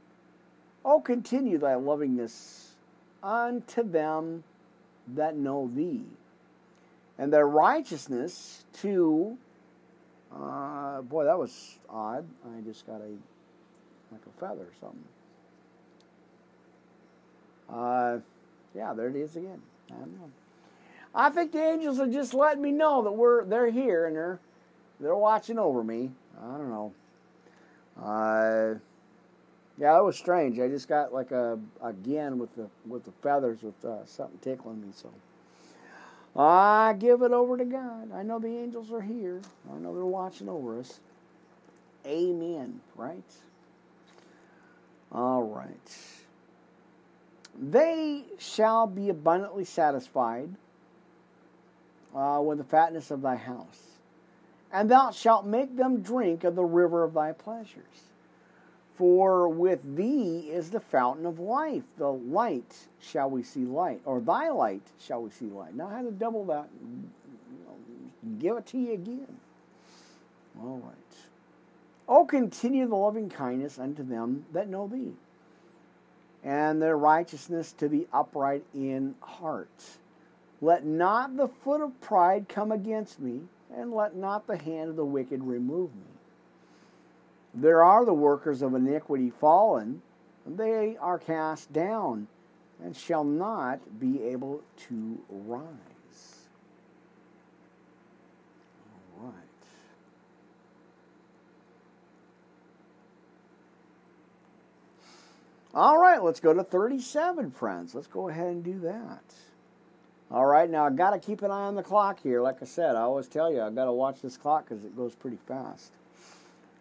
Oh, 0.84 1.00
continue 1.00 1.58
thy 1.58 1.74
lovingness 1.74 2.67
unto 3.22 3.82
them 3.82 4.44
that 5.14 5.36
know 5.36 5.70
thee 5.74 6.04
and 7.18 7.32
their 7.32 7.46
righteousness 7.46 8.64
to 8.74 9.36
uh, 10.34 11.00
boy 11.02 11.24
that 11.24 11.38
was 11.38 11.78
odd. 11.88 12.26
I 12.44 12.60
just 12.60 12.86
got 12.86 13.00
a 13.00 13.08
like 14.12 14.20
a 14.26 14.40
feather 14.40 14.62
or 14.62 14.72
something. 14.80 15.04
Uh, 17.70 18.18
yeah 18.74 18.94
there 18.94 19.08
it 19.08 19.16
is 19.16 19.36
again. 19.36 19.60
I 19.90 19.94
don't 19.94 20.18
know. 20.18 20.30
I 21.14 21.30
think 21.30 21.52
the 21.52 21.62
angels 21.62 21.98
are 21.98 22.06
just 22.06 22.34
letting 22.34 22.62
me 22.62 22.72
know 22.72 23.02
that 23.02 23.12
we're 23.12 23.44
they're 23.44 23.70
here 23.70 24.06
and 24.06 24.14
they're 24.14 24.38
they're 25.00 25.14
watching 25.14 25.58
over 25.58 25.82
me. 25.82 26.10
I 26.40 26.56
don't 26.56 26.70
know. 26.70 26.92
Uh, 28.00 28.74
yeah 29.78 29.94
that 29.94 30.04
was 30.04 30.16
strange 30.16 30.58
i 30.58 30.68
just 30.68 30.88
got 30.88 31.12
like 31.12 31.30
a 31.30 31.58
again 31.82 32.38
with 32.38 32.54
the 32.56 32.68
with 32.86 33.04
the 33.04 33.12
feathers 33.22 33.62
with 33.62 33.84
uh, 33.84 34.04
something 34.04 34.38
tickling 34.42 34.80
me 34.80 34.88
so 34.94 35.10
I 36.36 36.94
give 36.96 37.22
it 37.22 37.32
over 37.32 37.56
to 37.56 37.64
God. 37.64 38.12
I 38.12 38.22
know 38.22 38.38
the 38.38 38.46
angels 38.46 38.92
are 38.92 39.00
here. 39.00 39.40
I 39.74 39.78
know 39.78 39.92
they're 39.92 40.04
watching 40.04 40.48
over 40.48 40.78
us. 40.78 41.00
Amen. 42.06 42.80
Right? 42.94 43.24
All 45.10 45.42
right. 45.42 45.98
They 47.60 48.24
shall 48.38 48.86
be 48.86 49.08
abundantly 49.08 49.64
satisfied 49.64 50.50
uh, 52.14 52.40
with 52.44 52.58
the 52.58 52.64
fatness 52.64 53.10
of 53.10 53.22
thy 53.22 53.34
house, 53.34 53.98
and 54.72 54.88
thou 54.88 55.10
shalt 55.10 55.44
make 55.44 55.76
them 55.76 56.02
drink 56.02 56.44
of 56.44 56.54
the 56.54 56.64
river 56.64 57.02
of 57.02 57.14
thy 57.14 57.32
pleasures. 57.32 58.07
For 58.98 59.48
with 59.48 59.96
thee 59.96 60.50
is 60.50 60.70
the 60.70 60.80
fountain 60.80 61.24
of 61.24 61.38
life. 61.38 61.84
The 61.98 62.10
light 62.10 62.88
shall 63.00 63.30
we 63.30 63.44
see 63.44 63.64
light, 63.64 64.00
or 64.04 64.20
thy 64.20 64.50
light 64.50 64.82
shall 64.98 65.22
we 65.22 65.30
see 65.30 65.46
light. 65.46 65.76
Now 65.76 65.86
I 65.86 65.98
had 65.98 66.06
to 66.06 66.10
double 66.10 66.44
that. 66.46 66.68
Give 68.40 68.56
it 68.56 68.66
to 68.66 68.78
you 68.78 68.94
again. 68.94 69.38
All 70.60 70.82
right. 70.84 70.94
Oh, 72.08 72.24
continue 72.24 72.88
the 72.88 72.96
loving 72.96 73.30
kindness 73.30 73.78
unto 73.78 74.02
them 74.02 74.46
that 74.52 74.68
know 74.68 74.88
thee, 74.88 75.12
and 76.42 76.82
their 76.82 76.98
righteousness 76.98 77.72
to 77.74 77.88
the 77.88 78.08
upright 78.12 78.64
in 78.74 79.14
heart. 79.20 79.98
Let 80.60 80.84
not 80.84 81.36
the 81.36 81.46
foot 81.46 81.80
of 81.80 82.00
pride 82.00 82.48
come 82.48 82.72
against 82.72 83.20
me, 83.20 83.42
and 83.72 83.92
let 83.92 84.16
not 84.16 84.48
the 84.48 84.56
hand 84.56 84.90
of 84.90 84.96
the 84.96 85.04
wicked 85.04 85.44
remove 85.44 85.94
me. 85.94 86.17
There 87.60 87.82
are 87.82 88.04
the 88.04 88.14
workers 88.14 88.62
of 88.62 88.74
iniquity 88.74 89.30
fallen, 89.30 90.00
they 90.46 90.96
are 91.00 91.18
cast 91.18 91.72
down 91.72 92.28
and 92.82 92.96
shall 92.96 93.24
not 93.24 93.80
be 93.98 94.22
able 94.22 94.62
to 94.88 95.18
rise. 95.28 96.46
All 99.20 99.26
right. 99.26 99.34
All 105.74 105.98
right, 105.98 106.22
let's 106.22 106.38
go 106.38 106.54
to 106.54 106.62
37, 106.62 107.50
friends. 107.50 107.92
Let's 107.92 108.06
go 108.06 108.28
ahead 108.28 108.46
and 108.46 108.62
do 108.62 108.78
that. 108.80 109.24
All 110.30 110.46
right, 110.46 110.70
now 110.70 110.86
I 110.86 110.90
got 110.90 111.10
to 111.10 111.18
keep 111.18 111.42
an 111.42 111.50
eye 111.50 111.64
on 111.64 111.74
the 111.74 111.82
clock 111.82 112.20
here. 112.22 112.40
Like 112.40 112.62
I 112.62 112.66
said, 112.66 112.94
I 112.94 113.00
always 113.00 113.26
tell 113.26 113.52
you, 113.52 113.62
I 113.62 113.70
got 113.70 113.86
to 113.86 113.92
watch 113.92 114.22
this 114.22 114.36
clock 114.36 114.68
because 114.68 114.84
it 114.84 114.96
goes 114.96 115.16
pretty 115.16 115.38
fast. 115.48 115.90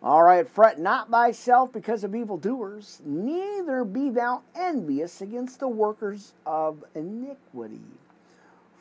All 0.04 0.22
right, 0.22 0.48
fret 0.48 0.80
not 0.80 1.10
thyself 1.10 1.74
because 1.74 2.04
of 2.04 2.14
evildoers, 2.14 3.02
neither 3.04 3.84
be 3.84 4.10
thou 4.12 4.44
envious 4.56 5.22
against 5.22 5.60
the 5.60 5.68
workers 5.68 6.34
of 6.46 6.84
iniquity. 6.94 7.82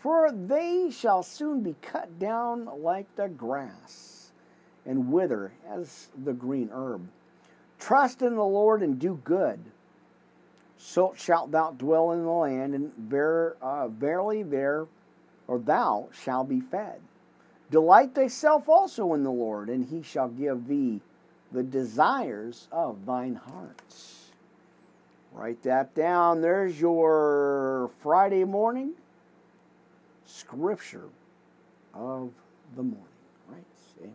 For 0.01 0.31
they 0.31 0.91
shall 0.91 1.23
soon 1.23 1.63
be 1.63 1.75
cut 1.81 2.19
down 2.19 2.67
like 2.83 3.07
the 3.17 3.29
grass, 3.29 4.31
and 4.85 5.11
wither 5.11 5.53
as 5.67 6.09
the 6.23 6.35
green 6.35 6.71
herb. 6.73 7.09
Trust 7.79 8.23
in 8.23 8.37
the 8.37 8.45
Lord 8.45 8.83
and 8.83 8.99
do 8.99 9.21
good. 9.25 9.59
so 10.79 11.15
shalt 11.17 11.51
thou 11.51 11.71
dwell 11.73 12.13
in 12.13 12.25
the 12.25 12.31
land, 12.31 12.75
and 12.75 12.93
ver, 12.95 13.57
uh, 13.63 13.89
verily 13.89 14.43
there, 14.43 14.87
or 15.49 15.59
thou 15.59 16.09
shalt 16.13 16.49
be 16.49 16.61
fed. 16.61 17.01
Delight 17.71 18.15
thyself 18.15 18.69
also 18.69 19.15
in 19.15 19.25
the 19.25 19.31
Lord, 19.31 19.69
and 19.69 19.85
he 19.85 20.03
shall 20.03 20.29
give 20.29 20.69
thee 20.69 21.01
the 21.53 21.63
desires 21.63 22.69
of 22.71 23.05
thine 23.07 23.35
heart. 23.35 23.83
Write 25.33 25.63
that 25.65 25.95
down. 25.95 26.41
There's 26.41 26.81
your 26.81 27.91
Friday 28.01 28.45
morning 28.45 28.95
scripture 30.25 31.09
of 31.95 32.31
the 32.75 32.83
morning. 32.83 33.05
Right? 33.49 33.65
Amen. 34.01 34.15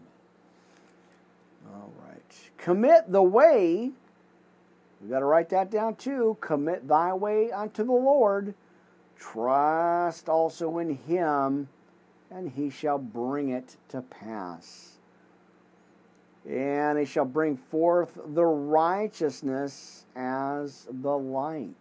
All 1.74 1.92
right. 2.08 2.50
Commit 2.58 3.12
the 3.12 3.24
way. 3.24 3.92
We 5.02 5.10
got 5.10 5.20
to 5.20 5.26
write 5.26 5.50
that 5.50 5.72
down 5.72 5.96
too. 5.96 6.38
Commit 6.42 6.88
thy 6.88 7.14
way 7.14 7.52
unto 7.52 7.84
the 7.84 7.92
Lord. 7.92 8.54
Trust 9.18 10.30
also 10.30 10.80
in 10.80 10.96
him, 10.96 11.68
and 12.32 12.50
he 12.50 12.70
shall 12.70 12.98
bring 12.98 13.50
it 13.50 13.76
to 13.90 14.02
pass. 14.02 14.98
And 16.50 16.98
he 16.98 17.06
shall 17.06 17.26
bring 17.26 17.58
forth 17.58 18.18
the 18.34 18.46
righteousness 18.46 20.06
as 20.16 20.88
the 20.90 21.18
light 21.18 21.76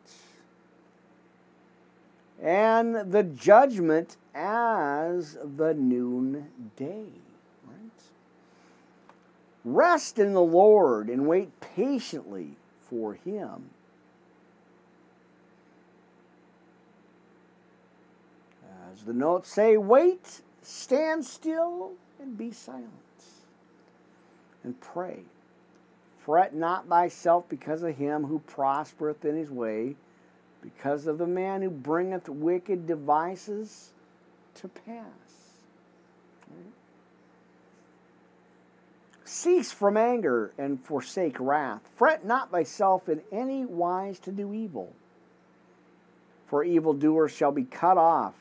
and 2.42 3.12
the 3.12 3.22
judgment 3.22 4.16
as 4.34 5.36
the 5.56 5.74
noonday. 5.74 7.06
Right? 7.66 8.02
Rest 9.64 10.18
in 10.18 10.32
the 10.32 10.42
Lord 10.42 11.08
and 11.08 11.26
wait 11.26 11.60
patiently 11.60 12.56
for 12.88 13.14
Him. 13.14 13.70
The 19.06 19.12
notes 19.12 19.50
say, 19.50 19.76
wait, 19.76 20.42
stand 20.62 21.24
still, 21.24 21.92
and 22.20 22.36
be 22.36 22.52
silent. 22.52 22.90
And 24.62 24.78
pray. 24.80 25.20
Fret 26.18 26.54
not 26.54 26.86
thyself 26.86 27.48
because 27.48 27.82
of 27.82 27.96
him 27.96 28.24
who 28.24 28.40
prospereth 28.40 29.24
in 29.24 29.36
his 29.36 29.50
way 29.50 29.96
because 30.62 31.06
of 31.06 31.18
the 31.18 31.26
man 31.26 31.62
who 31.62 31.70
bringeth 31.70 32.28
wicked 32.28 32.86
devices 32.86 33.90
to 34.56 34.68
pass. 34.68 35.06
Cease 39.24 39.70
from 39.70 39.96
anger 39.96 40.52
and 40.58 40.84
forsake 40.84 41.38
wrath. 41.38 41.80
Fret 41.96 42.24
not 42.24 42.50
thyself 42.50 43.08
in 43.08 43.22
any 43.30 43.64
wise 43.64 44.18
to 44.18 44.32
do 44.32 44.52
evil, 44.52 44.92
for 46.48 46.64
evildoers 46.64 47.32
shall 47.32 47.52
be 47.52 47.64
cut 47.64 47.96
off. 47.96 48.34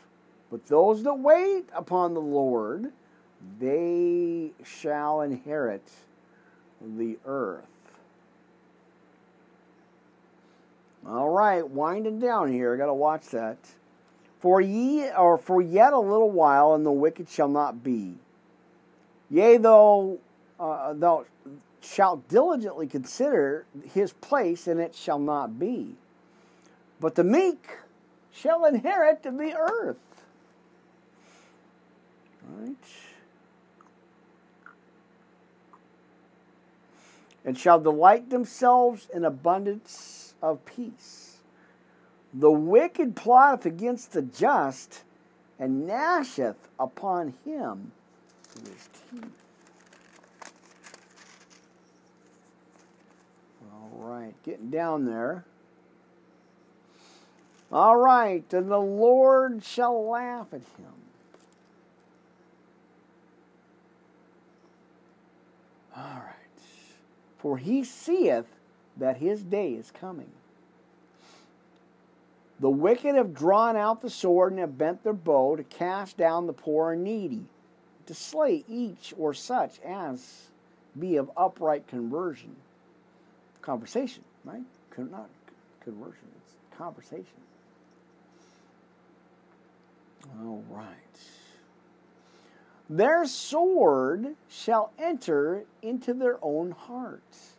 But 0.49 0.65
those 0.67 1.03
that 1.03 1.13
wait 1.13 1.65
upon 1.73 2.13
the 2.13 2.21
Lord, 2.21 2.91
they 3.59 4.51
shall 4.63 5.21
inherit 5.21 5.87
the 6.81 7.17
earth. 7.25 7.65
All 11.07 11.29
right, 11.29 11.67
winding 11.67 12.19
down 12.19 12.51
here. 12.51 12.73
I 12.73 12.77
got 12.77 12.87
to 12.87 12.93
watch 12.93 13.27
that. 13.27 13.57
For 14.39 14.61
ye 14.61 15.09
or 15.11 15.37
for 15.37 15.61
yet 15.61 15.93
a 15.93 15.99
little 15.99 16.31
while, 16.31 16.73
and 16.73 16.85
the 16.85 16.91
wicked 16.91 17.29
shall 17.29 17.49
not 17.49 17.83
be. 17.83 18.15
Yea, 19.29 19.57
though 19.57 20.19
uh, 20.59 20.93
thou 20.93 21.25
shalt 21.81 22.27
diligently 22.27 22.87
consider 22.87 23.65
his 23.93 24.13
place, 24.13 24.67
and 24.67 24.79
it 24.79 24.95
shall 24.95 25.19
not 25.19 25.59
be. 25.59 25.95
But 26.99 27.15
the 27.15 27.23
meek 27.23 27.77
shall 28.31 28.65
inherit 28.65 29.23
the 29.23 29.55
earth. 29.57 29.97
Right. 32.57 32.75
And 37.45 37.57
shall 37.57 37.79
delight 37.79 38.29
themselves 38.29 39.07
in 39.13 39.25
abundance 39.25 40.33
of 40.41 40.65
peace. 40.65 41.37
The 42.33 42.51
wicked 42.51 43.15
plotteth 43.15 43.65
against 43.65 44.11
the 44.11 44.21
just, 44.21 45.03
and 45.57 45.87
gnasheth 45.87 46.55
upon 46.79 47.33
him 47.43 47.91
his 48.53 48.89
teeth. 49.11 49.23
All 53.73 53.91
right, 53.93 54.33
getting 54.43 54.69
down 54.69 55.05
there. 55.05 55.45
All 57.71 57.97
right, 57.97 58.51
and 58.53 58.69
the 58.69 58.79
Lord 58.79 59.63
shall 59.63 60.09
laugh 60.09 60.47
at 60.53 60.61
him. 60.61 60.98
All 65.99 66.05
right. 66.05 66.61
For 67.39 67.57
he 67.57 67.83
seeth 67.83 68.45
that 68.97 69.17
his 69.17 69.43
day 69.43 69.73
is 69.73 69.91
coming. 69.91 70.31
The 72.59 72.69
wicked 72.69 73.15
have 73.15 73.33
drawn 73.33 73.75
out 73.75 74.01
the 74.01 74.09
sword 74.09 74.51
and 74.51 74.59
have 74.59 74.77
bent 74.77 75.03
their 75.03 75.13
bow 75.13 75.55
to 75.55 75.63
cast 75.63 76.17
down 76.17 76.47
the 76.47 76.53
poor 76.53 76.93
and 76.93 77.03
needy, 77.03 77.45
to 78.05 78.13
slay 78.13 78.63
each 78.67 79.13
or 79.17 79.33
such 79.33 79.79
as 79.81 80.47
be 80.99 81.17
of 81.17 81.31
upright 81.37 81.87
conversion. 81.87 82.55
Conversation, 83.61 84.23
right? 84.43 84.63
Not 84.97 85.29
conversion, 85.81 86.27
it's 86.37 86.77
conversation. 86.77 87.25
All 90.41 90.63
right. 90.69 90.85
Their 92.89 93.25
sword 93.25 94.35
shall 94.47 94.91
enter 94.97 95.65
into 95.81 96.13
their 96.13 96.39
own 96.41 96.71
hearts 96.71 97.57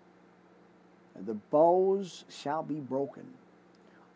and 1.21 1.27
the 1.27 1.35
bows 1.35 2.25
shall 2.31 2.63
be 2.63 2.81
broken. 2.81 3.25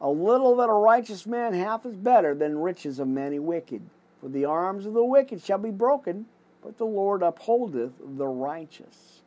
A 0.01 0.09
little 0.09 0.57
that 0.57 0.71
a 0.71 0.73
righteous 0.73 1.27
man 1.27 1.53
hath 1.53 1.85
is 1.85 1.97
better 1.97 2.35
than 2.35 2.59
riches 2.59 2.99
of 2.99 3.09
many 3.09 3.39
wicked. 3.39 3.83
For 4.21 4.29
the 4.29 4.47
arms 4.47 4.87
of 4.87 4.95
the 4.95 5.05
wicked 5.05 5.43
shall 5.43 5.59
be 5.59 5.71
broken, 5.71 6.25
but 6.63 6.79
the 6.79 6.87
Lord 6.87 7.23
upholdeth 7.23 7.93
the 8.17 8.27
righteous. 8.27 9.21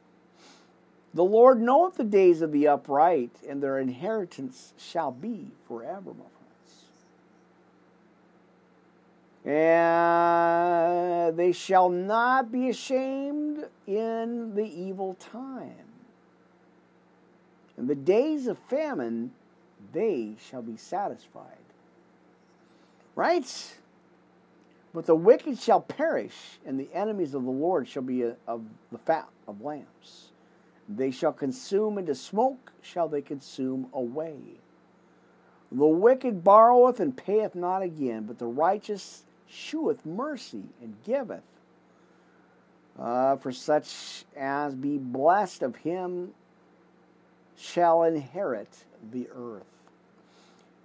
The 1.14 1.24
Lord 1.24 1.62
knoweth 1.62 1.96
the 1.96 2.04
days 2.04 2.42
of 2.42 2.52
the 2.52 2.68
upright, 2.68 3.32
and 3.48 3.62
their 3.62 3.80
inheritance 3.80 4.74
shall 4.78 5.12
be 5.12 5.52
forever, 5.68 6.12
my 6.14 6.26
friends. 6.26 6.86
And 9.48 11.38
they 11.38 11.54
shall 11.54 11.88
not 11.88 12.52
be 12.52 12.70
ashamed 12.70 13.66
in 13.86 14.54
the 14.54 14.66
evil 14.66 15.14
time. 15.14 15.86
In 17.78 17.88
the 17.88 17.96
days 17.96 18.48
of 18.48 18.58
famine, 18.70 19.32
they 19.94 20.36
shall 20.50 20.62
be 20.62 20.76
satisfied. 20.76 21.58
Right? 23.16 23.78
But 24.94 25.06
the 25.06 25.16
wicked 25.16 25.58
shall 25.60 25.80
perish, 25.80 26.60
and 26.66 26.78
the 26.78 26.90
enemies 26.94 27.34
of 27.34 27.46
the 27.46 27.50
Lord 27.50 27.88
shall 27.88 28.04
be 28.04 28.26
uh, 28.26 28.34
of 28.48 28.64
the 28.92 28.98
fat 28.98 29.30
of 29.48 29.62
lambs. 29.62 30.32
They 30.90 31.12
shall 31.12 31.34
consume 31.34 31.98
into 31.98 32.16
smoke, 32.16 32.74
shall 32.82 33.08
they 33.08 33.22
consume 33.22 33.88
away. 33.94 34.40
The 35.72 35.86
wicked 35.86 36.44
borroweth 36.44 37.00
and 37.00 37.16
payeth 37.16 37.56
not 37.56 37.82
again, 37.82 38.24
but 38.24 38.40
the 38.40 38.48
righteous 38.48 39.24
sheweth 39.58 40.06
mercy 40.06 40.64
and 40.82 40.96
giveth. 41.04 41.44
Uh, 43.00 43.36
for 43.38 43.52
such 43.52 44.26
as 44.36 44.74
be 44.74 44.98
blessed 44.98 45.62
of 45.62 45.76
him 45.78 46.34
shall 47.58 48.04
inherit 48.04 48.86
the 49.12 49.28
earth. 49.36 49.66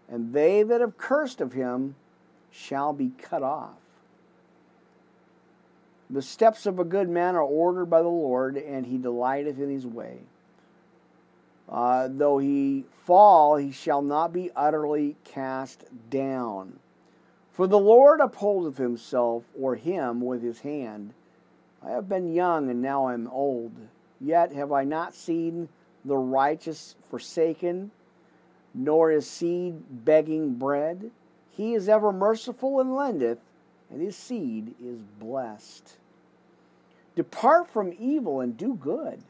And 0.09 0.33
they 0.33 0.63
that 0.63 0.81
have 0.81 0.99
cursed 0.99 1.41
of 1.41 1.53
him 1.53 1.95
shall 2.51 2.93
be 2.93 3.13
cut 3.19 3.43
off. 3.43 3.77
The 6.11 6.21
steps 6.21 6.67
of 6.67 6.79
a 6.79 6.85
good 6.85 7.09
man 7.09 7.35
are 7.35 7.43
ordered 7.43 7.87
by 7.87 8.03
the 8.03 8.09
Lord, 8.09 8.59
and 8.59 8.85
he 8.85 8.99
delighteth 8.99 9.59
in 9.59 9.71
his 9.71 9.87
way. 9.87 10.19
Uh, 11.67 12.09
though 12.11 12.37
he 12.37 12.85
fall, 13.07 13.57
he 13.57 13.73
shall 13.73 14.03
not 14.03 14.31
be 14.35 14.51
utterly 14.55 15.17
cast 15.25 15.85
down. 16.11 16.79
For 17.53 17.67
the 17.67 17.79
Lord 17.79 18.21
upholdeth 18.21 18.79
himself 18.79 19.45
or 19.59 19.75
him 19.75 20.23
with 20.23 20.43
his 20.43 20.61
hand. 20.61 21.13
I 21.83 21.91
have 21.91 22.09
been 22.09 22.33
young, 22.33 22.71
and 22.71 22.81
now 22.81 23.05
I 23.07 23.15
am 23.15 23.29
old. 23.29 23.73
Yet 24.21 24.53
have 24.53 24.73
I 24.73 24.85
not 24.85 25.15
seen 25.15 25.69
the 26.05 26.17
righteous 26.17 26.95
forsaken, 27.11 27.91
nor 28.73 29.11
his 29.11 29.29
seed 29.29 30.05
begging 30.05 30.55
bread. 30.55 31.11
He 31.51 31.75
is 31.75 31.89
ever 31.89 32.11
merciful 32.11 32.81
and 32.81 32.95
lendeth, 32.95 33.41
and 33.91 34.01
his 34.01 34.17
seed 34.17 34.75
is 34.83 35.01
blessed. 35.21 35.99
Depart 37.15 37.69
from 37.69 37.93
evil 37.99 38.41
and 38.41 38.57
do 38.57 38.75
good. 38.75 39.23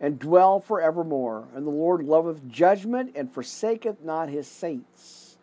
And 0.00 0.18
dwell 0.18 0.60
forevermore. 0.60 1.48
And 1.54 1.66
the 1.66 1.70
Lord 1.70 2.02
loveth 2.02 2.46
judgment 2.48 3.12
and 3.14 3.32
forsaketh 3.32 4.02
not 4.02 4.28
his 4.28 4.46
saints. 4.46 5.36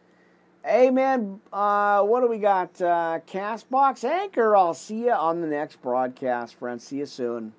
Amen. 0.65 1.41
Uh, 1.51 2.01
what 2.03 2.21
do 2.21 2.27
we 2.27 2.39
got? 2.39 2.81
Uh, 2.81 3.19
Castbox 3.27 4.03
Anchor. 4.03 4.55
I'll 4.55 4.73
see 4.73 5.05
you 5.05 5.11
on 5.11 5.41
the 5.41 5.47
next 5.47 5.81
broadcast, 5.81 6.55
friends. 6.55 6.85
See 6.85 6.97
you 6.97 7.05
soon. 7.05 7.53